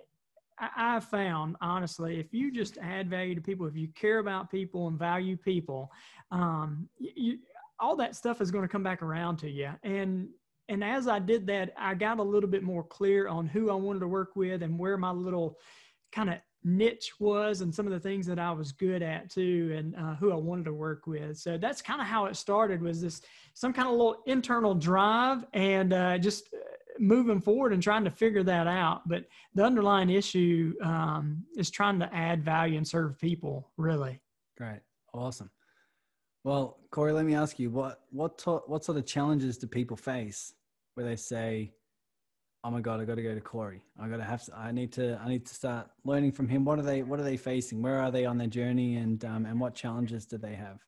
I 0.58 1.00
found 1.00 1.54
honestly, 1.60 2.18
if 2.18 2.34
you 2.34 2.50
just 2.50 2.76
add 2.78 3.08
value 3.08 3.36
to 3.36 3.40
people, 3.40 3.66
if 3.66 3.76
you 3.76 3.86
care 3.94 4.18
about 4.18 4.50
people 4.50 4.88
and 4.88 4.98
value 4.98 5.36
people, 5.36 5.92
um, 6.32 6.88
you, 6.98 7.38
all 7.82 7.96
that 7.96 8.16
stuff 8.16 8.40
is 8.40 8.50
going 8.50 8.62
to 8.62 8.68
come 8.68 8.84
back 8.84 9.02
around 9.02 9.36
to 9.38 9.50
you. 9.50 9.70
And 9.82 10.28
and 10.68 10.82
as 10.82 11.08
I 11.08 11.18
did 11.18 11.46
that, 11.48 11.74
I 11.76 11.92
got 11.94 12.20
a 12.20 12.22
little 12.22 12.48
bit 12.48 12.62
more 12.62 12.84
clear 12.84 13.28
on 13.28 13.46
who 13.46 13.68
I 13.70 13.74
wanted 13.74 14.00
to 14.00 14.08
work 14.08 14.36
with 14.36 14.62
and 14.62 14.78
where 14.78 14.96
my 14.96 15.10
little 15.10 15.58
kind 16.12 16.30
of 16.30 16.36
niche 16.64 17.12
was 17.18 17.60
and 17.60 17.74
some 17.74 17.86
of 17.86 17.92
the 17.92 17.98
things 17.98 18.26
that 18.26 18.38
I 18.38 18.52
was 18.52 18.70
good 18.70 19.02
at 19.02 19.28
too 19.28 19.74
and 19.76 19.96
uh, 19.96 20.14
who 20.14 20.30
I 20.30 20.36
wanted 20.36 20.66
to 20.66 20.72
work 20.72 21.08
with. 21.08 21.36
So 21.36 21.58
that's 21.58 21.82
kind 21.82 22.00
of 22.00 22.06
how 22.06 22.26
it 22.26 22.36
started 22.36 22.80
was 22.80 23.02
this 23.02 23.20
some 23.54 23.72
kind 23.72 23.88
of 23.88 23.94
little 23.94 24.22
internal 24.26 24.74
drive 24.74 25.44
and 25.52 25.92
uh, 25.92 26.16
just 26.18 26.46
uh, 26.54 26.58
moving 27.00 27.40
forward 27.40 27.72
and 27.72 27.82
trying 27.82 28.04
to 28.04 28.10
figure 28.10 28.44
that 28.44 28.68
out. 28.68 29.06
But 29.08 29.24
the 29.54 29.64
underlying 29.64 30.10
issue 30.10 30.74
um, 30.82 31.44
is 31.56 31.70
trying 31.70 31.98
to 31.98 32.14
add 32.14 32.44
value 32.44 32.76
and 32.76 32.86
serve 32.86 33.18
people 33.18 33.72
really. 33.76 34.20
Great. 34.56 34.80
Awesome. 35.12 35.50
Well, 36.44 36.78
Corey, 36.90 37.12
let 37.12 37.24
me 37.24 37.34
ask 37.34 37.58
you 37.58 37.70
what 37.70 38.00
what 38.10 38.38
to, 38.38 38.62
what 38.66 38.84
sort 38.84 38.98
of 38.98 39.06
challenges 39.06 39.58
do 39.58 39.66
people 39.66 39.96
face 39.96 40.54
where 40.94 41.06
they 41.06 41.16
say, 41.16 41.72
"Oh 42.64 42.70
my 42.70 42.80
God, 42.80 43.00
I 43.00 43.04
got 43.04 43.14
to 43.14 43.22
go 43.22 43.34
to 43.34 43.40
Corey. 43.40 43.82
I 44.00 44.08
got 44.08 44.16
to 44.16 44.24
have. 44.24 44.42
I 44.56 44.72
need 44.72 44.92
to. 44.94 45.20
I 45.24 45.28
need 45.28 45.46
to 45.46 45.54
start 45.54 45.88
learning 46.04 46.32
from 46.32 46.48
him. 46.48 46.64
What 46.64 46.78
are 46.78 46.82
they 46.82 47.02
What 47.02 47.20
are 47.20 47.24
they 47.24 47.36
facing? 47.36 47.80
Where 47.80 48.00
are 48.00 48.10
they 48.10 48.26
on 48.26 48.38
their 48.38 48.48
journey? 48.48 48.96
And 48.96 49.24
um, 49.24 49.46
and 49.46 49.60
what 49.60 49.74
challenges 49.74 50.26
do 50.26 50.36
they 50.36 50.54
have?" 50.54 50.80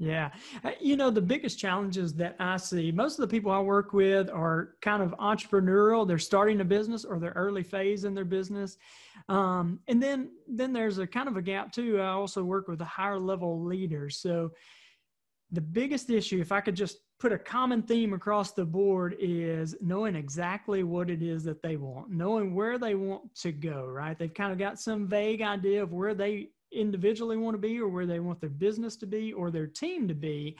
Yeah. 0.00 0.30
Uh, 0.64 0.70
you 0.80 0.96
know, 0.96 1.10
the 1.10 1.20
biggest 1.20 1.58
challenges 1.58 2.14
that 2.14 2.34
I 2.40 2.56
see, 2.56 2.90
most 2.90 3.18
of 3.18 3.20
the 3.20 3.30
people 3.30 3.52
I 3.52 3.60
work 3.60 3.92
with 3.92 4.30
are 4.30 4.76
kind 4.80 5.02
of 5.02 5.10
entrepreneurial. 5.18 6.08
They're 6.08 6.18
starting 6.18 6.62
a 6.62 6.64
business 6.64 7.04
or 7.04 7.18
they're 7.18 7.32
early 7.32 7.62
phase 7.62 8.04
in 8.04 8.14
their 8.14 8.24
business. 8.24 8.78
Um, 9.28 9.80
and 9.88 10.02
then, 10.02 10.30
then 10.48 10.72
there's 10.72 10.96
a 10.96 11.06
kind 11.06 11.28
of 11.28 11.36
a 11.36 11.42
gap 11.42 11.70
too. 11.70 12.00
I 12.00 12.08
also 12.08 12.42
work 12.42 12.66
with 12.66 12.78
the 12.78 12.84
higher 12.86 13.18
level 13.18 13.62
leaders. 13.62 14.16
So 14.16 14.52
the 15.52 15.60
biggest 15.60 16.08
issue, 16.08 16.40
if 16.40 16.50
I 16.50 16.62
could 16.62 16.76
just 16.76 17.00
put 17.18 17.32
a 17.32 17.38
common 17.38 17.82
theme 17.82 18.14
across 18.14 18.52
the 18.52 18.64
board 18.64 19.14
is 19.20 19.76
knowing 19.82 20.16
exactly 20.16 20.82
what 20.82 21.10
it 21.10 21.20
is 21.20 21.44
that 21.44 21.60
they 21.60 21.76
want, 21.76 22.10
knowing 22.10 22.54
where 22.54 22.78
they 22.78 22.94
want 22.94 23.34
to 23.34 23.52
go, 23.52 23.84
right? 23.84 24.18
They've 24.18 24.32
kind 24.32 24.50
of 24.50 24.58
got 24.58 24.80
some 24.80 25.06
vague 25.06 25.42
idea 25.42 25.82
of 25.82 25.92
where 25.92 26.14
they 26.14 26.48
individually 26.72 27.36
want 27.36 27.54
to 27.54 27.58
be 27.58 27.80
or 27.80 27.88
where 27.88 28.06
they 28.06 28.20
want 28.20 28.40
their 28.40 28.50
business 28.50 28.96
to 28.96 29.06
be 29.06 29.32
or 29.32 29.50
their 29.50 29.66
team 29.66 30.08
to 30.08 30.14
be 30.14 30.56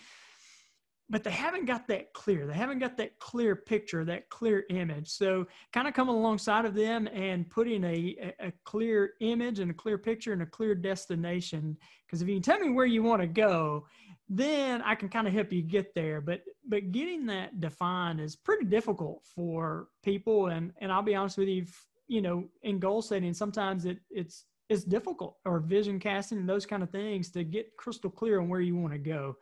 but 1.11 1.25
they 1.25 1.31
haven't 1.31 1.64
got 1.64 1.88
that 1.88 2.12
clear. 2.12 2.46
They 2.46 2.55
haven't 2.55 2.79
got 2.79 2.96
that 2.99 3.18
clear 3.18 3.57
picture 3.57 4.05
that 4.05 4.31
clear 4.31 4.64
image. 4.70 5.09
So 5.09 5.44
kind 5.73 5.88
of 5.88 5.92
coming 5.92 6.14
alongside 6.14 6.64
of 6.64 6.75
them 6.75 7.09
and 7.09 7.51
putting 7.51 7.83
a, 7.83 8.33
a 8.38 8.53
clear 8.64 9.14
image 9.20 9.59
and 9.59 9.73
a 9.73 9.75
clear 9.75 9.99
picture 9.99 10.33
and 10.33 10.42
a 10.42 10.46
clear 10.46 10.77
destination. 10.77 11.77
Because 12.07 12.23
if 12.23 12.29
you 12.29 12.37
can 12.37 12.42
tell 12.42 12.61
me 12.61 12.70
where 12.70 12.87
you 12.87 13.03
want 13.03 13.20
to 13.20 13.27
go 13.27 13.87
then 14.33 14.81
i 14.83 14.94
can 14.94 15.09
kind 15.09 15.27
of 15.27 15.35
help 15.35 15.53
you 15.53 15.61
get 15.61 15.92
there. 15.92 16.20
But 16.20 16.42
but 16.68 16.92
getting 16.92 17.27
that 17.27 17.61
defined 17.61 18.20
is 18.20 18.37
pretty 18.37 18.64
difficult 18.64 19.25
for 19.35 19.88
people. 20.05 20.46
And 20.46 20.73
and 20.81 20.92
i'll 20.92 21.03
be 21.03 21.16
honest 21.16 21.37
with 21.37 21.49
you 21.49 21.66
you 22.07 22.23
know 22.23 22.44
in 22.62 22.79
goal 22.79 23.03
setting 23.03 23.35
sometimes 23.35 23.85
it 23.85 23.99
it's 24.11 24.44
it's 24.70 24.85
difficult 24.85 25.37
or 25.44 25.59
vision 25.59 25.98
casting 25.98 26.38
and 26.38 26.48
those 26.48 26.64
kind 26.64 26.83
of 26.83 26.90
things 26.90 27.30
to 27.33 27.44
get 27.44 27.76
crystal 27.76 28.09
clear 28.09 28.40
on 28.40 28.48
where 28.48 28.61
you 28.61 28.76
want 28.76 28.92
to 28.94 28.98
go. 28.98 29.37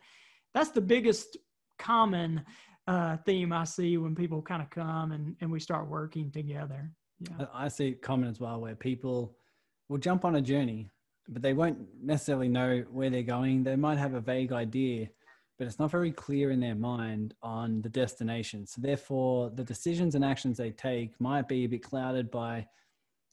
That's 0.53 0.71
the 0.71 0.81
biggest 0.81 1.37
common 1.77 2.43
uh, 2.87 3.17
theme 3.25 3.53
i 3.53 3.63
see 3.63 3.97
when 3.97 4.15
people 4.15 4.41
kind 4.41 4.63
of 4.63 4.69
come 4.71 5.11
and, 5.11 5.35
and 5.41 5.51
we 5.51 5.59
start 5.59 5.87
working 5.87 6.31
together. 6.31 6.91
Yeah. 7.19 7.45
i 7.53 7.67
see 7.67 7.89
it 7.89 8.01
common 8.01 8.27
as 8.29 8.39
well 8.39 8.59
where 8.59 8.75
people 8.75 9.35
will 9.89 9.97
jump 9.97 10.25
on 10.25 10.37
a 10.37 10.41
journey 10.41 10.89
but 11.27 11.41
they 11.43 11.53
won't 11.53 11.77
necessarily 12.01 12.49
know 12.49 12.83
where 12.91 13.11
they're 13.11 13.21
going. 13.21 13.63
They 13.63 13.75
might 13.75 13.99
have 13.99 14.15
a 14.15 14.19
vague 14.19 14.51
idea 14.51 15.07
but 15.59 15.67
it's 15.67 15.77
not 15.77 15.91
very 15.91 16.11
clear 16.11 16.49
in 16.51 16.61
their 16.61 16.75
mind 16.75 17.35
on 17.43 17.81
the 17.81 17.89
destination. 17.89 18.65
So 18.65 18.81
therefore 18.81 19.51
the 19.53 19.63
decisions 19.63 20.15
and 20.15 20.25
actions 20.25 20.57
they 20.57 20.71
take 20.71 21.19
might 21.21 21.47
be 21.47 21.65
a 21.65 21.69
bit 21.69 21.83
clouded 21.83 22.31
by 22.31 22.65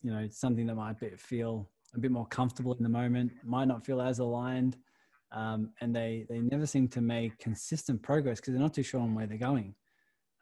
you 0.02 0.12
know 0.12 0.28
something 0.30 0.66
that 0.66 0.74
might 0.74 1.00
be, 1.00 1.08
feel 1.16 1.70
a 1.96 2.00
bit 2.00 2.10
more 2.10 2.26
comfortable 2.26 2.72
in 2.74 2.82
the 2.82 2.88
moment, 2.88 3.32
might 3.44 3.68
not 3.68 3.84
feel 3.84 4.00
as 4.00 4.18
aligned, 4.18 4.76
um, 5.32 5.70
and 5.80 5.94
they 5.94 6.26
they 6.28 6.40
never 6.40 6.66
seem 6.66 6.88
to 6.88 7.00
make 7.00 7.38
consistent 7.38 8.02
progress 8.02 8.40
because 8.40 8.52
they're 8.52 8.62
not 8.62 8.74
too 8.74 8.82
sure 8.82 9.00
on 9.00 9.14
where 9.14 9.26
they're 9.26 9.38
going. 9.38 9.74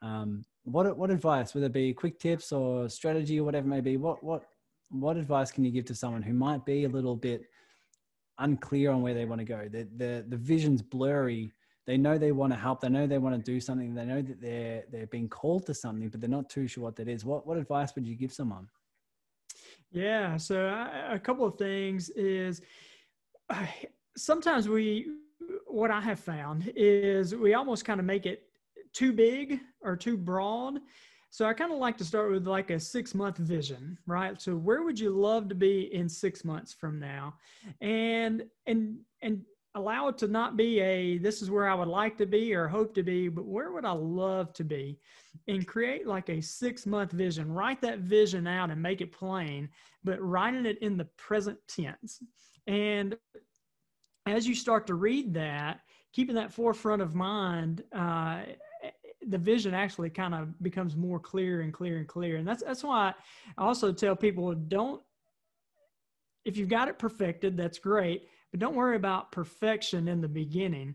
Um, 0.02 0.44
what 0.64 0.96
what 0.96 1.10
advice, 1.10 1.54
whether 1.54 1.66
it 1.66 1.72
be 1.72 1.92
quick 1.92 2.18
tips 2.18 2.52
or 2.52 2.88
strategy 2.88 3.40
or 3.40 3.44
whatever 3.44 3.66
it 3.66 3.70
may 3.70 3.80
be, 3.80 3.96
what 3.96 4.22
what 4.22 4.44
what 4.90 5.16
advice 5.16 5.50
can 5.50 5.64
you 5.64 5.70
give 5.70 5.84
to 5.86 5.94
someone 5.94 6.22
who 6.22 6.34
might 6.34 6.64
be 6.64 6.84
a 6.84 6.88
little 6.88 7.16
bit 7.16 7.42
unclear 8.38 8.90
on 8.90 9.02
where 9.02 9.14
they 9.14 9.24
want 9.24 9.40
to 9.40 9.44
go? 9.44 9.68
The 9.70 9.88
the 9.96 10.24
the 10.28 10.36
vision's 10.36 10.82
blurry. 10.82 11.52
They 11.86 11.98
know 11.98 12.16
they 12.16 12.32
want 12.32 12.52
to 12.52 12.58
help. 12.58 12.80
They 12.80 12.88
know 12.88 13.06
they 13.06 13.18
want 13.18 13.36
to 13.36 13.52
do 13.52 13.60
something. 13.60 13.94
They 13.94 14.06
know 14.06 14.22
that 14.22 14.40
they're 14.40 14.84
they're 14.90 15.06
being 15.06 15.28
called 15.28 15.66
to 15.66 15.74
something, 15.74 16.08
but 16.08 16.20
they're 16.20 16.30
not 16.30 16.48
too 16.48 16.66
sure 16.66 16.84
what 16.84 16.96
that 16.96 17.08
is. 17.08 17.24
What 17.24 17.46
what 17.46 17.58
advice 17.58 17.94
would 17.94 18.06
you 18.06 18.16
give 18.16 18.32
someone? 18.32 18.68
Yeah. 19.94 20.36
So 20.36 20.66
I, 20.66 21.14
a 21.14 21.18
couple 21.18 21.46
of 21.46 21.56
things 21.56 22.10
is 22.10 22.60
uh, 23.48 23.64
sometimes 24.16 24.68
we, 24.68 25.06
what 25.66 25.90
I 25.90 26.00
have 26.00 26.18
found 26.18 26.72
is 26.74 27.34
we 27.34 27.54
almost 27.54 27.84
kind 27.84 28.00
of 28.00 28.06
make 28.06 28.26
it 28.26 28.42
too 28.92 29.12
big 29.12 29.60
or 29.82 29.96
too 29.96 30.16
broad. 30.16 30.80
So 31.30 31.46
I 31.46 31.52
kind 31.52 31.72
of 31.72 31.78
like 31.78 31.96
to 31.98 32.04
start 32.04 32.30
with 32.30 32.46
like 32.46 32.70
a 32.70 32.80
six 32.80 33.14
month 33.14 33.38
vision, 33.38 33.96
right? 34.06 34.40
So 34.40 34.56
where 34.56 34.82
would 34.82 34.98
you 34.98 35.10
love 35.10 35.48
to 35.48 35.54
be 35.54 35.94
in 35.94 36.08
six 36.08 36.44
months 36.44 36.72
from 36.72 36.98
now? 36.98 37.34
And, 37.80 38.44
and, 38.66 38.98
and 39.22 39.42
allow 39.74 40.08
it 40.08 40.18
to 40.18 40.28
not 40.28 40.56
be 40.56 40.80
a 40.80 41.18
this 41.18 41.42
is 41.42 41.50
where 41.50 41.68
I 41.68 41.74
would 41.74 41.88
like 41.88 42.16
to 42.18 42.26
be 42.26 42.54
or 42.54 42.68
hope 42.68 42.94
to 42.94 43.02
be, 43.02 43.28
but 43.28 43.44
where 43.44 43.72
would 43.72 43.84
I 43.84 43.92
love 43.92 44.52
to 44.54 44.64
be? 44.64 44.98
And 45.48 45.66
create 45.66 46.06
like 46.06 46.28
a 46.28 46.40
six 46.40 46.86
month 46.86 47.12
vision. 47.12 47.50
Write 47.50 47.80
that 47.82 48.00
vision 48.00 48.46
out 48.46 48.70
and 48.70 48.80
make 48.80 49.00
it 49.00 49.12
plain, 49.12 49.68
but 50.04 50.22
writing 50.22 50.66
it 50.66 50.78
in 50.78 50.96
the 50.96 51.06
present 51.16 51.58
tense. 51.66 52.22
And 52.66 53.16
as 54.26 54.46
you 54.46 54.54
start 54.54 54.86
to 54.86 54.94
read 54.94 55.34
that, 55.34 55.80
keeping 56.12 56.36
that 56.36 56.52
forefront 56.52 57.02
of 57.02 57.14
mind, 57.14 57.82
uh, 57.92 58.42
the 59.26 59.38
vision 59.38 59.74
actually 59.74 60.10
kind 60.10 60.34
of 60.34 60.62
becomes 60.62 60.94
more 60.94 61.18
clear 61.18 61.62
and 61.62 61.72
clear 61.72 61.98
and 61.98 62.06
clear. 62.06 62.36
And 62.36 62.46
that's 62.46 62.62
that's 62.62 62.84
why 62.84 63.12
I 63.58 63.64
also 63.64 63.92
tell 63.92 64.14
people 64.14 64.54
don't 64.54 65.02
if 66.44 66.58
you've 66.58 66.68
got 66.68 66.88
it 66.88 66.98
perfected, 66.98 67.56
that's 67.56 67.78
great 67.78 68.28
but 68.54 68.60
don't 68.60 68.76
worry 68.76 68.94
about 68.94 69.32
perfection 69.32 70.06
in 70.06 70.20
the 70.20 70.28
beginning. 70.28 70.94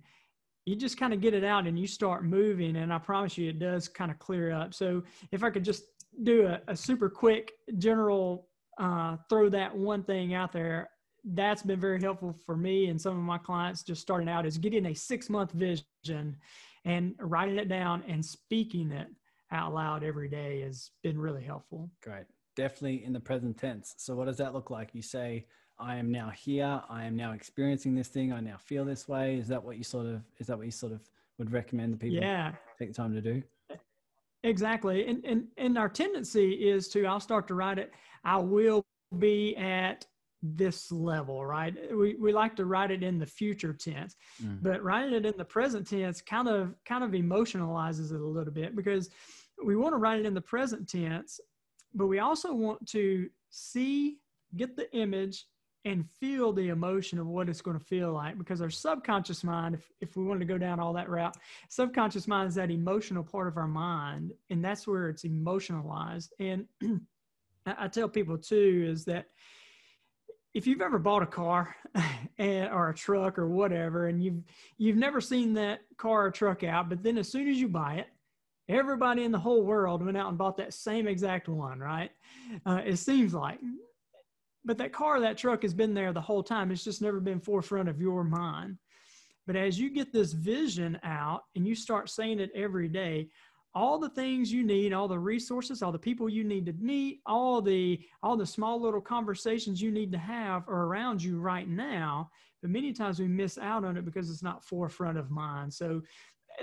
You 0.63 0.77
just 0.77 0.97
kind 0.97 1.13
of 1.13 1.19
get 1.19 1.33
it 1.33 1.43
out 1.43 1.67
and 1.67 1.77
you 1.77 1.87
start 1.87 2.23
moving, 2.23 2.77
and 2.77 2.93
I 2.93 2.99
promise 2.99 3.37
you 3.37 3.49
it 3.49 3.59
does 3.59 3.89
kind 3.89 4.09
of 4.09 4.17
clear 4.17 4.53
up. 4.53 4.73
So 4.73 5.03
if 5.33 5.43
I 5.43 5.49
could 5.49 5.65
just 5.65 5.83
do 6.23 6.47
a, 6.47 6.61
a 6.69 6.75
super 6.77 7.09
quick 7.09 7.51
general 7.77 8.47
uh, 8.79 9.17
throw 9.27 9.49
that 9.49 9.75
one 9.75 10.03
thing 10.03 10.33
out 10.33 10.53
there, 10.53 10.89
that's 11.33 11.61
been 11.61 11.81
very 11.81 11.99
helpful 11.99 12.33
for 12.45 12.55
me 12.55 12.87
and 12.87 13.01
some 13.01 13.11
of 13.11 13.23
my 13.23 13.37
clients 13.37 13.83
just 13.83 14.01
starting 14.01 14.29
out 14.29 14.45
is 14.45 14.57
getting 14.57 14.85
a 14.85 14.93
six 14.93 15.29
month 15.29 15.51
vision 15.51 16.37
and 16.85 17.13
writing 17.19 17.57
it 17.57 17.67
down 17.67 18.05
and 18.07 18.25
speaking 18.25 18.89
it 18.93 19.07
out 19.51 19.73
loud 19.73 20.01
every 20.01 20.29
day 20.29 20.61
has 20.61 20.91
been 21.03 21.19
really 21.19 21.43
helpful. 21.43 21.91
Great. 22.01 22.23
Definitely 22.55 23.03
in 23.03 23.11
the 23.11 23.19
present 23.19 23.57
tense. 23.57 23.95
So, 23.97 24.15
what 24.15 24.27
does 24.27 24.37
that 24.37 24.53
look 24.53 24.69
like? 24.69 24.91
You 24.93 25.01
say, 25.01 25.45
I 25.79 25.95
am 25.95 26.11
now 26.11 26.29
here. 26.29 26.81
I 26.89 27.05
am 27.05 27.15
now 27.15 27.31
experiencing 27.31 27.95
this 27.95 28.09
thing. 28.09 28.33
I 28.33 28.41
now 28.41 28.57
feel 28.57 28.83
this 28.83 29.07
way. 29.07 29.37
Is 29.37 29.47
that 29.47 29.63
what 29.63 29.77
you 29.77 29.83
sort 29.83 30.07
of 30.07 30.21
is 30.37 30.47
that 30.47 30.57
what 30.57 30.65
you 30.65 30.71
sort 30.71 30.91
of 30.91 31.01
would 31.37 31.51
recommend 31.51 31.93
the 31.93 31.97
people 31.97 32.17
yeah. 32.17 32.51
take 32.77 32.89
the 32.89 32.93
time 32.93 33.13
to 33.13 33.21
do? 33.21 33.41
Exactly. 34.43 35.07
And 35.07 35.23
and 35.25 35.47
and 35.57 35.77
our 35.77 35.89
tendency 35.89 36.51
is 36.69 36.89
to 36.89 37.05
I'll 37.05 37.19
start 37.19 37.47
to 37.47 37.55
write 37.55 37.79
it, 37.79 37.91
I 38.23 38.37
will 38.37 38.83
be 39.17 39.55
at 39.55 40.05
this 40.41 40.91
level, 40.91 41.45
right? 41.45 41.75
We 41.95 42.15
we 42.15 42.33
like 42.33 42.55
to 42.57 42.65
write 42.65 42.91
it 42.91 43.03
in 43.03 43.17
the 43.17 43.25
future 43.25 43.73
tense. 43.73 44.15
Mm. 44.43 44.61
But 44.61 44.83
writing 44.83 45.13
it 45.13 45.25
in 45.25 45.33
the 45.37 45.45
present 45.45 45.87
tense 45.87 46.21
kind 46.21 46.49
of 46.49 46.75
kind 46.85 47.03
of 47.03 47.11
emotionalizes 47.11 48.13
it 48.13 48.19
a 48.21 48.27
little 48.27 48.53
bit 48.53 48.75
because 48.75 49.09
we 49.63 49.75
want 49.75 49.93
to 49.93 49.97
write 49.97 50.19
it 50.19 50.25
in 50.25 50.33
the 50.33 50.41
present 50.41 50.89
tense, 50.89 51.39
but 51.93 52.07
we 52.07 52.19
also 52.19 52.53
want 52.53 52.85
to 52.87 53.29
see, 53.49 54.17
get 54.55 54.75
the 54.77 54.89
image, 54.95 55.45
and 55.89 56.07
feel 56.19 56.53
the 56.53 56.69
emotion 56.69 57.17
of 57.17 57.25
what 57.25 57.49
it's 57.49 57.61
going 57.61 57.77
to 57.77 57.83
feel 57.83 58.13
like 58.13 58.37
because 58.37 58.61
our 58.61 58.69
subconscious 58.69 59.43
mind 59.43 59.73
if, 59.73 59.91
if 60.01 60.15
we 60.15 60.23
wanted 60.23 60.39
to 60.39 60.45
go 60.45 60.57
down 60.57 60.79
all 60.79 60.93
that 60.93 61.09
route 61.09 61.35
subconscious 61.67 62.27
mind 62.27 62.47
is 62.47 62.55
that 62.55 62.69
emotional 62.69 63.23
part 63.23 63.47
of 63.47 63.57
our 63.57 63.67
mind 63.67 64.31
and 64.49 64.63
that's 64.63 64.87
where 64.87 65.09
it's 65.09 65.23
emotionalized. 65.23 66.33
And 66.39 66.65
I, 67.65 67.87
tell 67.87 68.07
people 68.07 68.37
too 68.37 68.87
is 68.89 69.05
that 69.05 69.25
if 70.53 70.65
you've 70.65 70.81
ever 70.81 70.99
bought 70.99 71.23
a 71.23 71.27
car 71.27 71.75
and, 72.37 72.69
or 72.71 72.89
a 72.89 72.93
truck 72.93 73.37
or 73.39 73.49
whatever 73.49 74.07
and 74.07 74.23
you've 74.23 74.43
you've 74.77 74.97
never 74.97 75.19
seen 75.21 75.53
that 75.53 75.81
car 75.97 76.27
or 76.27 76.31
truck 76.31 76.63
out 76.63 76.89
but 76.89 77.03
then 77.03 77.17
as 77.17 77.29
soon 77.29 77.47
as 77.47 77.59
you 77.59 77.67
buy 77.67 77.95
it 77.95 78.07
everybody 78.67 79.23
in 79.23 79.31
the 79.31 79.39
whole 79.39 79.63
world 79.63 80.05
went 80.05 80.17
out 80.17 80.29
and 80.29 80.37
bought 80.37 80.57
that 80.57 80.73
same 80.73 81.07
exact 81.07 81.47
one 81.47 81.79
right? 81.79 82.11
Uh, 82.65 82.81
it 82.85 82.97
seems 82.97 83.33
like 83.33 83.59
but 84.69 84.77
that 84.77 84.93
car, 84.93 85.19
that 85.19 85.35
truck 85.35 85.63
has 85.63 85.73
been 85.73 85.95
there 85.95 86.13
the 86.13 86.21
whole 86.21 86.43
time. 86.43 86.69
It's 86.69 86.83
just 86.83 87.01
never 87.01 87.19
been 87.19 87.39
forefront 87.39 87.89
of 87.89 87.99
your 87.99 88.23
mind. 88.23 88.77
But 89.47 89.55
as 89.55 89.79
you 89.79 89.89
get 89.89 90.13
this 90.13 90.33
vision 90.33 90.99
out 91.03 91.41
and 91.55 91.65
you 91.67 91.73
start 91.73 92.07
saying 92.07 92.39
it 92.39 92.51
every 92.53 92.87
day, 92.87 93.29
all 93.73 93.97
the 93.97 94.11
things 94.11 94.53
you 94.53 94.63
need, 94.63 94.93
all 94.93 95.07
the 95.07 95.17
resources, 95.17 95.81
all 95.81 95.91
the 95.91 95.97
people 95.97 96.29
you 96.29 96.43
need 96.43 96.67
to 96.67 96.73
meet, 96.73 97.21
all 97.25 97.63
the 97.63 97.99
all 98.21 98.37
the 98.37 98.45
small 98.45 98.79
little 98.79 99.01
conversations 99.01 99.81
you 99.81 99.89
need 99.89 100.11
to 100.11 100.19
have 100.19 100.69
are 100.69 100.85
around 100.85 101.23
you 101.23 101.39
right 101.39 101.67
now. 101.67 102.29
But 102.61 102.69
many 102.69 102.93
times 102.93 103.19
we 103.19 103.27
miss 103.27 103.57
out 103.57 103.83
on 103.83 103.97
it 103.97 104.05
because 104.05 104.29
it's 104.29 104.43
not 104.43 104.63
forefront 104.63 105.17
of 105.17 105.31
mind. 105.31 105.73
So 105.73 105.99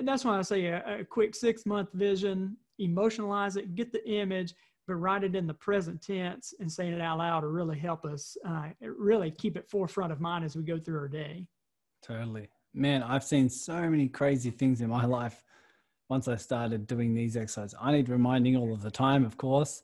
that's 0.05 0.25
why 0.25 0.39
I 0.39 0.43
say 0.43 0.67
a, 0.67 1.01
a 1.01 1.05
quick 1.05 1.35
six 1.35 1.67
month 1.67 1.89
vision, 1.93 2.57
emotionalize 2.81 3.57
it, 3.57 3.75
get 3.75 3.91
the 3.91 4.09
image, 4.09 4.55
but 4.87 4.95
write 4.95 5.25
it 5.25 5.35
in 5.35 5.47
the 5.47 5.55
present 5.55 6.01
tense 6.01 6.55
and 6.61 6.71
saying 6.71 6.93
it 6.93 7.01
out 7.01 7.19
loud 7.19 7.43
will 7.43 7.51
really 7.51 7.79
help 7.79 8.05
us 8.05 8.37
uh, 8.47 8.69
really 8.81 9.31
keep 9.31 9.57
it 9.57 9.69
forefront 9.69 10.13
of 10.13 10.21
mind 10.21 10.45
as 10.45 10.57
we 10.57 10.63
go 10.63 10.79
through 10.79 10.99
our 10.99 11.09
day. 11.09 11.47
Totally. 12.03 12.49
Man, 12.73 13.03
I've 13.03 13.25
seen 13.25 13.49
so 13.49 13.89
many 13.89 14.09
crazy 14.09 14.51
things 14.51 14.81
in 14.81 14.89
my 14.89 15.05
life 15.07 15.43
once 16.09 16.29
I 16.29 16.37
started 16.37 16.87
doing 16.87 17.15
these 17.15 17.37
exercises. 17.37 17.75
I 17.81 17.93
need 17.93 18.09
reminding 18.09 18.57
all 18.57 18.73
of 18.73 18.83
the 18.83 18.91
time, 18.91 19.25
of 19.25 19.37
course. 19.37 19.83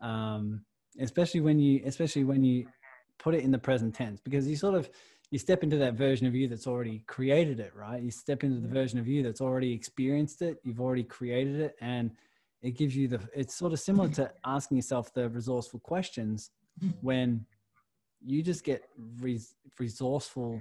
Um, 0.00 0.62
especially 1.00 1.40
when 1.40 1.58
you 1.58 1.80
especially 1.84 2.24
when 2.24 2.42
you 2.42 2.66
put 3.18 3.34
it 3.34 3.42
in 3.42 3.50
the 3.50 3.58
present 3.58 3.94
tense 3.94 4.20
because 4.20 4.46
you 4.46 4.56
sort 4.56 4.74
of 4.74 4.88
you 5.30 5.38
step 5.38 5.62
into 5.62 5.76
that 5.76 5.94
version 5.94 6.26
of 6.26 6.34
you 6.34 6.48
that's 6.48 6.66
already 6.66 7.00
created 7.06 7.60
it 7.60 7.72
right 7.74 8.02
you 8.02 8.10
step 8.10 8.44
into 8.44 8.60
the 8.60 8.68
version 8.68 8.98
of 8.98 9.06
you 9.06 9.22
that's 9.22 9.40
already 9.40 9.72
experienced 9.72 10.42
it 10.42 10.58
you've 10.64 10.80
already 10.80 11.02
created 11.02 11.60
it 11.60 11.76
and 11.80 12.10
it 12.62 12.76
gives 12.76 12.96
you 12.96 13.08
the 13.08 13.20
it's 13.34 13.54
sort 13.54 13.72
of 13.72 13.80
similar 13.80 14.08
to 14.08 14.30
asking 14.44 14.76
yourself 14.76 15.12
the 15.14 15.28
resourceful 15.28 15.80
questions 15.80 16.50
when 17.00 17.44
you 18.24 18.42
just 18.42 18.64
get 18.64 18.82
res, 19.20 19.54
resourceful 19.78 20.60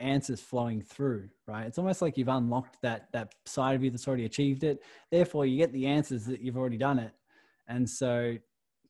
answers 0.00 0.40
flowing 0.40 0.82
through 0.82 1.28
right? 1.46 1.66
It's 1.66 1.78
almost 1.78 2.02
like 2.02 2.16
you've 2.16 2.28
unlocked 2.28 2.78
that 2.82 3.08
that 3.12 3.34
side 3.44 3.76
of 3.76 3.84
you 3.84 3.90
that's 3.90 4.08
already 4.08 4.24
achieved 4.24 4.64
it. 4.64 4.82
Therefore 5.10 5.46
you 5.46 5.56
get 5.58 5.72
the 5.72 5.86
answers 5.86 6.24
that 6.26 6.40
you've 6.40 6.56
already 6.56 6.78
done 6.78 6.98
it. 6.98 7.12
And 7.68 7.88
so 7.88 8.36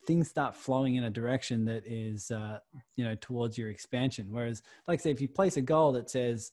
things 0.07 0.29
start 0.29 0.55
flowing 0.55 0.97
in 0.97 1.05
a 1.05 1.11
direction 1.11 1.65
that 1.65 1.87
is 1.87 2.31
uh, 2.31 2.59
you 2.97 3.05
know 3.05 3.17
towards 3.21 3.59
your 3.59 3.71
expansion. 3.71 4.29
Whereas 4.31 4.63
like 4.87 5.01
I 5.01 5.03
say 5.03 5.11
if 5.11 5.21
you 5.21 5.29
place 5.29 5.57
a 5.57 5.63
goal 5.63 5.93
that 5.93 6.11
says 6.11 6.53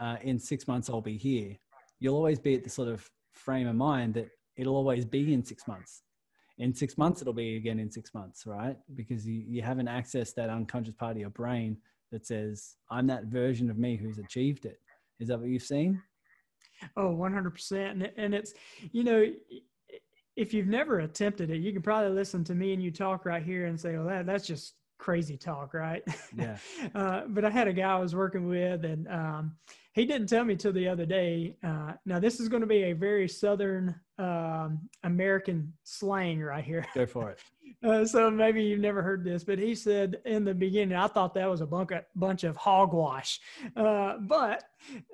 uh, 0.00 0.16
in 0.22 0.38
six 0.38 0.68
months 0.68 0.88
i'll 0.88 1.00
be 1.00 1.16
here 1.16 1.56
you'll 1.98 2.14
always 2.14 2.38
be 2.38 2.54
at 2.54 2.64
the 2.64 2.70
sort 2.70 2.88
of 2.88 3.08
frame 3.32 3.66
of 3.66 3.74
mind 3.74 4.14
that 4.14 4.28
it'll 4.58 4.76
always 4.76 5.04
be 5.04 5.32
in 5.32 5.44
six 5.44 5.66
months. 5.66 6.02
In 6.58 6.74
six 6.74 6.98
months, 6.98 7.22
it'll 7.22 7.32
be 7.32 7.56
again 7.56 7.78
in 7.78 7.90
six 7.90 8.12
months, 8.12 8.44
right? 8.44 8.76
Because 8.94 9.26
you, 9.26 9.44
you 9.46 9.62
haven't 9.62 9.86
accessed 9.86 10.34
that 10.34 10.50
unconscious 10.50 10.94
part 10.94 11.12
of 11.12 11.18
your 11.18 11.30
brain 11.30 11.78
that 12.10 12.26
says, 12.26 12.74
I'm 12.90 13.06
that 13.06 13.24
version 13.26 13.70
of 13.70 13.78
me 13.78 13.96
who's 13.96 14.18
achieved 14.18 14.66
it. 14.66 14.78
Is 15.20 15.28
that 15.28 15.38
what 15.38 15.48
you've 15.48 15.62
seen? 15.62 16.02
Oh, 16.96 17.14
100%. 17.14 18.10
And 18.16 18.34
it's, 18.34 18.54
you 18.92 19.04
know, 19.04 19.24
if 20.36 20.52
you've 20.52 20.66
never 20.66 21.00
attempted 21.00 21.50
it, 21.50 21.58
you 21.58 21.72
can 21.72 21.82
probably 21.82 22.10
listen 22.10 22.44
to 22.44 22.54
me 22.54 22.72
and 22.72 22.82
you 22.82 22.90
talk 22.90 23.24
right 23.24 23.42
here 23.42 23.66
and 23.66 23.78
say, 23.78 23.96
well, 23.96 24.06
that, 24.06 24.26
that's 24.26 24.46
just 24.46 24.74
crazy 24.98 25.36
talk, 25.36 25.74
right? 25.74 26.02
Yeah. 26.36 26.56
uh, 26.94 27.22
but 27.28 27.44
I 27.44 27.50
had 27.50 27.68
a 27.68 27.72
guy 27.72 27.92
I 27.92 27.98
was 27.98 28.14
working 28.14 28.48
with, 28.48 28.84
and 28.84 29.08
um, 29.08 29.56
he 29.98 30.06
didn't 30.06 30.28
tell 30.28 30.44
me 30.44 30.54
till 30.54 30.72
the 30.72 30.86
other 30.86 31.04
day. 31.04 31.56
Uh, 31.64 31.92
now, 32.06 32.20
this 32.20 32.38
is 32.38 32.48
going 32.48 32.60
to 32.60 32.68
be 32.68 32.84
a 32.84 32.92
very 32.92 33.26
Southern 33.26 33.96
um, 34.18 34.88
American 35.02 35.72
slang 35.82 36.40
right 36.40 36.64
here. 36.64 36.86
Go 36.94 37.06
for 37.06 37.30
it. 37.30 37.40
Uh, 37.86 38.04
so 38.04 38.28
maybe 38.28 38.62
you've 38.62 38.80
never 38.80 39.02
heard 39.02 39.22
this, 39.22 39.44
but 39.44 39.58
he 39.58 39.74
said 39.74 40.18
in 40.24 40.42
the 40.42 40.54
beginning, 40.54 40.96
I 40.96 41.06
thought 41.06 41.34
that 41.34 41.48
was 41.48 41.60
a 41.60 41.66
bunch 41.66 41.92
of, 41.92 42.02
bunch 42.16 42.42
of 42.42 42.56
hogwash. 42.56 43.38
Uh, 43.76 44.14
but 44.20 44.64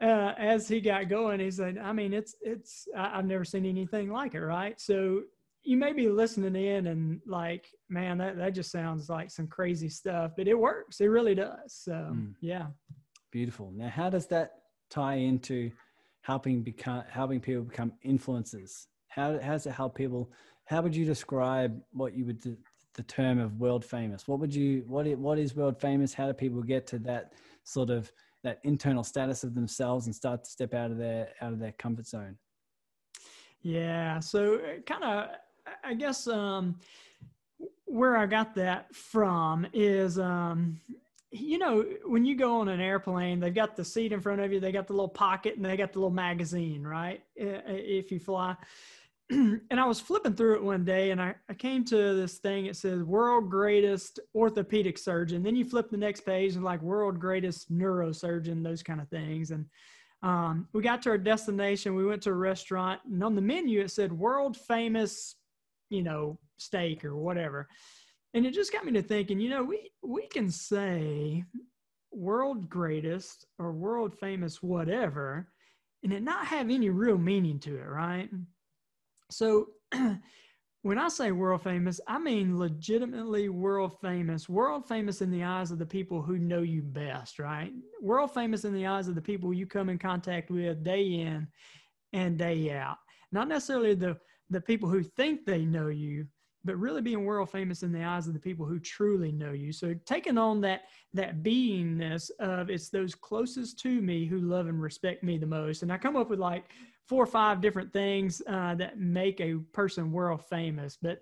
uh, 0.00 0.32
as 0.38 0.66
he 0.66 0.80
got 0.80 1.10
going, 1.10 1.40
he 1.40 1.50
said, 1.50 1.76
I 1.76 1.92
mean, 1.92 2.14
it's, 2.14 2.36
it's, 2.40 2.86
I, 2.96 3.16
have 3.16 3.26
never 3.26 3.44
seen 3.44 3.66
anything 3.66 4.10
like 4.10 4.34
it. 4.34 4.40
Right. 4.40 4.80
So 4.80 5.22
you 5.64 5.76
may 5.76 5.92
be 5.92 6.08
listening 6.08 6.54
in 6.54 6.86
and 6.86 7.20
like, 7.26 7.66
man, 7.90 8.16
that, 8.18 8.38
that 8.38 8.54
just 8.54 8.70
sounds 8.70 9.10
like 9.10 9.30
some 9.30 9.48
crazy 9.48 9.88
stuff, 9.88 10.30
but 10.36 10.46
it 10.46 10.58
works. 10.58 11.00
It 11.00 11.06
really 11.06 11.34
does. 11.34 11.66
So 11.66 11.92
mm. 11.92 12.34
yeah. 12.40 12.68
Beautiful. 13.30 13.72
Now, 13.74 13.88
how 13.88 14.08
does 14.08 14.28
that 14.28 14.52
tie 14.90 15.16
into 15.16 15.70
helping 16.22 16.62
become, 16.62 17.04
helping 17.10 17.40
people 17.40 17.64
become 17.64 17.92
influencers? 18.04 18.86
How, 19.08 19.32
does 19.32 19.66
it 19.66 19.72
help 19.72 19.94
people? 19.94 20.30
How 20.64 20.82
would 20.82 20.94
you 20.94 21.04
describe 21.04 21.80
what 21.92 22.16
you 22.16 22.24
would, 22.26 22.42
the, 22.42 22.56
the 22.94 23.02
term 23.04 23.38
of 23.38 23.60
world 23.60 23.84
famous? 23.84 24.26
What 24.26 24.40
would 24.40 24.54
you, 24.54 24.84
what 24.86 25.06
What 25.18 25.38
is 25.38 25.54
world 25.54 25.80
famous? 25.80 26.14
How 26.14 26.26
do 26.26 26.32
people 26.32 26.62
get 26.62 26.86
to 26.88 26.98
that 27.00 27.32
sort 27.64 27.90
of, 27.90 28.10
that 28.42 28.60
internal 28.62 29.04
status 29.04 29.44
of 29.44 29.54
themselves 29.54 30.06
and 30.06 30.14
start 30.14 30.44
to 30.44 30.50
step 30.50 30.74
out 30.74 30.90
of 30.90 30.98
their, 30.98 31.28
out 31.40 31.52
of 31.52 31.58
their 31.58 31.72
comfort 31.72 32.06
zone? 32.06 32.36
Yeah. 33.62 34.20
So 34.20 34.56
uh, 34.56 34.80
kind 34.86 35.04
of 35.04 35.28
I 35.82 35.94
guess 35.94 36.26
um, 36.26 36.78
where 37.86 38.16
I 38.16 38.26
got 38.26 38.54
that 38.56 38.94
from 38.94 39.66
is, 39.72 40.18
um, 40.18 40.80
you 41.34 41.58
know, 41.58 41.84
when 42.04 42.24
you 42.24 42.36
go 42.36 42.60
on 42.60 42.68
an 42.68 42.80
airplane, 42.80 43.40
they've 43.40 43.54
got 43.54 43.76
the 43.76 43.84
seat 43.84 44.12
in 44.12 44.20
front 44.20 44.40
of 44.40 44.52
you, 44.52 44.60
they 44.60 44.72
got 44.72 44.86
the 44.86 44.92
little 44.92 45.08
pocket, 45.08 45.56
and 45.56 45.64
they 45.64 45.76
got 45.76 45.92
the 45.92 45.98
little 45.98 46.14
magazine, 46.14 46.82
right? 46.82 47.22
If 47.36 48.12
you 48.12 48.20
fly. 48.20 48.56
and 49.30 49.62
I 49.70 49.84
was 49.86 50.00
flipping 50.00 50.34
through 50.34 50.56
it 50.56 50.62
one 50.62 50.84
day 50.84 51.10
and 51.10 51.20
I, 51.20 51.34
I 51.48 51.54
came 51.54 51.82
to 51.86 51.96
this 52.14 52.36
thing. 52.38 52.66
It 52.66 52.76
says 52.76 53.02
world 53.02 53.48
greatest 53.48 54.20
orthopedic 54.34 54.98
surgeon. 54.98 55.42
Then 55.42 55.56
you 55.56 55.64
flip 55.64 55.88
the 55.88 55.96
next 55.96 56.26
page 56.26 56.56
and 56.56 56.64
like 56.64 56.82
world 56.82 57.18
greatest 57.18 57.72
neurosurgeon, 57.72 58.62
those 58.62 58.82
kind 58.82 59.00
of 59.00 59.08
things. 59.08 59.50
And 59.50 59.64
um, 60.22 60.68
we 60.74 60.82
got 60.82 61.00
to 61.02 61.10
our 61.10 61.16
destination. 61.16 61.94
We 61.94 62.04
went 62.04 62.20
to 62.24 62.30
a 62.30 62.34
restaurant 62.34 63.00
and 63.10 63.24
on 63.24 63.34
the 63.34 63.40
menu 63.40 63.80
it 63.80 63.90
said 63.90 64.12
world 64.12 64.58
famous 64.58 65.36
you 65.90 66.02
know, 66.02 66.38
steak 66.56 67.04
or 67.04 67.16
whatever. 67.16 67.68
And 68.34 68.44
it 68.44 68.52
just 68.52 68.72
got 68.72 68.84
me 68.84 68.92
to 68.92 69.02
thinking, 69.02 69.40
you 69.40 69.48
know, 69.48 69.62
we, 69.62 69.90
we 70.02 70.26
can 70.26 70.50
say 70.50 71.44
world 72.12 72.68
greatest 72.68 73.46
or 73.58 73.72
world 73.72 74.18
famous 74.18 74.62
whatever 74.62 75.48
and 76.04 76.12
it 76.12 76.22
not 76.22 76.46
have 76.46 76.70
any 76.70 76.90
real 76.90 77.18
meaning 77.18 77.58
to 77.60 77.76
it, 77.76 77.88
right? 77.88 78.28
So 79.30 79.68
when 80.82 80.98
I 80.98 81.08
say 81.08 81.32
world 81.32 81.62
famous, 81.62 81.98
I 82.06 82.18
mean 82.18 82.58
legitimately 82.58 83.48
world 83.48 83.98
famous, 84.02 84.48
world 84.48 84.86
famous 84.86 85.22
in 85.22 85.30
the 85.30 85.44
eyes 85.44 85.70
of 85.70 85.78
the 85.78 85.86
people 85.86 86.20
who 86.20 86.38
know 86.38 86.60
you 86.60 86.82
best, 86.82 87.38
right? 87.38 87.72
World 88.02 88.34
famous 88.34 88.66
in 88.66 88.74
the 88.74 88.86
eyes 88.86 89.08
of 89.08 89.14
the 89.14 89.22
people 89.22 89.54
you 89.54 89.66
come 89.66 89.88
in 89.88 89.98
contact 89.98 90.50
with 90.50 90.84
day 90.84 91.02
in 91.04 91.48
and 92.12 92.36
day 92.36 92.70
out. 92.72 92.98
Not 93.32 93.48
necessarily 93.48 93.94
the 93.94 94.18
the 94.50 94.60
people 94.60 94.90
who 94.90 95.02
think 95.02 95.46
they 95.46 95.64
know 95.64 95.88
you, 95.88 96.26
but 96.64 96.76
really 96.76 97.02
being 97.02 97.24
world 97.24 97.50
famous 97.50 97.82
in 97.82 97.92
the 97.92 98.02
eyes 98.02 98.26
of 98.26 98.32
the 98.32 98.40
people 98.40 98.64
who 98.66 98.78
truly 98.78 99.30
know 99.30 99.52
you. 99.52 99.72
So 99.72 99.94
taking 100.06 100.38
on 100.38 100.60
that 100.62 100.82
that 101.12 101.42
beingness 101.42 102.30
of 102.40 102.70
it's 102.70 102.88
those 102.88 103.14
closest 103.14 103.78
to 103.80 104.00
me 104.00 104.26
who 104.26 104.40
love 104.40 104.66
and 104.66 104.80
respect 104.80 105.22
me 105.22 105.38
the 105.38 105.46
most. 105.46 105.82
And 105.82 105.92
I 105.92 105.98
come 105.98 106.16
up 106.16 106.30
with 106.30 106.38
like 106.40 106.64
four 107.06 107.22
or 107.22 107.26
five 107.26 107.60
different 107.60 107.92
things 107.92 108.40
uh, 108.48 108.74
that 108.76 108.98
make 108.98 109.40
a 109.40 109.56
person 109.72 110.10
world 110.10 110.44
famous. 110.46 110.96
But 111.00 111.20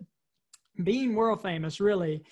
being 0.84 1.14
world 1.14 1.42
famous 1.42 1.80
really 1.80 2.22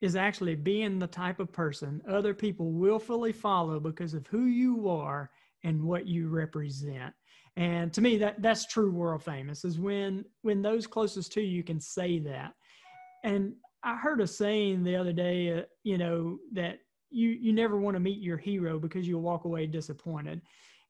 is 0.00 0.16
actually 0.16 0.54
being 0.54 0.98
the 0.98 1.06
type 1.06 1.40
of 1.40 1.52
person 1.52 2.00
other 2.08 2.34
people 2.34 2.72
willfully 2.72 3.32
follow 3.32 3.80
because 3.80 4.14
of 4.14 4.26
who 4.26 4.44
you 4.44 4.88
are 4.88 5.30
and 5.64 5.82
what 5.82 6.06
you 6.06 6.28
represent. 6.28 7.12
And 7.58 7.92
to 7.94 8.00
me, 8.00 8.16
that 8.18 8.40
that's 8.40 8.66
true 8.66 8.92
world 8.92 9.24
famous 9.24 9.64
is 9.64 9.80
when 9.80 10.24
when 10.42 10.62
those 10.62 10.86
closest 10.86 11.32
to 11.32 11.40
you 11.40 11.64
can 11.64 11.80
say 11.80 12.20
that. 12.20 12.54
And 13.24 13.52
I 13.82 13.96
heard 13.96 14.20
a 14.20 14.28
saying 14.28 14.84
the 14.84 14.94
other 14.94 15.12
day, 15.12 15.58
uh, 15.58 15.62
you 15.82 15.98
know, 15.98 16.38
that 16.52 16.78
you 17.10 17.30
you 17.30 17.52
never 17.52 17.76
want 17.76 17.96
to 17.96 18.00
meet 18.00 18.20
your 18.20 18.36
hero 18.36 18.78
because 18.78 19.08
you'll 19.08 19.22
walk 19.22 19.44
away 19.44 19.66
disappointed. 19.66 20.40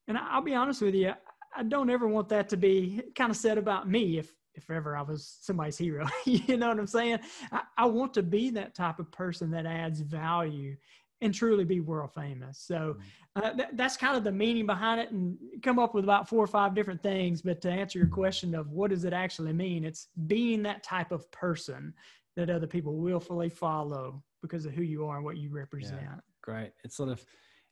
And 0.08 0.18
I'll 0.18 0.42
be 0.42 0.54
honest 0.54 0.82
with 0.82 0.94
you, 0.94 1.14
I 1.56 1.62
don't 1.62 1.88
ever 1.88 2.06
want 2.06 2.28
that 2.28 2.50
to 2.50 2.58
be 2.58 3.02
kind 3.16 3.30
of 3.30 3.38
said 3.38 3.56
about 3.56 3.88
me 3.88 4.18
if 4.18 4.30
if 4.52 4.68
ever 4.70 4.94
I 4.94 5.02
was 5.02 5.38
somebody's 5.40 5.78
hero. 5.78 6.06
you 6.26 6.58
know 6.58 6.68
what 6.68 6.78
I'm 6.78 6.86
saying? 6.86 7.20
I, 7.50 7.62
I 7.78 7.86
want 7.86 8.12
to 8.14 8.22
be 8.22 8.50
that 8.50 8.74
type 8.74 8.98
of 8.98 9.10
person 9.10 9.50
that 9.52 9.64
adds 9.64 10.02
value 10.02 10.76
and 11.20 11.34
truly 11.34 11.64
be 11.64 11.80
world 11.80 12.12
famous. 12.14 12.58
So 12.58 12.96
Mm. 13.36 13.42
uh, 13.42 13.52
th- 13.54 13.68
that's 13.74 13.96
kind 13.96 14.16
of 14.16 14.24
the 14.24 14.32
meaning 14.32 14.66
behind 14.66 15.00
it, 15.00 15.10
and 15.10 15.36
come 15.62 15.78
up 15.78 15.94
with 15.94 16.04
about 16.04 16.28
four 16.28 16.42
or 16.42 16.46
five 16.46 16.74
different 16.74 17.02
things. 17.02 17.42
But 17.42 17.60
to 17.62 17.70
answer 17.70 17.98
your 17.98 18.08
question 18.08 18.54
of 18.54 18.70
what 18.70 18.90
does 18.90 19.04
it 19.04 19.12
actually 19.12 19.52
mean, 19.52 19.84
it's 19.84 20.08
being 20.26 20.62
that 20.64 20.82
type 20.82 21.12
of 21.12 21.30
person 21.30 21.94
that 22.36 22.50
other 22.50 22.66
people 22.66 22.96
willfully 22.96 23.48
follow 23.48 24.22
because 24.42 24.64
of 24.66 24.72
who 24.72 24.82
you 24.82 25.06
are 25.06 25.16
and 25.16 25.24
what 25.24 25.36
you 25.36 25.50
represent. 25.50 26.00
Great. 26.42 26.72
It's 26.84 26.96
sort 26.96 27.08
of 27.10 27.24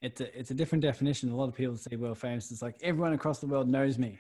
it's 0.03 0.21
a 0.21 0.39
it's 0.39 0.51
a 0.51 0.55
different 0.55 0.83
definition. 0.83 1.31
A 1.31 1.37
lot 1.37 1.49
of 1.49 1.55
people 1.55 1.77
say 1.77 1.97
world 1.97 2.19
famous. 2.19 2.51
It's 2.51 2.63
like 2.63 2.77
everyone 2.83 3.13
across 3.13 3.39
the 3.39 3.47
world 3.47 3.69
knows 3.69 3.99
me. 3.99 4.19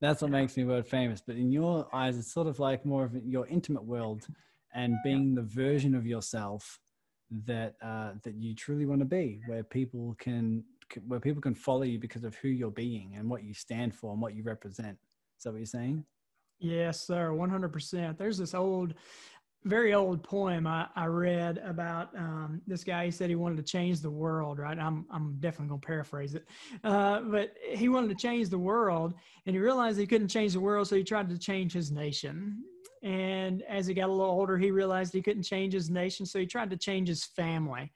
That's 0.00 0.22
what 0.22 0.30
makes 0.30 0.56
me 0.56 0.64
world 0.64 0.86
famous. 0.86 1.20
But 1.20 1.36
in 1.36 1.52
your 1.52 1.88
eyes, 1.92 2.16
it's 2.18 2.32
sort 2.32 2.46
of 2.48 2.58
like 2.58 2.84
more 2.86 3.04
of 3.04 3.14
your 3.24 3.46
intimate 3.46 3.84
world 3.84 4.26
and 4.74 4.96
being 5.04 5.34
the 5.34 5.42
version 5.42 5.94
of 5.94 6.06
yourself 6.06 6.80
that 7.46 7.74
uh, 7.82 8.12
that 8.22 8.34
you 8.34 8.54
truly 8.54 8.86
want 8.86 9.00
to 9.00 9.06
be, 9.06 9.40
where 9.46 9.62
people 9.62 10.14
can 10.18 10.64
where 11.06 11.20
people 11.20 11.40
can 11.40 11.54
follow 11.54 11.82
you 11.82 11.98
because 11.98 12.24
of 12.24 12.34
who 12.36 12.48
you're 12.48 12.70
being 12.70 13.14
and 13.16 13.28
what 13.28 13.42
you 13.42 13.54
stand 13.54 13.94
for 13.94 14.12
and 14.12 14.20
what 14.20 14.34
you 14.34 14.42
represent. 14.42 14.98
Is 15.38 15.44
that 15.44 15.52
what 15.52 15.58
you're 15.58 15.66
saying? 15.66 16.04
Yes, 16.58 17.06
sir, 17.06 17.30
100%. 17.30 18.16
There's 18.16 18.38
this 18.38 18.54
old, 18.54 18.94
very 19.64 19.94
old 19.94 20.22
poem 20.22 20.66
I, 20.66 20.86
I 20.94 21.06
read 21.06 21.58
about 21.58 22.16
um, 22.16 22.60
this 22.66 22.84
guy. 22.84 23.06
He 23.06 23.10
said 23.10 23.30
he 23.30 23.36
wanted 23.36 23.56
to 23.56 23.64
change 23.64 24.00
the 24.00 24.10
world, 24.10 24.58
right? 24.58 24.78
I'm, 24.78 25.06
I'm 25.10 25.36
definitely 25.40 25.74
to 25.74 25.80
paraphrase 25.84 26.34
it. 26.34 26.46
Uh, 26.84 27.20
but 27.22 27.54
he 27.68 27.88
wanted 27.88 28.08
to 28.10 28.14
change 28.14 28.48
the 28.48 28.58
world 28.58 29.14
and 29.46 29.56
he 29.56 29.60
realized 29.60 29.98
he 29.98 30.06
couldn't 30.06 30.28
change 30.28 30.52
the 30.52 30.60
world, 30.60 30.86
so 30.86 30.94
he 30.94 31.02
tried 31.02 31.28
to 31.30 31.38
change 31.38 31.72
his 31.72 31.90
nation. 31.90 32.62
And 33.02 33.62
as 33.62 33.86
he 33.86 33.94
got 33.94 34.08
a 34.08 34.12
little 34.12 34.32
older, 34.32 34.56
he 34.56 34.70
realized 34.70 35.12
he 35.12 35.22
couldn't 35.22 35.42
change 35.42 35.72
his 35.72 35.90
nation, 35.90 36.24
so 36.24 36.38
he 36.38 36.46
tried 36.46 36.70
to 36.70 36.76
change 36.76 37.08
his 37.08 37.24
family. 37.24 37.92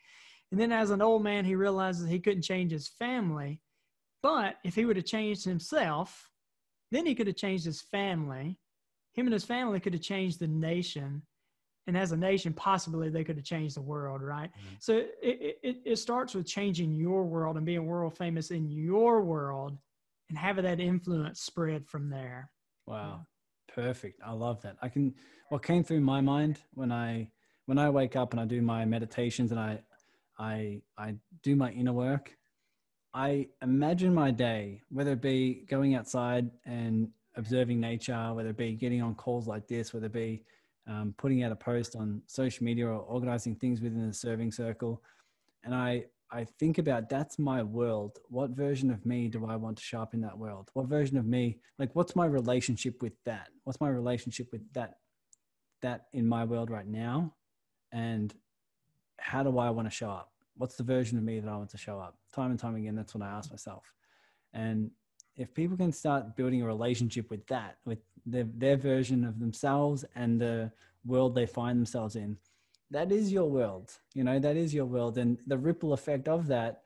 And 0.51 0.61
then 0.61 0.73
as 0.73 0.91
an 0.91 1.03
old 1.03 1.23
man, 1.23 1.45
he 1.45 1.55
realized 1.55 2.03
that 2.03 2.11
he 2.11 2.21
couldn't 2.21 2.43
change 2.43 2.73
his 2.73 2.89
family. 2.89 3.61
But 4.23 4.57
if 4.65 4.75
he 4.75 4.85
would 4.85 4.97
have 4.97 5.05
changed 5.05 5.45
himself, 5.45 6.31
then 6.91 7.07
he 7.07 7.15
could 7.15 7.27
have 7.27 7.37
changed 7.37 7.65
his 7.65 7.81
family. 7.81 8.59
Him 9.15 9.27
and 9.27 9.33
his 9.33 9.45
family 9.45 9.81
could 9.81 9.93
have 9.93 10.03
changed 10.03 10.41
the 10.41 10.49
nation. 10.49 11.23
And 11.87 11.97
as 11.97 12.11
a 12.11 12.17
nation, 12.17 12.53
possibly 12.53 13.09
they 13.09 13.23
could 13.23 13.37
have 13.37 13.45
changed 13.45 13.77
the 13.77 13.83
world, 13.83 14.23
right? 14.23 14.51
Mhm. 14.51 14.77
So 14.81 14.97
it, 15.23 15.59
it, 15.63 15.83
it 15.85 15.97
starts 15.97 16.35
with 16.35 16.47
changing 16.47 16.93
your 16.93 17.25
world 17.25 17.57
and 17.57 17.65
being 17.65 17.87
world 17.87 18.17
famous 18.17 18.51
in 18.51 18.69
your 18.69 19.23
world 19.23 19.79
and 20.29 20.37
having 20.37 20.65
that 20.65 20.81
influence 20.81 21.41
spread 21.43 21.87
from 21.87 22.11
there. 22.11 22.51
Wow. 22.87 23.27
Perfect. 23.77 24.23
I 24.25 24.33
love 24.33 24.63
that. 24.63 24.79
I 24.81 24.89
can 24.89 25.15
what 25.51 25.63
came 25.63 25.85
through 25.85 26.01
my 26.01 26.23
mind 26.23 26.61
when 26.73 26.91
I 26.91 27.29
when 27.67 27.79
I 27.79 27.91
wake 27.91 28.17
up 28.17 28.33
and 28.33 28.41
I 28.41 28.47
do 28.47 28.63
my 28.63 28.87
meditations 28.87 29.51
and 29.51 29.61
I 29.61 29.81
I 30.39 30.81
I 30.97 31.17
do 31.43 31.57
my 31.57 31.71
inner 31.73 31.93
work, 31.93 32.35
I 33.13 33.49
imagine 33.61 34.15
my 34.15 34.31
day, 34.31 34.81
whether 34.89 35.13
it 35.13 35.21
be 35.21 35.67
going 35.69 35.95
outside 35.95 36.51
and 36.65 37.11
observing 37.37 37.79
nature, 37.79 38.33
whether 38.33 38.49
it 38.49 38.57
be 38.57 38.73
getting 38.73 39.03
on 39.03 39.15
calls 39.15 39.47
like 39.47 39.69
this, 39.69 39.93
whether 39.93 40.07
it 40.07 40.13
be 40.15 40.43
um, 40.89 41.15
putting 41.19 41.43
out 41.43 41.53
a 41.53 41.57
post 41.57 41.97
on 41.97 42.23
social 42.27 42.65
media 42.65 42.87
or 42.87 43.01
organizing 43.01 43.57
things 43.57 43.83
within 43.83 44.07
the 44.07 44.15
serving 44.15 44.53
circle. 44.53 45.03
And 45.65 45.75
I, 45.75 46.07
I 46.31 46.45
think 46.59 46.79
about 46.79 47.09
that's 47.09 47.39
my 47.39 47.63
world. 47.63 48.19
What 48.29 48.51
version 48.51 48.91
of 48.91 49.07
me 49.07 49.29
do 49.29 49.47
I 49.47 49.57
want 49.57 49.77
to 49.79 49.83
show 49.83 50.01
up 50.01 50.15
in 50.15 50.21
that 50.23 50.37
world? 50.37 50.71
What 50.75 50.87
version 50.87 51.17
of 51.17 51.25
me, 51.25 51.59
like 51.79 51.95
what's 51.95 52.17
my 52.17 52.27
relationship 52.27 53.01
with 53.01 53.13
that? 53.25 53.49
What's 53.65 53.81
my 53.81 53.89
relationship 53.89 54.49
with 54.53 54.63
that, 54.73 54.99
that 55.83 56.07
in 56.13 56.27
my 56.27 56.45
world 56.45 56.71
right 56.71 56.87
now? 56.87 57.35
And 57.93 58.35
how 59.19 59.43
do 59.43 59.59
I 59.59 59.71
want 59.71 59.87
to 59.87 59.95
show 59.95 60.11
up? 60.11 60.33
What's 60.57 60.77
the 60.77 60.83
version 60.83 61.17
of 61.17 61.25
me 61.25 61.39
that 61.39 61.49
I 61.49 61.57
want 61.57 61.71
to 61.71 61.79
show 61.79 62.01
up? 62.01 62.19
Time 62.35 62.51
and 62.51 62.59
time 62.59 62.75
again, 62.75 62.97
that's 62.97 63.15
what 63.15 63.23
I 63.23 63.29
ask 63.29 63.51
myself. 63.51 63.85
And 64.53 64.91
if 65.37 65.53
people 65.55 65.77
can 65.77 65.93
start 65.93 66.35
building 66.35 66.63
a 66.63 66.67
relationship 66.67 67.31
with 67.31 67.47
that, 67.47 67.77
with 67.85 67.99
their, 68.25 68.47
their 68.57 68.77
version 68.77 69.25
of 69.25 69.39
themselves 69.39 70.05
and 70.15 70.41
the 70.41 70.73
world 71.05 71.35
they 71.35 71.47
find 71.47 71.79
themselves 71.79 72.17
in, 72.17 72.37
that 72.91 73.13
is 73.13 73.33
your 73.33 73.49
world. 73.49 73.93
You 74.15 74.25
know, 74.25 74.39
that 74.39 74.57
is 74.57 74.73
your 74.73 74.87
world. 74.87 75.19
And 75.19 75.39
the 75.47 75.59
ripple 75.59 75.93
effect 75.93 76.29
of 76.29 76.47
that 76.49 76.83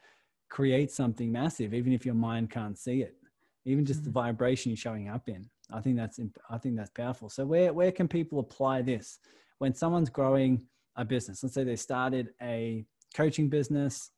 creates 0.48 0.94
something 0.94 1.30
massive, 1.30 1.74
even 1.74 1.92
if 1.92 2.04
your 2.04 2.14
mind 2.14 2.50
can't 2.50 2.78
see 2.78 3.02
it, 3.02 3.16
even 3.64 3.84
just 3.84 4.04
the 4.04 4.10
mm. 4.10 4.14
vibration 4.14 4.70
you're 4.70 4.76
showing 4.76 5.08
up 5.08 5.28
in. 5.28 5.48
I 5.72 5.80
think 5.80 5.96
that's, 5.96 6.18
I 6.50 6.58
think 6.58 6.76
that's 6.76 6.90
powerful. 6.90 7.28
So 7.28 7.46
where, 7.46 7.72
where 7.72 7.92
can 7.92 8.08
people 8.08 8.40
apply 8.40 8.82
this? 8.82 9.20
When 9.58 9.74
someone's 9.74 10.10
growing 10.10 10.62
a 10.96 11.04
business, 11.04 11.42
let's 11.42 11.54
say 11.54 11.64
they 11.64 11.76
started 11.76 12.30
a 12.42 12.84
coaching 13.14 13.48
business, 13.48 14.10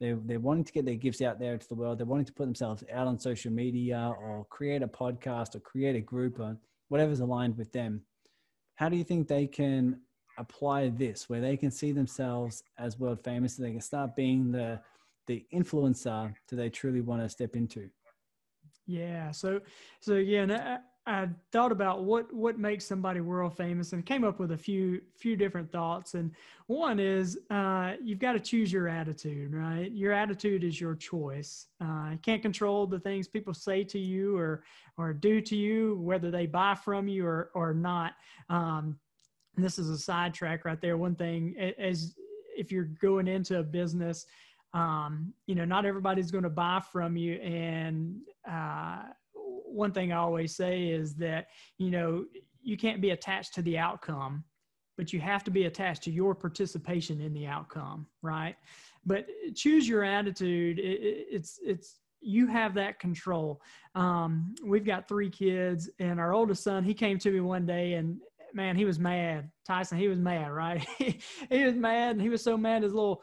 they're, 0.00 0.18
they're 0.24 0.40
wanting 0.40 0.64
to 0.64 0.72
get 0.72 0.84
their 0.84 0.96
gifts 0.96 1.22
out 1.22 1.38
there 1.38 1.56
to 1.56 1.68
the 1.68 1.74
world. 1.74 1.98
They're 1.98 2.06
wanting 2.06 2.26
to 2.26 2.32
put 2.32 2.44
themselves 2.44 2.82
out 2.92 3.06
on 3.06 3.18
social 3.18 3.52
media 3.52 4.12
or 4.18 4.46
create 4.50 4.82
a 4.82 4.88
podcast 4.88 5.54
or 5.54 5.60
create 5.60 5.96
a 5.96 6.00
group 6.00 6.40
or 6.40 6.56
whatever's 6.88 7.20
aligned 7.20 7.56
with 7.56 7.72
them. 7.72 8.02
How 8.74 8.88
do 8.88 8.96
you 8.96 9.04
think 9.04 9.28
they 9.28 9.46
can 9.46 10.00
apply 10.38 10.88
this 10.90 11.28
where 11.28 11.40
they 11.40 11.56
can 11.56 11.70
see 11.70 11.92
themselves 11.92 12.62
as 12.78 12.98
world 12.98 13.22
famous 13.22 13.56
so 13.56 13.62
they 13.62 13.72
can 13.72 13.80
start 13.80 14.16
being 14.16 14.52
the, 14.52 14.80
the 15.26 15.44
influencer 15.52 16.34
that 16.48 16.56
they 16.56 16.70
truly 16.70 17.00
want 17.00 17.22
to 17.22 17.28
step 17.28 17.56
into? 17.56 17.88
Yeah. 18.86 19.32
So, 19.32 19.60
so 20.00 20.14
again, 20.14 20.52
I, 20.52 20.78
I 21.08 21.28
thought 21.52 21.70
about 21.70 22.02
what 22.02 22.32
what 22.34 22.58
makes 22.58 22.84
somebody 22.84 23.20
world 23.20 23.56
famous, 23.56 23.92
and 23.92 24.04
came 24.04 24.24
up 24.24 24.40
with 24.40 24.50
a 24.50 24.58
few 24.58 25.00
few 25.16 25.36
different 25.36 25.70
thoughts. 25.70 26.14
And 26.14 26.32
one 26.66 26.98
is 26.98 27.38
uh, 27.48 27.92
you've 28.02 28.18
got 28.18 28.32
to 28.32 28.40
choose 28.40 28.72
your 28.72 28.88
attitude, 28.88 29.54
right? 29.54 29.90
Your 29.92 30.12
attitude 30.12 30.64
is 30.64 30.80
your 30.80 30.96
choice. 30.96 31.68
Uh, 31.80 32.10
you 32.12 32.18
can't 32.22 32.42
control 32.42 32.88
the 32.88 32.98
things 32.98 33.28
people 33.28 33.54
say 33.54 33.84
to 33.84 34.00
you 34.00 34.36
or 34.36 34.64
or 34.98 35.12
do 35.12 35.40
to 35.42 35.54
you, 35.54 35.96
whether 36.00 36.32
they 36.32 36.46
buy 36.46 36.74
from 36.74 37.06
you 37.06 37.24
or 37.24 37.50
or 37.54 37.72
not. 37.72 38.14
Um, 38.48 38.98
and 39.56 39.64
this 39.64 39.78
is 39.78 39.90
a 39.90 39.98
sidetrack 39.98 40.64
right 40.64 40.80
there. 40.80 40.96
One 40.96 41.14
thing 41.14 41.56
as 41.78 42.14
if 42.56 42.70
you're 42.70 42.84
going 42.84 43.26
into 43.26 43.58
a 43.58 43.62
business 43.62 44.26
um, 44.76 45.32
you 45.46 45.54
know, 45.54 45.64
not 45.64 45.86
everybody's 45.86 46.30
going 46.30 46.44
to 46.44 46.50
buy 46.50 46.80
from 46.92 47.16
you. 47.16 47.34
And 47.34 48.20
uh, 48.48 49.04
one 49.34 49.92
thing 49.92 50.12
I 50.12 50.16
always 50.16 50.54
say 50.54 50.88
is 50.88 51.14
that, 51.14 51.46
you 51.78 51.90
know, 51.90 52.26
you 52.62 52.76
can't 52.76 53.00
be 53.00 53.10
attached 53.10 53.54
to 53.54 53.62
the 53.62 53.78
outcome, 53.78 54.44
but 54.98 55.14
you 55.14 55.20
have 55.20 55.44
to 55.44 55.50
be 55.50 55.64
attached 55.64 56.02
to 56.04 56.10
your 56.10 56.34
participation 56.34 57.22
in 57.22 57.32
the 57.32 57.46
outcome, 57.46 58.06
right? 58.20 58.56
But 59.06 59.26
choose 59.54 59.88
your 59.88 60.04
attitude. 60.04 60.78
It, 60.78 61.00
it, 61.00 61.26
it's, 61.30 61.58
it's, 61.64 62.00
you 62.20 62.46
have 62.48 62.74
that 62.74 62.98
control. 62.98 63.62
Um, 63.94 64.54
we've 64.64 64.84
got 64.84 65.08
three 65.08 65.30
kids, 65.30 65.88
and 66.00 66.18
our 66.18 66.34
oldest 66.34 66.64
son, 66.64 66.82
he 66.82 66.92
came 66.92 67.18
to 67.20 67.30
me 67.30 67.40
one 67.40 67.64
day 67.64 67.94
and 67.94 68.20
man, 68.56 68.74
he 68.74 68.84
was 68.84 68.98
mad. 68.98 69.50
Tyson, 69.66 69.98
he 69.98 70.08
was 70.08 70.18
mad, 70.18 70.50
right? 70.50 70.84
he 70.98 71.64
was 71.64 71.74
mad, 71.74 72.12
and 72.12 72.22
he 72.22 72.30
was 72.30 72.42
so 72.42 72.56
mad 72.56 72.82
his 72.82 72.94
little 72.94 73.22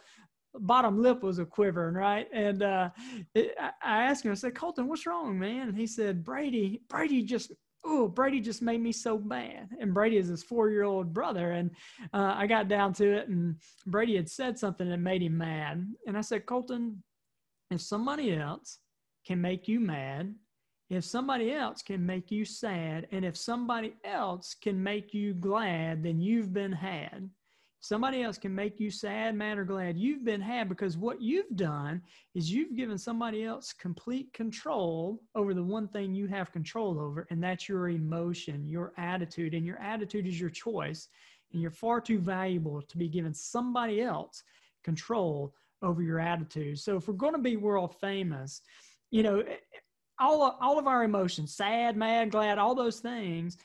bottom 0.59 1.01
lip 1.01 1.23
was 1.23 1.39
a 1.39 1.45
quivering, 1.45 1.95
right? 1.95 2.27
And 2.31 2.61
uh, 2.61 2.89
it, 3.33 3.55
I 3.59 4.03
asked 4.03 4.23
him, 4.23 4.31
I 4.31 4.35
said, 4.35 4.55
Colton, 4.55 4.87
what's 4.87 5.07
wrong, 5.07 5.39
man? 5.39 5.69
And 5.69 5.77
he 5.77 5.87
said, 5.87 6.23
Brady, 6.23 6.83
Brady 6.89 7.23
just, 7.23 7.51
oh, 7.83 8.07
Brady 8.07 8.39
just 8.39 8.61
made 8.61 8.79
me 8.79 8.91
so 8.91 9.17
mad. 9.17 9.69
And 9.79 9.93
Brady 9.95 10.17
is 10.17 10.27
his 10.27 10.43
four 10.43 10.69
year 10.69 10.83
old 10.83 11.11
brother. 11.11 11.51
And 11.51 11.71
uh, 12.13 12.35
I 12.37 12.45
got 12.45 12.67
down 12.67 12.93
to 12.93 13.13
it, 13.17 13.29
and 13.29 13.55
Brady 13.87 14.15
had 14.15 14.29
said 14.29 14.59
something 14.59 14.87
that 14.89 14.99
made 14.99 15.23
him 15.23 15.37
mad. 15.37 15.91
And 16.07 16.15
I 16.15 16.21
said, 16.21 16.45
Colton, 16.45 17.03
if 17.71 17.81
somebody 17.81 18.35
else 18.35 18.77
can 19.25 19.41
make 19.41 19.67
you 19.67 19.79
mad, 19.79 20.35
if 20.95 21.03
somebody 21.03 21.51
else 21.51 21.81
can 21.81 22.05
make 22.05 22.31
you 22.31 22.45
sad, 22.45 23.07
and 23.11 23.23
if 23.23 23.37
somebody 23.37 23.95
else 24.03 24.53
can 24.53 24.81
make 24.81 25.13
you 25.13 25.33
glad, 25.33 26.03
then 26.03 26.19
you've 26.19 26.53
been 26.53 26.71
had 26.71 27.29
somebody 27.83 28.23
else 28.23 28.37
can 28.37 28.55
make 28.55 28.79
you 28.79 28.89
sad, 28.89 29.35
mad, 29.35 29.57
or 29.57 29.65
glad. 29.65 29.97
You've 29.97 30.23
been 30.23 30.39
had 30.39 30.69
because 30.69 30.95
what 30.95 31.21
you've 31.21 31.53
done 31.57 32.01
is 32.33 32.49
you've 32.49 32.77
given 32.77 32.97
somebody 32.97 33.43
else 33.43 33.73
complete 33.73 34.31
control 34.31 35.21
over 35.35 35.53
the 35.53 35.61
one 35.61 35.89
thing 35.89 36.15
you 36.15 36.25
have 36.27 36.53
control 36.53 36.97
over, 36.97 37.27
and 37.29 37.43
that's 37.43 37.67
your 37.67 37.89
emotion, 37.89 38.65
your 38.65 38.93
attitude. 38.97 39.53
And 39.53 39.65
your 39.65 39.81
attitude 39.81 40.25
is 40.25 40.39
your 40.39 40.49
choice. 40.49 41.09
And 41.51 41.61
you're 41.61 41.71
far 41.71 41.99
too 41.99 42.19
valuable 42.19 42.81
to 42.81 42.97
be 42.97 43.09
given 43.09 43.33
somebody 43.33 44.01
else 44.01 44.43
control 44.85 45.53
over 45.81 46.01
your 46.01 46.21
attitude. 46.21 46.79
So 46.79 46.95
if 46.95 47.09
we're 47.09 47.15
going 47.15 47.33
to 47.33 47.39
be 47.39 47.57
world 47.57 47.95
famous, 47.99 48.61
you 49.11 49.23
know, 49.23 49.43
all, 50.19 50.57
all 50.61 50.79
of 50.79 50.87
our 50.87 51.03
emotions, 51.03 51.55
sad, 51.55 51.97
mad, 51.97 52.31
glad, 52.31 52.57
all 52.57 52.75
those 52.75 52.99
things, 52.99 53.57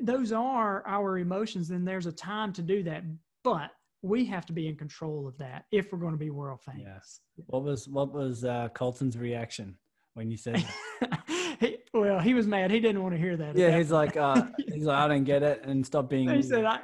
those 0.00 0.32
are 0.32 0.82
our 0.86 1.18
emotions. 1.18 1.70
And 1.70 1.86
there's 1.86 2.06
a 2.06 2.12
time 2.12 2.52
to 2.54 2.62
do 2.62 2.82
that 2.84 3.04
but 3.44 3.70
we 4.02 4.24
have 4.24 4.44
to 4.46 4.52
be 4.52 4.66
in 4.66 4.74
control 4.74 5.28
of 5.28 5.38
that 5.38 5.66
if 5.70 5.92
we're 5.92 5.98
going 5.98 6.12
to 6.12 6.18
be 6.18 6.30
world 6.30 6.60
famous. 6.62 7.20
Yeah. 7.36 7.44
What 7.46 7.62
was 7.62 7.86
what 7.86 8.12
was 8.12 8.44
uh, 8.44 8.68
Colton's 8.74 9.16
reaction 9.16 9.76
when 10.14 10.30
you 10.30 10.36
said? 10.36 10.64
he, 11.60 11.78
well, 11.92 12.18
he 12.18 12.34
was 12.34 12.46
mad. 12.46 12.70
He 12.70 12.80
didn't 12.80 13.02
want 13.02 13.14
to 13.14 13.20
hear 13.20 13.36
that. 13.36 13.56
Yeah, 13.56 13.76
he's 13.76 13.92
like, 13.92 14.16
uh, 14.16 14.46
he's 14.72 14.84
like, 14.84 14.98
I 14.98 15.08
don't 15.08 15.24
get 15.24 15.42
it, 15.42 15.62
and 15.64 15.86
stop 15.86 16.10
being. 16.10 16.28
He 16.28 16.42
said, 16.42 16.64
I. 16.64 16.80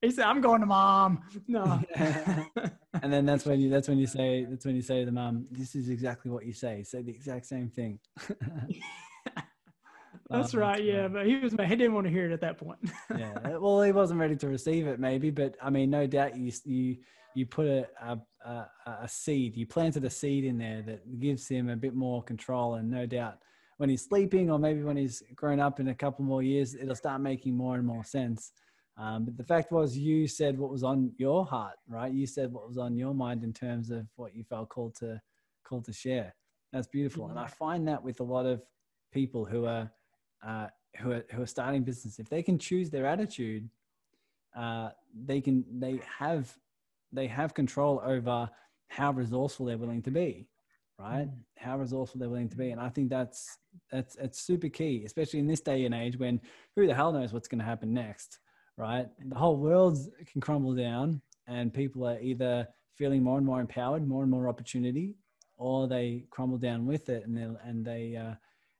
He 0.00 0.10
said, 0.10 0.26
"I'm 0.26 0.42
going 0.42 0.60
to 0.60 0.66
mom." 0.66 1.22
No. 1.48 1.80
and 3.04 3.12
then 3.12 3.26
that's 3.26 3.44
when 3.44 3.60
you 3.60 3.68
that's 3.68 3.86
when 3.86 3.98
you 3.98 4.06
say 4.06 4.46
that's 4.48 4.64
when 4.64 4.74
you 4.74 4.80
say 4.80 5.00
to 5.00 5.06
the 5.06 5.12
mum, 5.12 5.46
"This 5.50 5.74
is 5.74 5.90
exactly 5.90 6.30
what 6.30 6.46
you 6.46 6.54
say. 6.54 6.82
Say 6.82 7.02
the 7.02 7.10
exact 7.10 7.44
same 7.44 7.68
thing." 7.68 7.98
that's 10.30 10.54
um, 10.54 10.60
right. 10.60 10.82
Yeah, 10.82 11.08
but 11.08 11.26
he 11.26 11.36
was 11.36 11.52
he 11.52 11.76
didn't 11.76 11.92
want 11.92 12.06
to 12.06 12.10
hear 12.10 12.30
it 12.30 12.32
at 12.32 12.40
that 12.40 12.56
point. 12.56 12.78
yeah, 13.16 13.58
well, 13.58 13.82
he 13.82 13.92
wasn't 13.92 14.20
ready 14.20 14.36
to 14.36 14.48
receive 14.48 14.86
it, 14.86 14.98
maybe. 14.98 15.28
But 15.28 15.54
I 15.62 15.68
mean, 15.68 15.90
no 15.90 16.06
doubt 16.06 16.34
you 16.34 16.50
you 16.64 16.96
you 17.34 17.44
put 17.44 17.66
a, 17.66 17.86
a, 18.00 18.18
a, 18.46 18.68
a 19.02 19.08
seed, 19.08 19.54
you 19.54 19.66
planted 19.66 20.02
a 20.06 20.10
seed 20.10 20.44
in 20.46 20.56
there 20.56 20.80
that 20.86 21.20
gives 21.20 21.46
him 21.46 21.68
a 21.68 21.76
bit 21.76 21.94
more 21.94 22.22
control, 22.22 22.76
and 22.76 22.90
no 22.90 23.04
doubt 23.04 23.36
when 23.76 23.90
he's 23.90 24.06
sleeping 24.06 24.50
or 24.50 24.58
maybe 24.58 24.82
when 24.82 24.96
he's 24.96 25.22
grown 25.34 25.60
up 25.60 25.78
in 25.78 25.88
a 25.88 25.94
couple 25.94 26.24
more 26.24 26.42
years, 26.42 26.74
it'll 26.74 26.94
start 26.94 27.20
making 27.20 27.54
more 27.54 27.74
and 27.74 27.84
more 27.86 28.04
sense. 28.04 28.52
Um, 28.96 29.24
but 29.24 29.36
the 29.36 29.44
fact 29.44 29.72
was, 29.72 29.96
you 29.98 30.28
said 30.28 30.56
what 30.58 30.70
was 30.70 30.84
on 30.84 31.12
your 31.16 31.44
heart, 31.44 31.76
right? 31.88 32.12
You 32.12 32.26
said 32.26 32.52
what 32.52 32.68
was 32.68 32.78
on 32.78 32.96
your 32.96 33.12
mind 33.12 33.42
in 33.42 33.52
terms 33.52 33.90
of 33.90 34.06
what 34.16 34.34
you 34.34 34.44
felt 34.44 34.68
called 34.68 34.94
to 34.96 35.20
called 35.64 35.84
to 35.86 35.92
share. 35.92 36.34
That's 36.72 36.86
beautiful, 36.86 37.28
and 37.28 37.38
I 37.38 37.46
find 37.46 37.88
that 37.88 38.02
with 38.02 38.20
a 38.20 38.24
lot 38.24 38.46
of 38.46 38.62
people 39.12 39.44
who 39.44 39.66
are 39.66 39.90
uh, 40.46 40.68
who 40.98 41.12
are 41.12 41.24
who 41.32 41.42
are 41.42 41.46
starting 41.46 41.82
business, 41.82 42.18
if 42.18 42.28
they 42.28 42.42
can 42.42 42.58
choose 42.58 42.90
their 42.90 43.06
attitude, 43.06 43.68
uh, 44.56 44.90
they 45.24 45.40
can 45.40 45.64
they 45.72 46.00
have 46.18 46.56
they 47.12 47.26
have 47.26 47.54
control 47.54 48.00
over 48.04 48.48
how 48.88 49.10
resourceful 49.12 49.66
they're 49.66 49.78
willing 49.78 50.02
to 50.02 50.10
be 50.10 50.46
right 50.98 51.26
mm. 51.26 51.34
how 51.56 51.78
resourceful 51.78 52.18
they're 52.18 52.28
willing 52.28 52.48
to 52.48 52.56
be 52.56 52.70
and 52.70 52.80
i 52.80 52.88
think 52.88 53.08
that's 53.08 53.58
that's 53.90 54.16
it's 54.16 54.40
super 54.40 54.68
key 54.68 55.02
especially 55.04 55.40
in 55.40 55.46
this 55.46 55.60
day 55.60 55.84
and 55.84 55.94
age 55.94 56.18
when 56.18 56.40
who 56.76 56.86
the 56.86 56.94
hell 56.94 57.12
knows 57.12 57.32
what's 57.32 57.48
going 57.48 57.58
to 57.58 57.64
happen 57.64 57.92
next 57.92 58.38
right? 58.76 59.06
The 59.28 59.36
whole 59.36 59.56
world 59.56 59.98
can 60.30 60.40
crumble 60.40 60.74
down 60.74 61.20
and 61.46 61.72
people 61.72 62.06
are 62.06 62.18
either 62.20 62.66
feeling 62.94 63.22
more 63.22 63.38
and 63.38 63.46
more 63.46 63.60
empowered 63.60 64.06
more 64.06 64.22
and 64.22 64.30
more 64.30 64.48
opportunity 64.48 65.14
or 65.56 65.86
they 65.86 66.24
crumble 66.30 66.58
down 66.58 66.86
with 66.86 67.08
it 67.08 67.26
and 67.26 67.36
they 67.36 67.48
and 67.64 67.84
they 67.84 68.16
uh, 68.16 68.34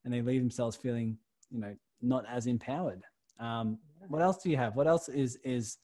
and 0.05 0.13
they 0.13 0.23
leave 0.23 0.41
themselves 0.41 0.77
feeling 0.77 1.17
you 1.51 1.61
know 1.61 1.75
not 2.03 2.25
as 2.29 2.47
empowered. 2.47 3.03
Um, 3.41 3.79
what 4.09 4.23
else 4.23 4.43
do 4.43 4.51
you 4.51 4.57
have? 4.57 4.77
What 4.77 4.87
else 4.87 5.09
is 5.09 5.39
is 5.45 5.79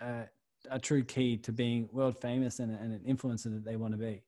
uh, 0.00 0.24
a 0.70 0.78
true 0.78 1.04
key 1.04 1.36
to 1.38 1.52
being 1.52 1.88
world 1.92 2.20
famous 2.20 2.58
and, 2.58 2.72
and 2.74 2.92
an 2.92 3.00
influencer 3.08 3.52
that 3.52 3.64
they 3.64 3.76
want 3.76 3.92
to 3.94 3.98
be 3.98 4.22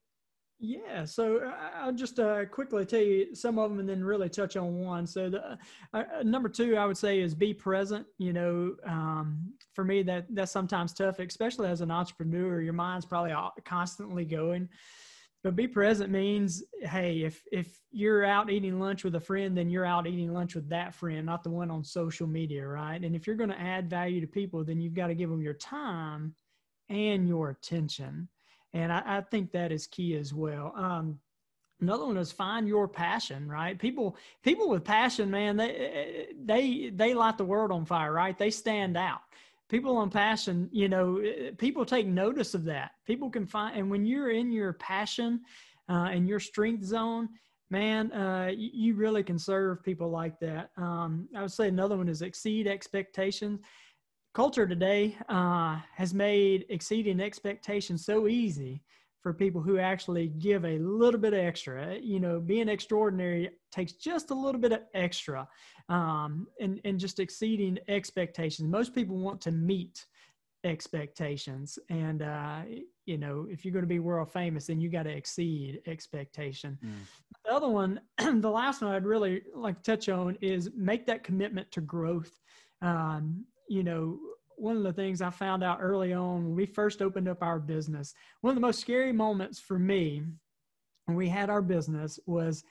yeah, 0.65 1.05
so 1.05 1.39
uh, 1.39 1.53
I'll 1.77 1.93
just 1.93 2.19
uh, 2.19 2.47
quickly 2.47 2.87
tell 2.87 3.01
you 3.01 3.35
some 3.35 3.59
of 3.59 3.71
them 3.71 3.81
and 3.81 3.89
then 3.89 4.03
really 4.03 4.31
touch 4.31 4.57
on 4.57 4.75
one. 4.77 5.07
So 5.07 5.29
the 5.29 5.43
uh, 5.43 5.57
uh, 5.93 6.23
number 6.23 6.49
two, 6.49 6.77
I 6.77 6.87
would 6.87 6.97
say, 6.97 7.21
is 7.21 7.35
be 7.35 7.53
present. 7.53 8.07
You 8.19 8.33
know, 8.33 8.77
um, 8.87 9.53
for 9.75 9.85
me, 9.85 10.03
that 10.05 10.27
that's 10.31 10.53
sometimes 10.53 10.95
tough, 10.95 11.19
especially 11.19 11.69
as 11.69 11.83
an 11.83 11.91
entrepreneur. 11.91 12.63
Your 12.63 12.73
mind's 12.73 13.05
probably 13.05 13.35
constantly 13.65 14.25
going. 14.25 14.69
But 15.43 15.57
be 15.57 15.69
present 15.69 16.11
means, 16.11 16.63
hey, 16.81 17.19
if 17.23 17.43
if 17.53 17.79
you're 17.91 18.25
out 18.25 18.51
eating 18.51 18.81
lunch 18.81 19.05
with 19.05 19.17
a 19.17 19.21
friend, 19.21 19.57
then 19.57 19.69
you're 19.69 19.85
out 19.85 20.07
eating 20.07 20.33
lunch 20.33 20.55
with 20.55 20.71
that 20.71 20.95
friend, 20.95 21.27
not 21.27 21.45
the 21.45 21.51
one 21.51 21.71
on 21.71 21.85
social 21.85 22.27
media, 22.27 22.67
right? 22.67 23.03
And 23.03 23.15
if 23.15 23.27
you're 23.27 23.37
going 23.37 23.51
to 23.51 23.61
add 23.61 23.91
value 23.91 24.23
to 24.23 24.27
people, 24.27 24.65
then 24.65 24.81
you've 24.81 24.95
got 24.95 25.09
to 25.09 25.15
give 25.15 25.29
them 25.29 25.43
your 25.43 25.55
time 25.55 26.35
and 26.89 27.29
your 27.29 27.51
attention 27.51 28.29
and 28.75 28.93
I, 28.93 29.03
I 29.07 29.21
think 29.23 29.53
that 29.53 29.73
is 29.73 29.87
key 29.87 30.17
as 30.17 30.35
well. 30.35 30.73
Um, 30.77 31.19
another 31.81 32.07
one 32.07 32.17
is 32.17 32.33
find 32.33 32.69
your 32.69 32.87
passion 32.89 33.49
right? 33.49 33.79
People 33.79 34.17
people 34.43 34.69
with 34.69 34.85
passion 34.85 35.31
man 35.31 35.57
they 35.57 36.29
they 36.45 36.91
they 36.95 37.15
light 37.15 37.39
the 37.39 37.45
world 37.45 37.73
on 37.73 37.87
fire 37.87 38.13
right? 38.13 38.37
They 38.37 38.51
stand 38.51 38.97
out. 38.97 39.21
People 39.69 39.97
on 39.97 40.11
passion 40.11 40.69
you 40.73 40.89
know 40.89 41.23
people 41.57 41.85
take 41.85 42.07
notice 42.07 42.55
of 42.55 42.65
that. 42.65 42.93
People 43.07 43.31
can 43.31 43.47
find 43.47 43.77
and 43.77 43.91
when 43.91 44.05
you're 44.05 44.31
in 44.31 44.53
your 44.53 44.75
passion 44.75 45.41
uh, 45.89 46.09
and 46.11 46.29
your 46.29 46.41
strength 46.41 46.85
zone 46.85 47.29
man 47.71 48.13
uh, 48.13 48.51
you, 48.55 48.71
you, 48.73 48.95
really 48.95 49.23
can 49.23 49.39
serve 49.39 49.83
people 49.83 50.11
like 50.11 50.39
that. 50.41 50.71
Um, 50.77 51.29
i 51.37 51.43
would 51.43 51.53
say 51.53 51.69
another 51.69 51.97
one 51.97 52.09
is 52.09 52.23
exceed 52.23 52.67
expectations 52.67 53.61
culture 54.35 54.67
today 54.67 55.17
uh, 55.29 55.79
has 55.95 56.13
made 56.13 56.67
exceeding 56.69 57.21
expectations 57.21 58.05
so 58.05 58.27
easy 58.29 58.83
for 59.23 59.33
people 59.33 59.63
who 59.63 59.79
actually 59.79 60.29
give 60.29 60.65
a 60.67 60.79
little 60.79 61.21
bit 61.21 61.33
extra. 61.33 61.97
You 61.97 62.21
know, 62.21 62.41
being 62.41 62.69
extraordinary 62.69 63.49
takes 63.73 63.93
just 63.93 64.31
a 64.31 64.35
little 64.35 64.61
bit 64.61 64.73
of 64.73 64.81
extra 64.93 65.49
um, 65.89 66.47
and, 66.61 66.81
and 66.85 66.99
just 66.99 67.21
exceeding 67.21 67.79
expectations. 67.89 68.69
Most 68.69 68.95
people 68.95 69.17
want 69.17 69.41
to 69.43 69.53
meet 69.53 70.05
expectations. 70.65 71.79
And, 71.89 72.23
uh, 72.23 72.63
you 73.07 73.19
know, 73.19 73.47
if 73.49 73.65
you're 73.65 73.73
going 73.73 73.85
to 73.85 73.89
be 73.89 73.99
world 73.99 74.33
famous, 74.33 74.67
then 74.67 74.81
you 74.81 74.91
got 74.91 75.05
to 75.05 75.11
exceed 75.11 75.81
expectation. 75.87 76.79
Mm. 76.85 76.93
The 77.47 77.53
other 77.53 77.69
one, 77.69 78.01
the 78.19 78.51
last 78.51 78.83
one 78.83 78.93
I'd 78.93 79.07
really 79.07 79.43
like 79.55 79.83
to 79.83 79.93
touch 79.93 80.09
on 80.09 80.37
is 80.41 80.71
make 80.77 81.07
that 81.07 81.23
commitment 81.23 81.71
to 81.73 81.81
growth. 81.81 82.41
Um, 82.83 83.45
you 83.69 83.83
know, 83.83 84.19
one 84.57 84.77
of 84.77 84.83
the 84.83 84.93
things 84.93 85.21
I 85.21 85.31
found 85.31 85.65
out 85.65 85.79
early 85.81 86.13
on 86.13 86.45
when 86.45 86.55
we 86.55 86.67
first 86.67 87.03
opened 87.03 87.29
up 87.29 87.43
our 87.43 87.59
business, 87.59 88.15
one 88.41 88.51
of 88.51 88.55
the 88.55 88.67
most 88.67 88.81
scary 88.81 89.13
moments 89.13 89.59
for 89.59 89.79
me 89.79 90.23
when 91.07 91.17
we 91.17 91.29
had 91.29 91.51
our 91.51 91.63
business 91.63 92.19
was 92.27 92.65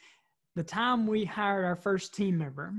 the 0.55 0.63
time 0.63 1.05
we 1.05 1.25
hired 1.25 1.65
our 1.65 1.75
first 1.75 2.13
team 2.13 2.37
member. 2.37 2.73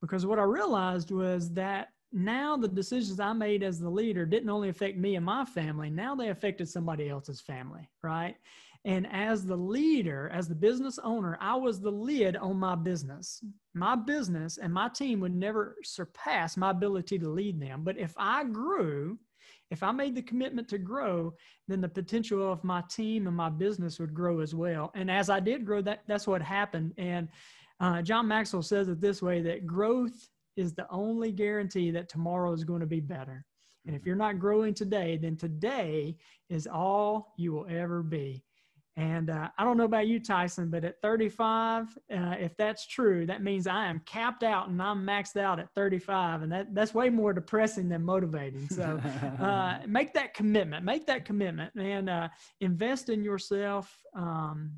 Because 0.00 0.26
what 0.26 0.38
I 0.38 0.42
realized 0.42 1.12
was 1.12 1.50
that 1.52 1.88
now 2.12 2.56
the 2.56 2.68
decisions 2.68 3.20
I 3.20 3.32
made 3.32 3.62
as 3.62 3.78
the 3.78 3.88
leader 3.88 4.26
didn't 4.26 4.50
only 4.50 4.68
affect 4.68 4.98
me 4.98 5.16
and 5.16 5.24
my 5.24 5.44
family, 5.44 5.88
now 5.88 6.14
they 6.14 6.28
affected 6.28 6.68
somebody 6.68 7.08
else's 7.08 7.40
family, 7.40 7.88
right? 8.02 8.36
And 8.84 9.06
as 9.12 9.46
the 9.46 9.56
leader, 9.56 10.28
as 10.34 10.48
the 10.48 10.56
business 10.56 10.98
owner, 11.04 11.38
I 11.40 11.54
was 11.54 11.80
the 11.80 11.90
lid 11.90 12.36
on 12.36 12.58
my 12.58 12.74
business. 12.74 13.44
My 13.74 13.94
business 13.94 14.58
and 14.58 14.74
my 14.74 14.88
team 14.88 15.20
would 15.20 15.34
never 15.34 15.76
surpass 15.84 16.56
my 16.56 16.70
ability 16.70 17.18
to 17.20 17.28
lead 17.28 17.60
them. 17.60 17.84
But 17.84 17.96
if 17.96 18.12
I 18.16 18.42
grew, 18.42 19.18
if 19.70 19.84
I 19.84 19.92
made 19.92 20.16
the 20.16 20.22
commitment 20.22 20.68
to 20.68 20.78
grow, 20.78 21.32
then 21.68 21.80
the 21.80 21.88
potential 21.88 22.52
of 22.52 22.64
my 22.64 22.82
team 22.90 23.28
and 23.28 23.36
my 23.36 23.50
business 23.50 24.00
would 24.00 24.14
grow 24.14 24.40
as 24.40 24.54
well. 24.54 24.90
And 24.94 25.10
as 25.10 25.30
I 25.30 25.38
did 25.38 25.64
grow, 25.64 25.80
that 25.82 26.02
that's 26.08 26.26
what 26.26 26.42
happened. 26.42 26.92
And 26.98 27.28
uh, 27.78 28.02
John 28.02 28.26
Maxwell 28.26 28.62
says 28.62 28.88
it 28.88 29.00
this 29.00 29.22
way: 29.22 29.40
that 29.42 29.66
growth 29.66 30.28
is 30.56 30.74
the 30.74 30.86
only 30.90 31.32
guarantee 31.32 31.90
that 31.92 32.08
tomorrow 32.08 32.52
is 32.52 32.64
going 32.64 32.80
to 32.80 32.86
be 32.86 33.00
better. 33.00 33.44
And 33.86 33.96
if 33.96 34.04
you're 34.06 34.16
not 34.16 34.38
growing 34.38 34.74
today, 34.74 35.16
then 35.16 35.36
today 35.36 36.16
is 36.50 36.66
all 36.66 37.32
you 37.36 37.52
will 37.52 37.66
ever 37.68 38.02
be. 38.02 38.44
And 38.96 39.30
uh, 39.30 39.48
I 39.56 39.64
don't 39.64 39.78
know 39.78 39.84
about 39.84 40.06
you, 40.06 40.20
Tyson, 40.20 40.68
but 40.68 40.84
at 40.84 41.00
35, 41.00 41.84
uh, 41.84 42.34
if 42.38 42.54
that's 42.58 42.86
true, 42.86 43.24
that 43.24 43.42
means 43.42 43.66
I 43.66 43.86
am 43.86 44.02
capped 44.04 44.42
out 44.42 44.68
and 44.68 44.82
I'm 44.82 45.06
maxed 45.06 45.38
out 45.38 45.58
at 45.58 45.68
35. 45.74 46.42
And 46.42 46.52
that, 46.52 46.74
that's 46.74 46.92
way 46.92 47.08
more 47.08 47.32
depressing 47.32 47.88
than 47.88 48.02
motivating. 48.02 48.68
So 48.68 49.00
uh, 49.40 49.78
make 49.86 50.12
that 50.12 50.34
commitment, 50.34 50.84
make 50.84 51.06
that 51.06 51.24
commitment 51.24 51.74
and 51.74 52.10
uh, 52.10 52.28
invest 52.60 53.08
in 53.08 53.24
yourself. 53.24 53.96
Um, 54.14 54.72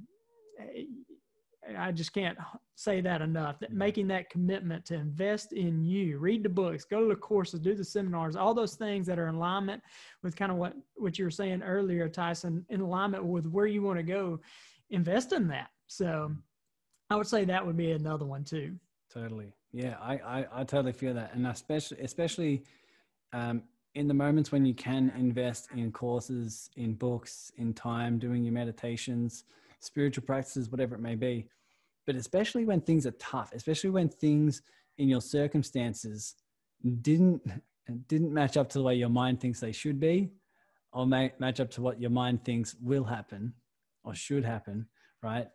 I 1.79 1.93
just 1.93 2.13
can't 2.13 2.37
say 2.75 3.01
that 3.01 3.23
enough. 3.23 3.59
That 3.61 3.73
making 3.73 4.09
that 4.09 4.31
commitment 4.31 4.85
to 4.87 4.95
invest 4.95 5.53
in 5.53 5.83
you, 5.83 6.19
read 6.19 6.43
the 6.43 6.49
books, 6.49 6.85
go 6.85 7.03
to 7.03 7.09
the 7.09 7.17
courses, 7.17 7.61
do 7.61 7.75
the 7.75 7.85
seminars, 7.85 8.37
all 8.37 8.55
those 8.55 8.75
things 8.75 9.07
that 9.07 9.19
are 9.19 9.29
in 9.29 9.37
alignment 9.37 9.83
with 10.23 10.37
kind 10.37 10.53
of 10.53 10.59
what 10.59 10.75
what 10.97 11.19
you 11.19 11.25
were 11.25 11.31
saying 11.31 11.63
earlier, 11.63 12.09
Tyson, 12.09 12.65
in 12.69 12.81
alignment 12.81 13.25
with 13.25 13.47
where 13.47 13.67
you 13.67 13.83
want 13.83 13.99
to 13.99 14.03
go, 14.03 14.41
invest 14.91 15.33
in 15.33 15.49
that. 15.49 15.71
So, 15.87 16.35
I 17.11 17.17
would 17.17 17.27
say 17.27 17.45
that 17.45 17.65
would 17.65 17.77
be 17.77 17.93
another 17.93 18.25
one 18.27 18.45
too. 18.45 18.77
Totally, 19.13 19.53
yeah, 19.73 19.97
I 20.01 20.15
I, 20.17 20.47
I 20.53 20.65
totally 20.65 20.93
feel 20.93 21.15
that, 21.15 21.35
and 21.35 21.47
especially 21.47 22.01
especially. 22.01 22.65
Um, 23.33 23.63
in 23.97 24.09
the 24.09 24.15
moments 24.15 24.51
when 24.51 24.65
you 24.67 24.75
can 24.75 25.13
invest 25.17 25.69
in 25.73 25.93
courses, 25.93 26.69
in 26.77 26.95
books, 26.95 27.53
in 27.59 27.73
time, 27.73 28.19
doing 28.19 28.45
your 28.45 28.53
meditations, 28.53 29.45
spiritual 29.85 30.25
practices, 30.25 30.71
whatever 30.71 30.95
it 30.95 31.01
may 31.01 31.15
be. 31.15 31.47
But 32.07 32.17
especially 32.17 32.65
when 32.65 32.81
things 32.81 33.07
are 33.07 33.13
tough, 33.13 33.53
especially 33.55 33.91
when 33.91 34.09
things 34.09 34.63
in 34.99 35.09
your 35.09 35.21
circumstances 35.21 36.35
didn't 37.01 37.43
didn't 38.09 38.33
match 38.33 38.57
up 38.57 38.69
to 38.71 38.79
the 38.79 38.85
way 38.85 38.95
your 38.95 39.09
mind 39.09 39.41
thinks 39.41 39.61
they 39.61 39.73
should 39.73 40.01
be, 40.01 40.31
or 40.93 41.07
may, 41.07 41.33
match 41.39 41.61
up 41.61 41.71
to 41.73 41.83
what 41.83 42.01
your 42.01 42.11
mind 42.11 42.45
thinks 42.45 42.75
will 42.81 43.05
happen 43.05 43.53
or 44.05 44.15
should 44.15 44.45
happen, 44.45 44.87
right? 45.23 45.49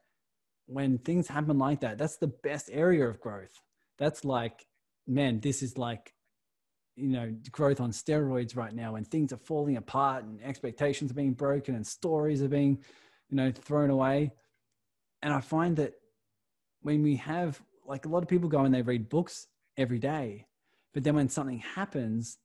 When 0.67 0.99
things 0.99 1.27
happen 1.27 1.57
like 1.57 1.81
that, 1.81 1.97
that's 1.97 2.17
the 2.17 2.27
best 2.43 2.69
area 2.71 3.07
of 3.07 3.19
growth. 3.19 3.59
That's 3.97 4.23
like, 4.23 4.65
man, 5.07 5.39
this 5.39 5.63
is 5.63 5.77
like, 5.77 6.13
you 6.95 7.09
know, 7.09 7.33
growth 7.51 7.79
on 7.79 7.91
steroids 7.91 8.55
right 8.55 8.73
now 8.73 8.93
when 8.93 9.05
things 9.05 9.33
are 9.33 9.37
falling 9.37 9.77
apart 9.77 10.23
and 10.25 10.43
expectations 10.43 11.11
are 11.11 11.15
being 11.15 11.33
broken 11.33 11.75
and 11.75 11.87
stories 11.87 12.43
are 12.43 12.49
being 12.49 12.83
you 13.29 13.37
know, 13.37 13.51
thrown 13.51 13.89
away. 13.89 14.31
And 15.21 15.33
I 15.33 15.41
find 15.41 15.75
that 15.77 15.93
when 16.81 17.03
we 17.03 17.15
have, 17.17 17.61
like 17.85 18.05
a 18.05 18.09
lot 18.09 18.23
of 18.23 18.29
people 18.29 18.49
go 18.49 18.65
and 18.65 18.73
they 18.73 18.81
read 18.81 19.09
books 19.09 19.47
every 19.77 19.99
day, 19.99 20.45
but 20.93 21.03
then 21.03 21.15
when 21.15 21.29
something 21.29 21.59
happens 21.59 22.37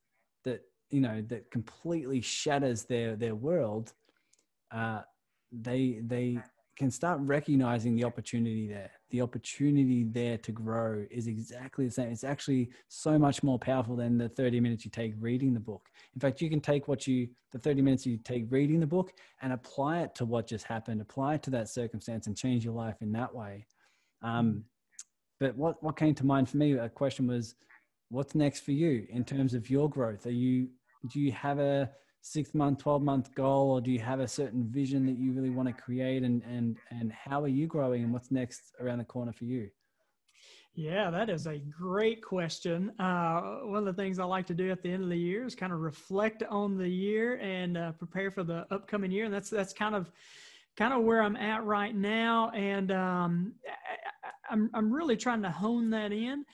that, 0.45 0.63
you 0.91 1.01
know, 1.01 1.23
that 1.29 1.51
completely 1.51 2.21
shatters 2.21 2.85
their, 2.85 3.17
their 3.17 3.35
world, 3.35 3.93
uh, 4.71 5.03
they 5.53 6.01
they 6.03 6.39
can 6.77 6.91
start 6.91 7.21
recognizing 7.21 7.95
the 7.95 8.05
opportunity 8.05 8.67
there. 8.67 8.91
The 9.11 9.21
opportunity 9.21 10.05
there 10.05 10.39
to 10.39 10.53
grow 10.53 11.05
is 11.11 11.27
exactly 11.27 11.85
the 11.85 11.91
same. 11.91 12.11
It's 12.11 12.25
actually 12.25 12.71
so 12.89 13.19
much 13.19 13.43
more 13.43 13.59
powerful 13.59 13.97
than 13.97 14.19
the 14.19 14.29
30 14.29 14.61
minutes 14.61 14.85
you 14.85 14.91
take 14.91 15.15
reading 15.19 15.55
the 15.55 15.61
book. 15.61 15.89
In 16.15 16.21
fact, 16.21 16.41
you 16.41 16.51
can 16.51 16.61
take 16.61 16.89
what 16.89 17.07
you, 17.07 17.29
the 17.53 17.59
30 17.59 17.83
minutes 17.83 18.07
you 18.07 18.17
take 18.17 18.47
reading 18.51 18.81
the 18.81 18.87
book 18.87 19.13
and 19.43 19.53
apply 19.53 20.01
it 20.01 20.15
to 20.17 20.25
what 20.25 20.49
just 20.49 20.65
happened, 20.65 21.01
apply 21.01 21.35
it 21.35 21.43
to 21.45 21.51
that 21.51 21.69
circumstance 21.69 22.27
and 22.27 22.37
change 22.37 22.65
your 22.65 22.75
life 22.75 22.97
in 23.01 23.13
that 23.13 23.33
way. 23.33 23.67
Um, 24.23 24.65
but 25.39 25.57
what, 25.57 25.83
what 25.83 25.97
came 25.97 26.15
to 26.17 26.27
mind 26.27 26.49
for 26.49 26.57
me, 26.57 26.73
a 26.73 26.89
question 26.89 27.27
was, 27.27 27.55
what's 28.11 28.35
next 28.35 28.61
for 28.61 28.73
you 28.73 29.07
in 29.11 29.25
terms 29.25 29.55
of 29.55 29.71
your 29.71 29.89
growth? 29.89 30.27
Are 30.27 30.31
you, 30.31 30.69
do 31.13 31.21
you 31.21 31.33
have 31.33 31.59
a, 31.59 31.91
six 32.25 32.55
month, 32.55 32.79
12 32.79 33.03
month 33.03 33.35
goal, 33.35 33.73
or 33.73 33.81
do 33.83 33.91
you 33.91 33.99
have 33.99 34.19
a 34.19 34.27
certain 34.27 34.65
vision 34.65 35.05
that 35.05 35.19
you 35.19 35.33
really 35.33 35.51
want 35.51 35.69
to 35.69 35.75
create? 35.75 36.23
And, 36.23 36.43
and, 36.45 36.79
and 36.91 37.13
how 37.13 37.43
are 37.43 37.49
you 37.49 37.67
growing 37.67 38.03
and 38.03 38.13
what's 38.13 38.31
next 38.31 38.73
around 38.81 38.99
the 38.99 39.05
corner 39.05 39.33
for 39.33 39.45
you? 39.45 39.69
Yeah, 40.75 41.11
that 41.11 41.29
is 41.29 41.47
a 41.47 41.59
great 41.59 42.23
question. 42.23 42.99
Uh, 42.99 43.59
one 43.65 43.79
of 43.79 43.85
the 43.85 44.03
things 44.03 44.19
I 44.19 44.25
like 44.25 44.47
to 44.47 44.55
do 44.55 44.71
at 44.71 44.83
the 44.83 44.91
end 44.91 45.05
of 45.05 45.11
the 45.11 45.19
year 45.19 45.45
is 45.45 45.55
kind 45.55 45.73
of 45.73 45.81
reflect 45.81 46.43
on 46.45 46.79
the 46.79 46.89
year 46.89 47.37
and 47.37 47.77
uh, 47.77 47.93
prepare 47.93 48.31
for 48.31 48.43
the 48.43 48.67
upcoming 48.71 49.11
year. 49.11 49.27
And 49.27 49.35
that's, 49.35 49.51
that's 49.51 49.75
kind 49.75 49.95
of, 49.95 50.11
kind 50.77 50.95
of 50.95 51.03
where 51.03 51.23
I'm 51.23 51.37
at 51.37 51.63
right 51.65 51.95
now. 51.95 52.51
And 52.55 52.91
um, 52.91 53.53
I, 53.69 54.31
I'm, 54.51 54.71
I'm 54.73 54.91
really 54.91 55.17
trying 55.17 55.43
to 55.43 55.51
hone 55.51 55.91
that 55.91 56.11
in 56.11 56.47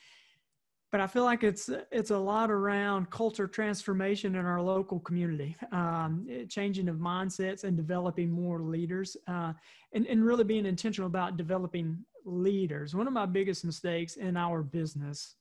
but 0.93 1.01
I 1.01 1.07
feel 1.07 1.25
like 1.25 1.45
it's 1.45 1.71
it's 1.93 2.11
a 2.11 2.19
lot 2.19 2.51
around 2.51 3.11
culture 3.11 3.47
transformation 3.47 4.35
in 4.35 4.45
our 4.45 4.61
local 4.61 4.99
community, 5.01 5.57
um, 5.71 6.27
changing 6.49 6.89
of 6.89 6.97
mindsets 6.97 7.65
and 7.65 7.77
developing 7.77 8.31
more 8.31 8.61
leaders, 8.61 9.17
uh, 9.29 9.53
and 9.93 10.07
and 10.07 10.25
really 10.25 10.45
being 10.45 10.67
intentional 10.67 11.07
about 11.07 11.37
developing 11.37 12.05
leaders. 12.25 12.95
One 12.95 13.07
of 13.07 13.13
my 13.13 13.27
biggest 13.27 13.65
mistakes 13.65 14.17
in 14.17 14.37
our 14.37 14.63
business 14.63 15.37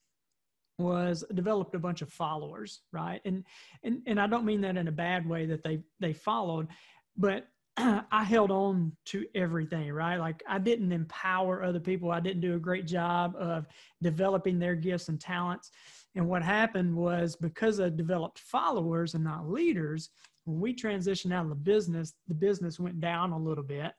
was 0.78 1.26
developed 1.34 1.76
a 1.76 1.80
bunch 1.80 2.02
of 2.02 2.12
followers, 2.12 2.82
right? 2.92 3.22
And 3.26 3.44
and 3.84 4.02
and 4.06 4.20
I 4.20 4.28
don't 4.28 4.46
mean 4.46 4.62
that 4.62 4.78
in 4.78 4.88
a 4.88 4.92
bad 4.92 5.28
way 5.28 5.48
that 5.48 5.64
they 5.64 5.80
they 6.00 6.14
followed, 6.14 6.68
but 7.18 7.48
I 8.12 8.24
held 8.24 8.52
on 8.52 8.92
to 9.06 9.26
everything, 9.36 9.92
right? 9.92 10.18
Like 10.18 10.44
I 10.48 10.60
didn't 10.60 10.92
empower 10.92 11.64
other 11.64 11.80
people. 11.80 12.12
I 12.12 12.20
didn't 12.20 12.42
do 12.42 12.56
a 12.56 12.60
great 12.60 12.86
job 12.86 13.36
of 13.38 13.68
developing 14.02 14.60
their 14.60 14.76
gifts 14.76 15.10
and 15.10 15.20
talents. 15.20 15.72
And 16.16 16.28
what 16.28 16.44
happened 16.44 16.96
was 16.96 17.36
because 17.36 17.80
I 17.80 17.90
developed 17.90 18.40
followers 18.40 19.14
and 19.14 19.24
not 19.24 19.50
leaders, 19.50 20.10
when 20.46 20.60
we 20.60 20.74
transitioned 20.74 21.34
out 21.34 21.44
of 21.44 21.50
the 21.50 21.56
business, 21.56 22.14
the 22.28 22.34
business 22.34 22.80
went 22.80 23.00
down 23.00 23.32
a 23.32 23.38
little 23.38 23.64
bit 23.64 23.94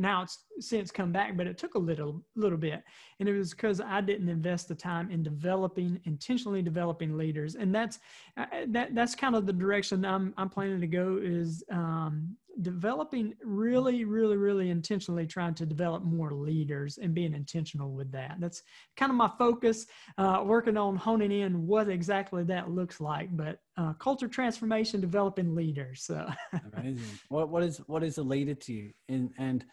now 0.00 0.22
it's 0.22 0.46
since 0.60 0.90
come 0.90 1.12
back, 1.12 1.36
but 1.36 1.46
it 1.46 1.58
took 1.58 1.74
a 1.74 1.78
little 1.78 2.22
little 2.34 2.58
bit, 2.58 2.82
and 3.18 3.28
it 3.28 3.36
was 3.36 3.50
because 3.50 3.80
I 3.80 4.00
didn't 4.00 4.28
invest 4.28 4.68
the 4.68 4.74
time 4.74 5.10
in 5.10 5.22
developing 5.22 6.00
intentionally 6.04 6.62
developing 6.62 7.16
leaders, 7.16 7.54
and 7.54 7.74
that's 7.74 7.98
uh, 8.36 8.46
that 8.68 8.94
that's 8.94 9.14
kind 9.14 9.34
of 9.34 9.46
the 9.46 9.52
direction 9.52 10.04
I'm 10.04 10.32
I'm 10.36 10.48
planning 10.48 10.80
to 10.80 10.86
go 10.86 11.18
is 11.22 11.62
um, 11.70 12.36
developing 12.62 13.34
really 13.42 14.04
really 14.04 14.36
really 14.36 14.70
intentionally 14.70 15.26
trying 15.26 15.54
to 15.54 15.66
develop 15.66 16.02
more 16.02 16.32
leaders 16.32 16.98
and 16.98 17.14
being 17.14 17.34
intentional 17.34 17.92
with 17.92 18.10
that. 18.12 18.36
That's 18.38 18.62
kind 18.96 19.10
of 19.10 19.16
my 19.16 19.30
focus, 19.38 19.86
uh, 20.18 20.42
working 20.44 20.76
on 20.76 20.96
honing 20.96 21.32
in 21.32 21.66
what 21.66 21.88
exactly 21.88 22.44
that 22.44 22.70
looks 22.70 23.00
like, 23.00 23.34
but 23.36 23.58
uh, 23.76 23.92
culture 23.94 24.28
transformation, 24.28 25.00
developing 25.00 25.54
leaders. 25.54 26.02
So. 26.02 26.28
Amazing. 26.76 27.18
What 27.28 27.48
what 27.48 27.62
is 27.62 27.78
what 27.86 28.02
is 28.02 28.18
a 28.18 28.22
leader 28.22 28.54
to 28.54 28.72
you, 28.72 28.92
and 29.08 29.30
and 29.38 29.64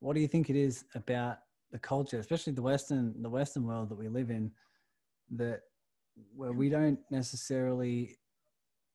what 0.00 0.14
do 0.14 0.20
you 0.20 0.28
think 0.28 0.50
it 0.50 0.56
is 0.56 0.84
about 0.94 1.38
the 1.70 1.78
culture, 1.78 2.18
especially 2.18 2.52
the 2.52 2.62
Western 2.62 3.14
the 3.22 3.30
Western 3.30 3.64
world 3.64 3.88
that 3.90 3.98
we 3.98 4.08
live 4.08 4.30
in, 4.30 4.50
that 5.32 5.60
where 6.34 6.52
we 6.52 6.68
don't 6.68 6.98
necessarily 7.10 8.16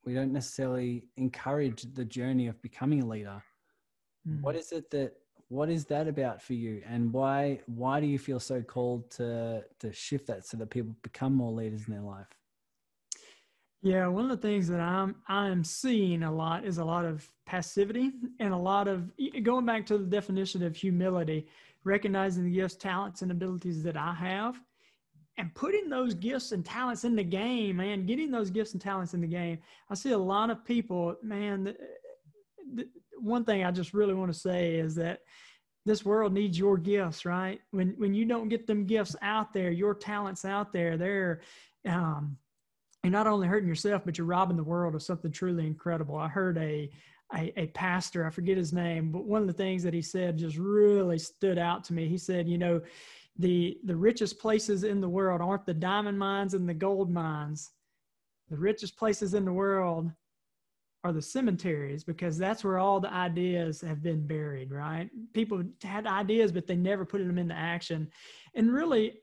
we 0.08 0.14
don't 0.14 0.32
necessarily 0.32 1.04
encourage 1.18 1.82
the 1.94 2.06
journey 2.06 2.48
of 2.48 2.62
becoming 2.62 3.04
a 3.04 3.06
leader. 3.06 3.44
Mm. 4.26 4.42
What 4.42 4.56
is 4.56 4.72
it 4.72 4.90
that 4.92 5.12
what 5.50 5.70
is 5.70 5.84
that 5.86 6.08
about 6.08 6.42
for 6.42 6.54
you 6.54 6.82
and 6.88 7.12
why 7.12 7.60
why 7.66 8.00
do 8.00 8.08
you 8.08 8.18
feel 8.18 8.40
so 8.40 8.62
called 8.62 9.12
to 9.12 9.64
to 9.80 9.92
shift 9.92 10.28
that 10.28 10.46
so 10.46 10.56
that 10.58 10.70
people 10.70 10.96
become 11.04 11.34
more 11.34 11.52
leaders 11.52 11.88
in 11.88 11.94
their 11.94 12.04
life 12.04 12.28
yeah, 13.84 14.08
one 14.08 14.24
of 14.24 14.32
the 14.32 14.48
things 14.48 14.68
that 14.70 14.80
I'm 14.80 15.16
I'm 15.28 15.64
seeing 15.64 16.24
a 16.24 16.32
lot 16.32 16.66
is 16.66 16.80
a 16.80 16.84
lot 16.84 17.06
of 17.06 17.30
passivity 17.46 18.12
and 18.40 18.52
a 18.52 18.58
lot 18.58 18.88
of 18.88 19.12
going 19.44 19.66
back 19.66 19.86
to 19.86 19.98
the 19.98 20.06
definition 20.06 20.64
of 20.64 20.76
humility, 20.76 21.48
recognizing 21.84 22.44
the 22.44 22.52
gifts, 22.52 22.76
talents, 22.76 23.22
and 23.22 23.32
abilities 23.32 23.84
that 23.84 23.96
I 23.96 24.14
have, 24.16 24.60
and 25.38 25.54
putting 25.54 25.90
those 25.90 26.14
gifts 26.14 26.52
and 26.52 26.66
talents 26.66 27.04
in 27.04 27.16
the 27.16 27.24
game, 27.24 27.78
man, 27.78 28.06
getting 28.06 28.32
those 28.32 28.50
gifts 28.50 28.74
and 28.74 28.82
talents 28.82 29.14
in 29.14 29.22
the 29.22 29.28
game. 29.28 29.60
I 29.90 29.96
see 29.96 30.12
a 30.12 30.18
lot 30.18 30.50
of 30.50 30.66
people, 30.66 31.16
man. 31.22 31.66
The, 31.66 31.76
the, 32.74 32.88
one 33.20 33.46
thing 33.46 33.64
I 33.64 33.72
just 33.72 33.94
really 33.94 34.14
want 34.14 34.32
to 34.32 34.40
say 34.40 34.76
is 34.76 34.96
that 34.96 35.22
this 35.86 36.04
world 36.04 36.34
needs 36.34 36.60
your 36.60 36.78
gifts, 36.78 37.26
right? 37.26 37.60
When 37.72 37.96
when 37.98 38.14
you 38.14 38.26
don't 38.26 38.50
get 38.50 38.68
them 38.68 38.86
gifts 38.86 39.16
out 39.22 39.54
there, 39.54 39.72
your 39.72 39.96
talents 39.96 40.44
out 40.44 40.74
there, 40.74 40.98
they're 40.98 41.42
um, 41.88 42.38
you're 43.04 43.12
not 43.12 43.28
only 43.28 43.48
hurting 43.48 43.70
yourself, 43.70 44.02
but 44.04 44.18
you're 44.18 44.28
robbing 44.28 44.58
the 44.58 44.64
world 44.64 44.96
of 44.96 45.04
something 45.04 45.32
truly 45.32 45.66
incredible. 45.66 46.18
I 46.18 46.28
heard 46.28 46.58
a, 46.58 46.90
a, 47.34 47.54
a 47.58 47.68
pastor, 47.68 48.26
I 48.26 48.30
forget 48.30 48.58
his 48.58 48.74
name, 48.74 49.12
but 49.12 49.24
one 49.24 49.42
of 49.42 49.48
the 49.48 49.54
things 49.54 49.84
that 49.84 49.94
he 49.94 50.02
said 50.02 50.38
just 50.38 50.58
really 50.58 51.20
stood 51.20 51.58
out 51.58 51.84
to 51.86 51.94
me. 51.94 52.10
He 52.10 52.18
said, 52.18 52.50
you 52.50 52.58
know, 52.58 52.82
the 53.40 53.78
the 53.84 53.96
richest 53.96 54.40
places 54.40 54.84
in 54.84 55.02
the 55.02 55.10
world 55.10 55.42
aren't 55.42 55.66
the 55.66 55.74
diamond 55.74 56.18
mines 56.18 56.54
and 56.54 56.68
the 56.68 56.74
gold 56.74 57.12
mines. 57.12 57.72
The 58.50 58.58
richest 58.58 58.98
places 58.98 59.34
in 59.34 59.46
the 59.46 59.54
world 59.54 60.12
are 61.04 61.14
the 61.14 61.22
cemeteries 61.22 62.04
because 62.04 62.38
that's 62.38 62.64
where 62.64 62.80
all 62.80 63.00
the 63.00 63.14
ideas 63.14 63.82
have 63.82 64.02
been 64.02 64.26
buried, 64.26 64.72
right? 64.72 65.10
People 65.34 65.64
had 65.84 66.08
ideas, 66.08 66.52
but 66.52 66.66
they 66.66 66.76
never 66.76 67.06
put 67.06 67.26
them 67.26 67.38
into 67.38 67.54
action. 67.54 68.10
And 68.56 68.74
really, 68.74 69.20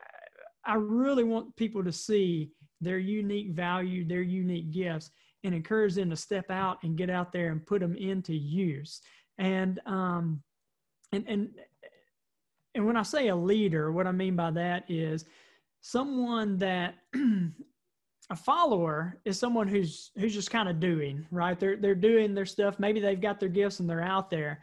I 0.65 0.75
really 0.77 1.25
want 1.25 1.57
people 1.57 1.83
to 1.85 1.93
see 1.93 2.51
their 2.81 2.99
unique 2.99 3.51
value, 3.51 4.07
their 4.07 4.23
unique 4.23 4.71
gifts, 4.71 5.11
and 5.43 5.55
encourage 5.55 5.95
them 5.95 6.11
to 6.11 6.17
step 6.17 6.51
out 6.51 6.79
and 6.83 6.97
get 6.97 7.11
out 7.11 7.33
there 7.33 7.51
and 7.51 7.67
put 7.67 7.81
them 7.81 7.97
into 7.97 8.35
use. 8.35 9.01
And 9.39 9.81
um, 9.87 10.43
and 11.12 11.25
and 11.29 11.49
and 12.75 12.87
when 12.87 12.97
I 12.97 13.03
say 13.03 13.29
a 13.29 13.37
leader, 13.37 13.93
what 13.93 14.07
I 14.07 14.12
mean 14.12 14.37
by 14.37 14.51
that 14.53 14.91
is 14.91 15.25
someone 15.81 16.57
that 16.59 16.97
a 18.31 18.37
follower 18.37 19.20
is 19.25 19.39
someone 19.39 19.68
who's 19.68 20.11
who's 20.16 20.35
just 20.35 20.51
kind 20.51 20.68
of 20.68 20.81
doing 20.81 21.27
right. 21.31 21.59
They're 21.59 21.77
they're 21.77 21.95
doing 21.95 22.35
their 22.35 22.47
stuff. 22.47 22.79
Maybe 22.79 23.01
they've 23.01 23.20
got 23.20 23.39
their 23.39 23.49
gifts 23.49 23.81
and 23.81 23.89
they're 23.89 24.03
out 24.03 24.31
there. 24.31 24.62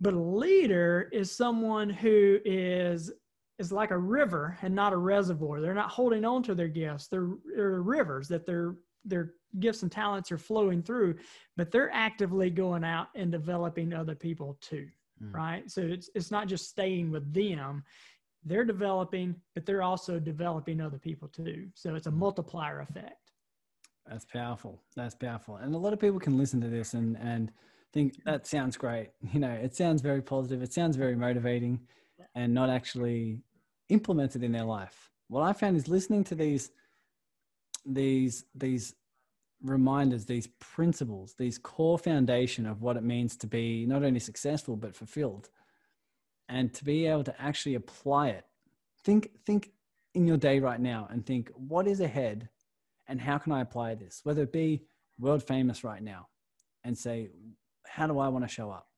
But 0.00 0.14
a 0.14 0.20
leader 0.20 1.08
is 1.12 1.30
someone 1.30 1.90
who 1.90 2.38
is 2.44 3.12
is 3.58 3.70
like 3.70 3.90
a 3.90 3.98
river 3.98 4.58
and 4.62 4.74
not 4.74 4.92
a 4.92 4.96
reservoir. 4.96 5.60
They're 5.60 5.74
not 5.74 5.90
holding 5.90 6.24
on 6.24 6.42
to 6.44 6.54
their 6.54 6.68
gifts. 6.68 7.06
They're, 7.06 7.30
they're 7.54 7.82
rivers 7.82 8.28
that 8.28 8.46
their 8.46 8.76
their 9.04 9.34
gifts 9.60 9.82
and 9.82 9.92
talents 9.92 10.32
are 10.32 10.38
flowing 10.38 10.82
through, 10.82 11.16
but 11.56 11.70
they're 11.70 11.92
actively 11.92 12.50
going 12.50 12.84
out 12.84 13.08
and 13.14 13.30
developing 13.30 13.92
other 13.92 14.14
people 14.14 14.58
too. 14.60 14.88
Mm. 15.24 15.34
Right. 15.34 15.70
So 15.70 15.80
it's 15.80 16.10
it's 16.14 16.30
not 16.30 16.48
just 16.48 16.68
staying 16.68 17.10
with 17.10 17.32
them. 17.32 17.84
They're 18.44 18.64
developing, 18.64 19.34
but 19.54 19.64
they're 19.64 19.82
also 19.82 20.18
developing 20.18 20.80
other 20.80 20.98
people 20.98 21.28
too. 21.28 21.68
So 21.74 21.94
it's 21.94 22.06
a 22.06 22.10
mm. 22.10 22.16
multiplier 22.16 22.80
effect. 22.80 23.32
That's 24.06 24.26
powerful. 24.26 24.82
That's 24.96 25.14
powerful. 25.14 25.56
And 25.56 25.74
a 25.74 25.78
lot 25.78 25.92
of 25.92 26.00
people 26.00 26.20
can 26.20 26.36
listen 26.36 26.60
to 26.60 26.68
this 26.68 26.94
and 26.94 27.16
and 27.18 27.50
think 27.92 28.22
that 28.24 28.46
sounds 28.46 28.76
great. 28.76 29.10
You 29.32 29.40
know, 29.40 29.52
it 29.52 29.74
sounds 29.74 30.02
very 30.02 30.22
positive. 30.22 30.62
It 30.62 30.72
sounds 30.72 30.96
very 30.96 31.16
motivating 31.16 31.80
and 32.34 32.52
not 32.52 32.68
actually 32.68 33.40
implemented 33.88 34.42
in 34.42 34.52
their 34.52 34.64
life. 34.64 35.10
What 35.28 35.42
I 35.42 35.52
found 35.52 35.76
is 35.76 35.88
listening 35.88 36.24
to 36.24 36.34
these 36.34 36.70
these 37.86 38.44
these 38.54 38.94
reminders, 39.64 40.26
these 40.26 40.46
principles, 40.60 41.34
these 41.38 41.58
core 41.58 41.98
foundation 41.98 42.66
of 42.66 42.82
what 42.82 42.96
it 42.96 43.02
means 43.02 43.36
to 43.38 43.46
be 43.46 43.86
not 43.86 44.04
only 44.04 44.20
successful 44.20 44.76
but 44.76 44.94
fulfilled, 44.94 45.48
and 46.48 46.72
to 46.74 46.84
be 46.84 47.06
able 47.06 47.24
to 47.24 47.40
actually 47.40 47.74
apply 47.74 48.28
it. 48.28 48.44
Think 49.02 49.30
think 49.44 49.70
in 50.14 50.26
your 50.26 50.36
day 50.36 50.60
right 50.60 50.80
now 50.80 51.08
and 51.10 51.26
think 51.26 51.50
what 51.54 51.86
is 51.86 52.00
ahead, 52.00 52.48
and 53.08 53.20
how 53.20 53.38
can 53.38 53.52
I 53.52 53.62
apply 53.62 53.94
this? 53.94 54.20
Whether 54.22 54.42
it 54.42 54.52
be 54.52 54.82
world 55.18 55.42
famous 55.42 55.82
right 55.82 56.02
now, 56.02 56.28
and 56.84 56.96
say 56.96 57.30
how 57.86 58.06
do 58.06 58.18
I 58.18 58.28
want 58.28 58.44
to 58.44 58.48
show 58.48 58.70
up? 58.70 58.88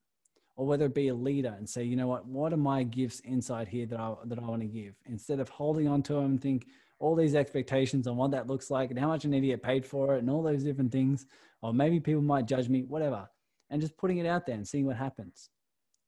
or 0.57 0.67
whether 0.67 0.87
it 0.87 0.95
be 0.95 1.09
a 1.09 1.15
leader 1.15 1.55
and 1.57 1.69
say, 1.69 1.85
you 1.85 1.97
know 1.97 2.07
what, 2.07 2.27
what 2.27 2.53
are 2.53 2.57
my 2.57 2.83
gifts 2.83 3.21
inside 3.21 3.69
here 3.69 3.87
that 3.87 4.01
I 4.01 4.15
that 4.25 4.39
I 4.39 4.43
want 4.43 4.63
to 4.63 4.69
give? 4.69 4.95
Instead 5.05 5.39
of 5.39 5.49
holding 5.49 5.87
on 5.87 6.03
to 6.05 6.15
them 6.15 6.39
think 6.39 6.67
all 6.99 7.15
these 7.15 7.35
expectations 7.35 8.07
on 8.07 8.17
what 8.17 8.31
that 8.31 8.47
looks 8.47 8.71
like 8.71 8.91
and 8.91 8.99
how 8.99 9.09
much 9.09 9.27
I 9.27 9.29
need 9.29 9.43
to 9.43 9.47
get 9.49 9.63
paid 9.63 9.85
for 9.85 10.15
it 10.15 10.21
and 10.21 10.31
all 10.31 10.43
those 10.43 10.63
different 10.65 10.93
things, 10.93 11.27
or 11.63 11.75
maybe 11.75 12.01
people 12.01 12.23
might 12.23 12.47
judge 12.47 12.69
me, 12.69 12.83
whatever. 12.83 13.29
and 13.71 13.81
just 13.81 13.97
putting 13.97 14.19
it 14.19 14.27
out 14.27 14.47
there 14.47 14.55
and 14.55 14.67
seeing 14.67 14.87
what 14.87 14.97
happens. 14.97 15.51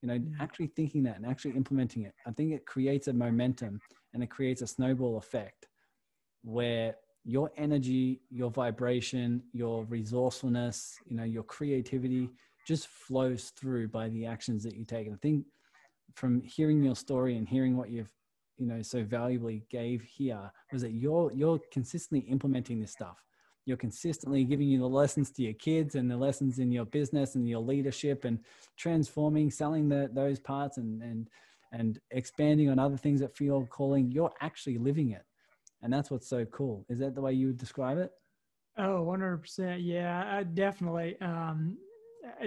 You 0.03 0.09
know, 0.09 0.21
actually 0.41 0.69
thinking 0.69 1.03
that 1.05 1.17
and 1.17 1.27
actually 1.27 1.57
implementing 1.57 2.05
it. 2.05 2.15
I 2.25 2.31
think 2.31 2.53
it 2.53 2.65
creates 2.67 3.09
a 3.09 3.13
momentum 3.13 3.81
and 4.15 4.23
it 4.23 4.31
creates 4.31 4.63
a 4.63 4.67
snowball 4.67 5.19
effect 5.19 5.67
where 6.45 6.95
your 7.25 7.51
energy, 7.57 8.21
your 8.31 8.51
vibration, 8.51 9.43
your 9.53 9.85
resourcefulness, 9.87 10.97
you 11.07 11.17
know, 11.17 11.25
your 11.25 11.43
creativity 11.43 12.31
just 12.67 12.87
flows 12.87 13.53
through 13.59 13.89
by 13.89 14.09
the 14.09 14.25
actions 14.25 14.63
that 14.63 14.77
you 14.77 14.85
take. 14.85 15.07
And 15.07 15.17
I 15.17 15.19
think 15.21 15.45
from 16.15 16.43
hearing 16.43 16.83
your 16.83 16.95
story 16.95 17.37
and 17.37 17.49
hearing 17.49 17.77
what 17.77 17.91
you've, 17.91 18.11
you 18.59 18.67
know, 18.67 18.83
so 18.83 19.03
valuably 19.05 19.63
gave 19.71 20.03
here 20.03 20.51
was 20.73 20.83
that 20.83 20.93
you're 20.93 21.33
you're 21.33 21.61
consistently 21.73 22.29
implementing 22.29 22.81
this 22.81 22.93
stuff. 22.93 23.25
You're 23.65 23.77
consistently 23.77 24.45
giving 24.45 24.69
you 24.69 24.79
the 24.79 24.89
lessons 24.89 25.31
to 25.33 25.43
your 25.43 25.55
kids 25.55 25.95
and 25.95 26.11
the 26.11 26.17
lessons 26.17 26.59
in 26.59 26.73
your 26.73 26.87
business 26.87 27.35
and 27.35 27.49
your 27.49 27.61
leadership 27.61 28.25
and 28.25 28.39
transforming, 28.77 29.51
selling 29.51 29.89
the, 29.89 30.11
those 30.13 30.39
parts 30.41 30.79
and 30.79 31.03
and 31.03 31.29
and 31.73 32.01
expanding 32.11 32.71
on 32.71 32.79
other 32.79 32.97
things 32.97 33.21
that 33.21 33.37
feel 33.37 33.67
calling. 33.67 34.11
You're 34.11 34.33
actually 34.41 34.79
living 34.79 35.11
it 35.11 35.25
and 35.83 35.93
that's 35.93 36.11
what's 36.11 36.29
so 36.29 36.45
cool 36.47 36.85
is 36.89 36.99
that 36.99 37.15
the 37.15 37.21
way 37.21 37.33
you 37.33 37.49
would 37.49 37.59
describe 37.59 37.99
it 37.99 38.13
Oh, 38.81 39.05
100%. 39.05 39.79
Yeah, 39.81 40.25
I 40.33 40.45
definitely, 40.45 41.17
um, 41.21 41.77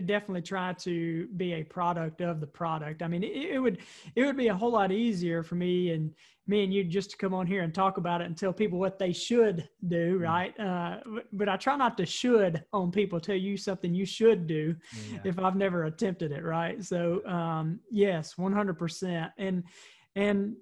definitely 0.06 0.42
try 0.42 0.74
to 0.74 1.28
be 1.38 1.54
a 1.54 1.64
product 1.64 2.22
of 2.22 2.40
the 2.40 2.48
product. 2.48 3.02
I 3.02 3.08
mean, 3.08 3.24
it, 3.24 3.56
it 3.56 3.60
would, 3.60 3.80
it 4.16 4.26
would 4.26 4.38
be 4.38 4.48
a 4.48 4.56
whole 4.56 4.72
lot 4.72 4.92
easier 4.92 5.44
for 5.44 5.56
me 5.56 5.92
and 5.92 6.14
me 6.48 6.64
and 6.64 6.74
you 6.74 6.84
just 6.84 7.12
to 7.12 7.18
come 7.18 7.34
on 7.34 7.46
here 7.46 7.62
and 7.62 7.74
talk 7.74 7.98
about 7.98 8.20
it 8.22 8.26
and 8.26 8.36
tell 8.36 8.52
people 8.52 8.80
what 8.80 8.98
they 8.98 9.14
should 9.14 9.70
do. 9.88 10.20
Mm. 10.20 10.22
Right. 10.22 10.60
Uh, 10.60 10.98
but- 11.06 11.28
but 11.34 11.50
I 11.50 11.58
try 11.58 11.76
not 11.78 11.98
to 11.98 12.06
should 12.06 12.64
on 12.74 12.92
people 12.92 13.20
tell 13.20 13.36
you 13.36 13.58
something 13.58 13.94
you 13.94 14.06
should 14.06 14.48
do 14.48 14.76
yeah. 15.12 15.20
if 15.24 15.40
I've 15.40 15.56
never 15.56 15.86
attempted 15.86 16.32
it, 16.32 16.44
right? 16.44 16.84
So 16.84 17.26
um, 17.26 17.80
yes, 17.90 18.38
one 18.38 18.54
hundred 18.54 18.78
percent, 18.78 19.32
and 19.38 19.64
and 20.16 20.56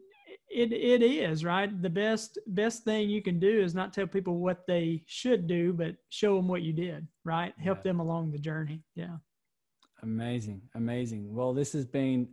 it 0.49 0.71
it 0.73 1.01
is 1.01 1.43
right. 1.45 1.81
The 1.81 1.89
best 1.89 2.37
best 2.47 2.83
thing 2.83 3.09
you 3.09 3.21
can 3.21 3.39
do 3.39 3.61
is 3.61 3.75
not 3.75 3.93
tell 3.93 4.07
people 4.07 4.39
what 4.39 4.65
they 4.67 5.03
should 5.05 5.47
do, 5.47 5.73
but 5.73 5.95
show 6.09 6.35
them 6.35 6.47
what 6.47 6.61
you 6.63 6.73
did, 6.73 7.07
right? 7.23 7.53
Help 7.59 7.79
Yeah. 7.79 7.83
them 7.91 7.99
along 7.99 8.31
the 8.31 8.39
journey. 8.39 8.83
Yeah. 8.95 9.17
amazing 10.01 10.61
amazing 10.75 11.33
well 11.33 11.53
this 11.53 11.73
has 11.73 11.85
been 11.85 12.27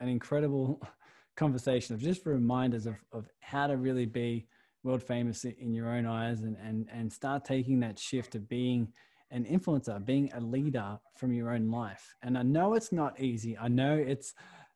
an 0.00 0.08
incredible 0.08 0.80
conversation 1.36 1.94
of 1.94 2.00
just 2.00 2.24
reminders 2.26 2.86
of, 2.86 2.94
of 3.12 3.28
how 3.40 3.66
to 3.66 3.76
really 3.76 4.06
be 4.06 4.46
world 4.84 5.02
famous 5.02 5.44
in 5.44 5.74
your 5.74 5.88
own 5.90 6.06
eyes 6.06 6.40
and, 6.42 6.56
and 6.64 6.88
and 6.92 7.12
start 7.12 7.44
taking 7.44 7.80
that 7.80 7.98
shift 7.98 8.34
of 8.36 8.48
being 8.48 8.92
an 9.32 9.44
influencer 9.44 10.04
being 10.04 10.30
a 10.34 10.40
leader 10.40 10.98
from 11.16 11.32
your 11.32 11.50
own 11.50 11.68
life 11.70 12.14
and 12.22 12.38
i 12.38 12.42
know 12.42 12.74
it's 12.74 12.92
not 12.92 13.18
easy 13.20 13.58
i 13.58 13.66
know 13.68 13.94
it's 13.96 14.34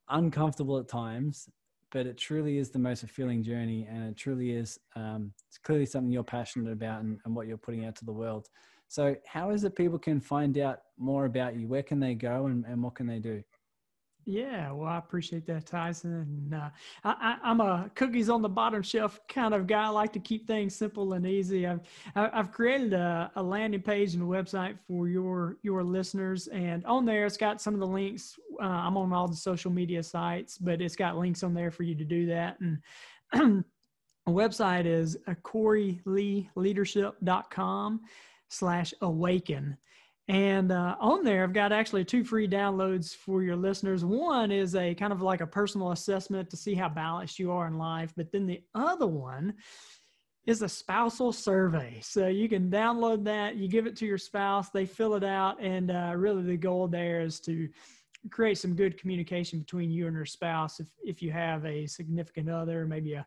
uncomfortable 0.08 0.78
at 0.78 0.88
times 0.88 1.48
but 1.92 2.06
it 2.06 2.16
truly 2.16 2.58
is 2.58 2.70
the 2.70 2.78
most 2.78 3.00
fulfilling 3.00 3.42
journey 3.42 3.86
and 3.88 4.08
it 4.08 4.16
truly 4.16 4.50
is 4.50 4.80
um, 4.96 5.32
it's 5.46 5.58
clearly 5.58 5.86
something 5.86 6.10
you're 6.10 6.24
passionate 6.24 6.72
about 6.72 7.02
and, 7.02 7.18
and 7.24 7.36
what 7.36 7.46
you're 7.46 7.58
putting 7.58 7.84
out 7.84 7.94
to 7.96 8.04
the 8.04 8.12
world. 8.12 8.48
So 8.88 9.14
how 9.26 9.50
is 9.50 9.64
it 9.64 9.76
people 9.76 9.98
can 9.98 10.20
find 10.20 10.58
out 10.58 10.78
more 10.98 11.26
about 11.26 11.56
you? 11.56 11.68
Where 11.68 11.82
can 11.82 12.00
they 12.00 12.14
go 12.14 12.46
and, 12.46 12.64
and 12.66 12.82
what 12.82 12.94
can 12.94 13.06
they 13.06 13.18
do 13.18 13.42
Yeah, 14.24 14.70
well, 14.70 14.88
I 14.88 14.98
appreciate 14.98 15.46
that, 15.46 15.66
Tyson. 15.66 16.12
And 16.12 16.54
uh, 16.54 16.70
I, 17.02 17.38
I'm 17.42 17.60
a 17.60 17.90
cookies 17.96 18.30
on 18.30 18.40
the 18.40 18.48
bottom 18.48 18.80
shelf 18.80 19.18
kind 19.28 19.52
of 19.52 19.66
guy. 19.66 19.86
I 19.86 19.88
like 19.88 20.12
to 20.12 20.20
keep 20.20 20.46
things 20.46 20.76
simple 20.76 21.14
and 21.14 21.26
easy. 21.26 21.66
I've 21.66 21.80
I've 22.14 22.52
created 22.52 22.92
a, 22.92 23.32
a 23.34 23.42
landing 23.42 23.82
page 23.82 24.14
and 24.14 24.22
a 24.22 24.26
website 24.26 24.78
for 24.86 25.08
your 25.08 25.56
your 25.62 25.82
listeners, 25.82 26.46
and 26.48 26.84
on 26.86 27.04
there 27.04 27.26
it's 27.26 27.36
got 27.36 27.60
some 27.60 27.74
of 27.74 27.80
the 27.80 27.86
links. 27.86 28.38
Uh, 28.60 28.66
I'm 28.66 28.96
on 28.96 29.12
all 29.12 29.26
the 29.26 29.34
social 29.34 29.72
media 29.72 30.04
sites, 30.04 30.56
but 30.56 30.80
it's 30.80 30.94
got 30.94 31.18
links 31.18 31.42
on 31.42 31.52
there 31.52 31.72
for 31.72 31.82
you 31.82 31.96
to 31.96 32.04
do 32.04 32.26
that. 32.26 32.60
And 32.60 32.78
a 33.34 33.64
website 34.30 34.86
is 34.86 35.16
CoreyLeeLeadership.com 35.26 38.00
slash 38.48 38.94
awaken. 39.00 39.76
And 40.28 40.70
uh, 40.70 40.96
on 41.00 41.24
there, 41.24 41.42
I've 41.42 41.52
got 41.52 41.72
actually 41.72 42.04
two 42.04 42.24
free 42.24 42.46
downloads 42.46 43.14
for 43.14 43.42
your 43.42 43.56
listeners. 43.56 44.04
One 44.04 44.52
is 44.52 44.76
a 44.76 44.94
kind 44.94 45.12
of 45.12 45.20
like 45.20 45.40
a 45.40 45.46
personal 45.46 45.90
assessment 45.90 46.48
to 46.50 46.56
see 46.56 46.74
how 46.74 46.88
balanced 46.88 47.38
you 47.38 47.50
are 47.50 47.66
in 47.66 47.76
life. 47.76 48.12
But 48.16 48.30
then 48.30 48.46
the 48.46 48.62
other 48.74 49.06
one 49.06 49.54
is 50.46 50.62
a 50.62 50.68
spousal 50.68 51.32
survey. 51.32 51.98
So 52.02 52.28
you 52.28 52.48
can 52.48 52.70
download 52.70 53.24
that, 53.24 53.56
you 53.56 53.68
give 53.68 53.86
it 53.86 53.96
to 53.96 54.06
your 54.06 54.18
spouse, 54.18 54.70
they 54.70 54.86
fill 54.86 55.14
it 55.14 55.24
out. 55.24 55.60
And 55.60 55.90
uh, 55.90 56.12
really, 56.16 56.42
the 56.42 56.56
goal 56.56 56.88
there 56.88 57.20
is 57.20 57.40
to 57.40 57.68
create 58.30 58.58
some 58.58 58.74
good 58.74 58.98
communication 58.98 59.60
between 59.60 59.90
you 59.90 60.06
and 60.06 60.14
your 60.14 60.26
spouse. 60.26 60.80
If, 60.80 60.86
if 61.02 61.22
you 61.22 61.32
have 61.32 61.64
a 61.64 61.86
significant 61.86 62.48
other, 62.48 62.86
maybe 62.86 63.14
a 63.14 63.26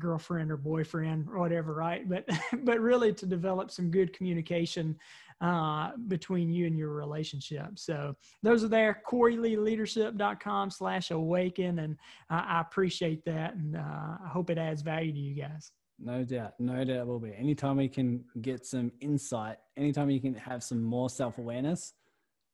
girlfriend 0.00 0.50
or 0.50 0.56
boyfriend 0.56 1.28
or 1.30 1.38
whatever, 1.38 1.74
right? 1.74 2.08
But, 2.08 2.28
but 2.64 2.80
really 2.80 3.12
to 3.14 3.26
develop 3.26 3.70
some 3.70 3.90
good 3.90 4.12
communication 4.12 4.96
uh, 5.40 5.90
between 6.08 6.50
you 6.50 6.66
and 6.66 6.78
your 6.78 6.90
relationship. 6.90 7.66
So 7.76 8.16
those 8.42 8.64
are 8.64 8.68
there, 8.68 9.02
CoreyLeeLeadership.com 9.08 10.70
slash 10.70 11.10
awaken. 11.10 11.80
And 11.80 11.96
I, 12.30 12.60
appreciate 12.60 13.24
that. 13.24 13.54
And 13.54 13.76
uh, 13.76 14.18
I 14.24 14.28
hope 14.28 14.50
it 14.50 14.58
adds 14.58 14.82
value 14.82 15.12
to 15.12 15.18
you 15.18 15.34
guys. 15.34 15.72
no 15.98 16.24
doubt 16.24 16.54
no 16.58 16.84
doubt 16.84 17.06
will 17.06 17.20
be 17.20 17.32
anytime 17.36 17.76
we 17.76 17.88
can 17.88 18.24
get 18.40 18.66
some 18.66 18.90
insight 19.00 19.58
anytime 19.76 20.10
you 20.10 20.20
can 20.20 20.34
have 20.34 20.62
some 20.62 20.82
more 20.82 21.08
self-awareness 21.08 21.92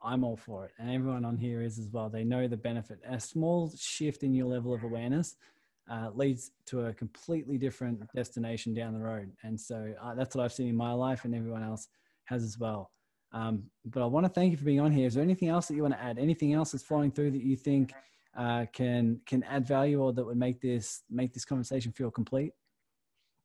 i'm 0.03 0.25
all 0.25 0.37
for 0.37 0.67
it 0.67 0.73
and 0.79 0.91
everyone 0.91 1.25
on 1.25 1.39
here 1.39 1.63
is 1.63 1.79
as 1.79 1.89
well 1.91 2.11
they 2.11 2.23
know 2.23 2.47
the 2.47 2.57
benefit 2.57 3.01
a 3.09 3.19
small 3.19 3.73
shift 3.79 4.23
in 4.23 4.35
your 4.35 4.47
level 4.47 4.75
of 4.75 4.83
awareness 4.85 5.37
uh, 5.91 6.11
leads 6.15 6.53
to 6.67 6.87
a 6.87 6.95
completely 6.95 7.59
different 7.59 8.01
destination 8.15 8.73
down 8.73 8.93
the 8.93 8.99
road 8.99 9.31
and 9.43 9.61
so 9.61 9.93
uh, 10.03 10.15
that's 10.15 10.35
what 10.35 10.45
i've 10.45 10.53
seen 10.53 10.69
in 10.69 10.77
my 10.77 10.93
life 10.93 11.25
and 11.25 11.35
everyone 11.35 11.63
else 11.63 11.89
has 12.25 12.43
as 12.43 12.59
well 12.59 12.91
um, 13.33 13.63
but 13.87 14.03
i 14.03 14.07
want 14.07 14.25
to 14.25 14.31
thank 14.31 14.53
you 14.53 14.57
for 14.57 14.65
being 14.65 14.81
on 14.81 14.93
here 14.93 15.07
is 15.07 15.15
there 15.15 15.23
anything 15.23 15.49
else 15.49 15.67
that 15.67 15.75
you 15.75 15.83
want 15.83 15.95
to 15.95 16.03
add 16.03 16.19
anything 16.19 16.53
else 16.53 16.73
that's 16.73 16.85
flowing 16.85 17.11
through 17.11 17.31
that 17.31 17.43
you 17.43 17.57
think 17.57 17.93
uh, 18.37 18.65
can 18.73 19.21
can 19.27 19.43
add 19.45 19.67
value 19.67 20.01
or 20.01 20.13
that 20.13 20.25
would 20.25 20.37
make 20.37 20.61
this 20.61 21.03
make 21.11 21.33
this 21.33 21.45
conversation 21.45 21.93
feel 21.93 22.11
complete 22.11 22.53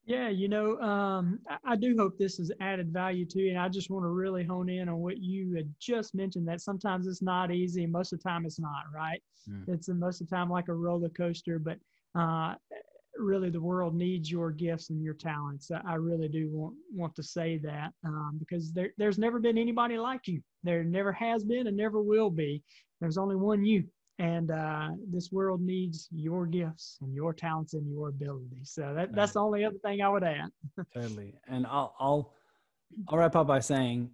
Yeah, 0.08 0.30
you 0.30 0.48
know, 0.48 0.80
um, 0.82 1.39
I, 1.66 1.76
do 1.76 1.96
hope 1.98 2.16
this 2.20 2.38
has 2.38 2.52
added 2.62 2.93
value 2.93 3.26
to 3.26 3.39
you. 3.39 3.50
And 3.50 3.58
I 3.58 3.68
just 3.70 3.89
want 3.89 4.04
to 4.06 4.10
really 4.10 4.43
hone 4.43 4.70
in 4.70 4.88
on 4.88 5.00
what 5.00 5.18
you 5.18 5.56
had 5.56 5.74
just 5.80 6.14
mentioned 6.14 6.48
that 6.48 6.62
sometimes 6.62 7.08
it's 7.08 7.24
not 7.24 7.52
easy. 7.52 7.88
Most 7.88 8.14
of 8.14 8.22
the 8.22 8.30
time 8.30 8.46
it's 8.46 8.60
not, 8.60 8.84
right? 8.93 9.20
Mm. 9.50 9.68
It's 9.68 9.89
most 9.89 10.22
of 10.22 10.30
the 10.30 10.36
time 10.36 10.52
like 10.52 10.68
a 10.68 10.76
roller 10.76 11.10
coaster, 11.10 11.58
but 11.58 11.80
uh, 12.18 12.55
really 13.18 13.49
the 13.49 13.61
world 13.61 13.95
needs 13.95 14.30
your 14.30 14.51
gifts 14.51 14.89
and 14.89 15.01
your 15.01 15.13
talents. 15.13 15.72
I- 15.72 15.95
really 15.95 16.28
do 16.28 16.49
want, 16.51 16.76
want 16.93 17.16
to 17.16 17.24
say 17.24 17.57
that 17.59 17.91
um, 18.05 18.38
because 18.39 18.74
there, 18.74 18.91
there's 18.97 19.18
never 19.18 19.39
been 19.39 19.57
anybody 19.57 19.97
like 19.97 20.28
you. 20.28 20.41
There 20.63 20.84
never 20.84 21.11
has 21.13 21.43
been 21.43 21.68
and 21.68 21.78
never 21.78 22.01
will 22.01 22.30
be. 22.30 22.61
There's 22.99 23.18
only 23.18 23.36
one 23.36 23.66
you. 23.66 23.86
And 24.18 24.51
uh, 24.51 24.89
this 25.11 25.32
world 25.32 25.61
needs 25.61 26.07
your 26.11 26.45
gifts 26.45 26.97
and 27.01 27.13
your 27.13 27.34
talents 27.34 27.74
and 27.74 27.89
your 27.89 28.09
abilities. 28.09 28.72
So 28.72 28.93
that, 28.95 29.13
that's 29.13 29.34
the 29.34 29.41
only 29.41 29.66
other 29.66 29.78
thing 29.84 30.01
I 30.01 30.09
would 30.09 30.24
add. 30.24 30.49
totally 30.93 31.34
and 31.47 31.66
i'll 31.68 31.95
i'll 31.99 32.34
i'll 33.09 33.18
wrap 33.18 33.36
up 33.36 33.47
by 33.47 33.59
saying 33.59 34.09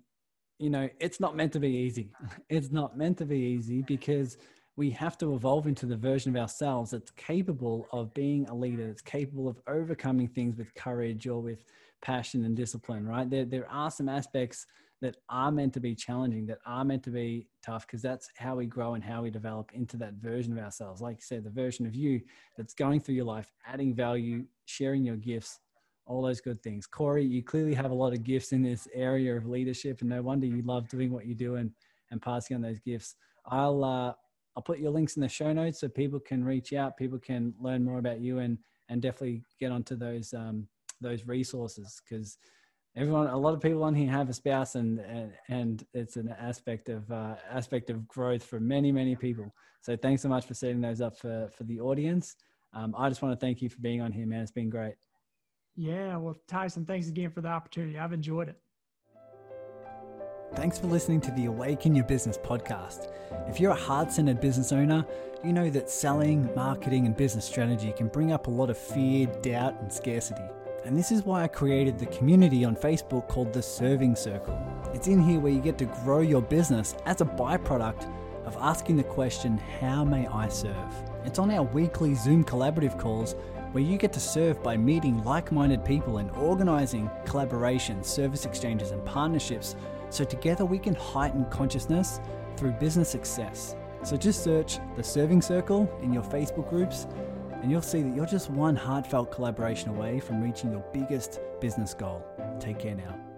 you 0.58 0.70
know 0.70 0.90
it's 1.00 1.20
not 1.20 1.36
meant 1.36 1.54
to 1.54 1.60
be 1.60 1.70
easy 1.70 2.12
it's 2.50 2.72
not 2.72 2.98
meant 2.98 3.18
to 3.18 3.26
be 3.26 3.38
easy 3.38 3.82
because 3.84 4.38
we 4.82 4.90
have 4.90 5.16
to 5.16 5.36
evolve 5.36 5.68
into 5.68 5.86
the 5.86 5.96
version 5.96 6.36
of 6.36 6.42
ourselves 6.42 6.90
that's 6.90 7.12
capable 7.12 7.88
of 7.92 8.12
being 8.16 8.48
a 8.50 8.56
leader 8.56 8.88
that's 8.88 9.04
capable 9.04 9.48
of 9.48 9.62
overcoming 9.68 10.28
things 10.28 10.58
with 10.58 10.74
courage 10.74 11.28
or 11.28 11.40
with 11.40 11.64
passion 12.02 12.46
and 12.46 12.58
discipline 12.58 13.08
right 13.08 13.30
there 13.30 13.46
there 13.46 13.70
are 13.70 13.92
some 13.92 14.10
aspects 14.10 14.66
that 15.00 15.18
are 15.30 15.52
meant 15.52 15.72
to 15.72 15.80
be 15.80 15.94
challenging 15.94 16.48
that 16.48 16.58
are 16.66 16.84
meant 16.84 17.04
to 17.04 17.12
be 17.12 17.48
tough 17.64 17.86
because 17.86 18.02
that's 18.02 18.32
how 18.38 18.56
we 18.56 18.66
grow 18.66 18.96
and 18.96 19.04
how 19.04 19.22
we 19.22 19.30
develop 19.30 19.72
into 19.76 19.98
that 19.98 20.16
version 20.16 20.52
of 20.52 20.64
ourselves 20.64 21.00
like 21.00 21.18
you 21.18 21.22
said 21.22 21.44
the 21.44 21.50
version 21.52 21.86
of 21.86 21.94
you 21.94 22.20
that's 22.58 22.74
going 22.74 23.00
through 23.00 23.14
your 23.14 23.26
life 23.26 23.52
adding 23.68 23.94
value 23.94 24.44
sharing 24.66 25.04
your 25.06 25.18
gifts 25.18 25.60
all 26.08 26.24
those 26.24 26.42
good 26.42 26.62
things. 26.62 26.88
Corey, 26.88 27.24
you 27.24 27.42
clearly 27.42 27.74
have 27.76 27.92
a 27.92 27.94
lot 27.94 28.12
of 28.12 28.24
gifts 28.24 28.52
in 28.52 28.64
this 28.64 28.86
area 28.94 29.38
of 29.38 29.48
leadership, 29.48 30.02
and 30.02 30.10
no 30.10 30.22
wonder 30.22 30.46
you 30.46 30.62
love 30.64 30.90
doing 30.90 31.12
what 31.12 31.26
you 31.26 31.36
do 31.36 31.56
and, 31.56 31.72
and 32.10 32.22
passing 32.22 32.56
on 32.56 32.62
those 32.62 32.80
gifts. 32.80 33.16
I'll 33.46 33.84
uh, 33.86 34.14
I'll 34.56 34.64
put 34.64 34.80
your 34.80 34.92
links 34.92 35.16
in 35.16 35.22
the 35.22 35.30
show 35.30 35.54
notes 35.54 35.80
so 35.80 35.88
people 35.88 36.20
can 36.20 36.44
reach 36.44 36.74
out, 36.74 36.98
people 36.98 37.20
can 37.20 37.54
learn 37.60 37.84
more 37.84 38.00
about 38.00 38.20
you, 38.20 38.40
and 38.40 38.58
and 38.90 39.02
definitely 39.02 39.44
get 39.60 39.72
onto 39.72 39.96
those 39.96 40.34
um, 40.34 40.68
those 41.00 41.26
resources 41.26 42.02
because 42.04 42.38
everyone, 42.96 43.28
a 43.28 43.38
lot 43.38 43.54
of 43.54 43.62
people 43.62 43.84
on 43.84 43.96
here 43.96 44.12
have 44.12 44.30
a 44.30 44.34
spouse, 44.34 44.76
and 44.76 45.00
and, 45.00 45.34
and 45.50 45.86
it's 45.94 46.18
an 46.18 46.34
aspect 46.40 46.90
of 46.90 47.10
uh, 47.12 47.36
aspect 47.50 47.90
of 47.90 48.08
growth 48.08 48.44
for 48.44 48.60
many 48.60 48.92
many 48.92 49.16
people. 49.16 49.54
So 49.82 49.96
thanks 49.96 50.22
so 50.22 50.30
much 50.30 50.46
for 50.46 50.54
setting 50.54 50.82
those 50.82 51.02
up 51.02 51.18
for 51.18 51.50
for 51.56 51.64
the 51.64 51.80
audience. 51.80 52.36
Um, 52.74 52.96
I 52.98 53.10
just 53.10 53.22
want 53.22 53.38
to 53.38 53.46
thank 53.46 53.62
you 53.62 53.70
for 53.70 53.80
being 53.80 54.02
on 54.02 54.12
here, 54.12 54.26
man. 54.26 54.42
It's 54.42 54.52
been 54.52 54.70
great. 54.70 54.96
Yeah, 55.76 56.18
well, 56.18 56.36
Tyson, 56.48 56.86
thanks 56.86 57.08
again 57.08 57.32
for 57.32 57.42
the 57.42 57.48
opportunity. 57.48 57.98
I've 57.98 58.14
enjoyed 58.14 58.50
it. 58.50 58.58
Thanks 60.56 60.78
for 60.78 60.88
listening 60.88 61.22
to 61.22 61.32
the 61.32 61.46
Awaken 61.46 61.96
Your 61.96 62.04
Business 62.04 62.38
podcast. 62.38 63.08
If 63.48 63.62
you're 63.62 63.72
a 63.72 63.76
heart 63.76 64.12
centered 64.12 64.42
business 64.42 64.74
owner, 64.74 65.06
you 65.46 65.54
know 65.54 65.70
that 65.70 65.90
selling, 65.90 66.54
marketing, 66.54 67.06
and 67.06 67.16
business 67.16 67.46
strategy 67.46 67.94
can 67.94 68.10
bring 68.10 68.34
up 68.34 68.48
a 68.48 68.52
lot 68.52 68.70
of 68.70 68.78
fear, 68.78 69.28
doubt, 69.42 69.80
and 69.80 69.92
scarcity. 69.92 70.44
And 70.84 70.98
this 70.98 71.10
is 71.10 71.24
why 71.24 71.44
I 71.44 71.48
created 71.48 71.98
the 71.98 72.06
community 72.08 72.66
on 72.66 72.76
Facebook 72.76 73.30
called 73.30 73.54
the 73.54 73.62
Serving 73.62 74.14
Circle. 74.18 74.62
It's 74.94 75.08
in 75.08 75.24
here 75.24 75.40
where 75.40 75.54
you 75.54 75.62
get 75.62 75.78
to 75.78 75.86
grow 76.04 76.20
your 76.20 76.42
business 76.42 76.96
as 77.06 77.22
a 77.22 77.26
byproduct 77.26 78.12
of 78.46 78.58
asking 78.60 78.98
the 78.98 79.04
question, 79.04 79.58
How 79.80 80.04
may 80.04 80.28
I 80.28 80.50
serve? 80.50 80.94
It's 81.24 81.40
on 81.40 81.50
our 81.50 81.64
weekly 81.64 82.14
Zoom 82.14 82.44
collaborative 82.44 83.00
calls 83.00 83.36
where 83.72 83.84
you 83.84 83.98
get 83.98 84.12
to 84.14 84.20
serve 84.20 84.62
by 84.62 84.76
meeting 84.76 85.24
like 85.24 85.54
minded 85.54 85.86
people 85.86 86.18
and 86.18 86.30
organizing 86.32 87.10
collaborations, 87.24 88.04
service 88.04 88.46
exchanges, 88.46 88.92
and 88.92 89.04
partnerships 89.06 89.78
so 90.12 90.24
together 90.24 90.66
we 90.66 90.78
can 90.78 90.94
heighten 90.94 91.46
consciousness 91.46 92.20
through 92.58 92.74
business 92.74 93.10
success. 93.10 93.76
So 94.04 94.18
just 94.18 94.44
search 94.44 94.78
the 94.96 95.04
Serving 95.04 95.42
Circle 95.42 95.92
in 96.04 96.14
your 96.14 96.24
Facebook 96.24 96.70
groups 96.70 97.08
and 97.62 97.72
you'll 97.72 97.82
see 97.82 98.02
that 98.02 98.16
you're 98.16 98.26
just 98.26 98.50
one 98.50 98.76
heartfelt 98.76 99.32
collaboration 99.32 99.90
away 99.90 100.20
from 100.20 100.42
reaching 100.42 100.72
your 100.72 100.84
biggest 100.94 101.40
business 101.60 101.94
goal. 101.94 102.24
Take 102.60 102.80
care 102.80 102.96
now. 102.96 103.31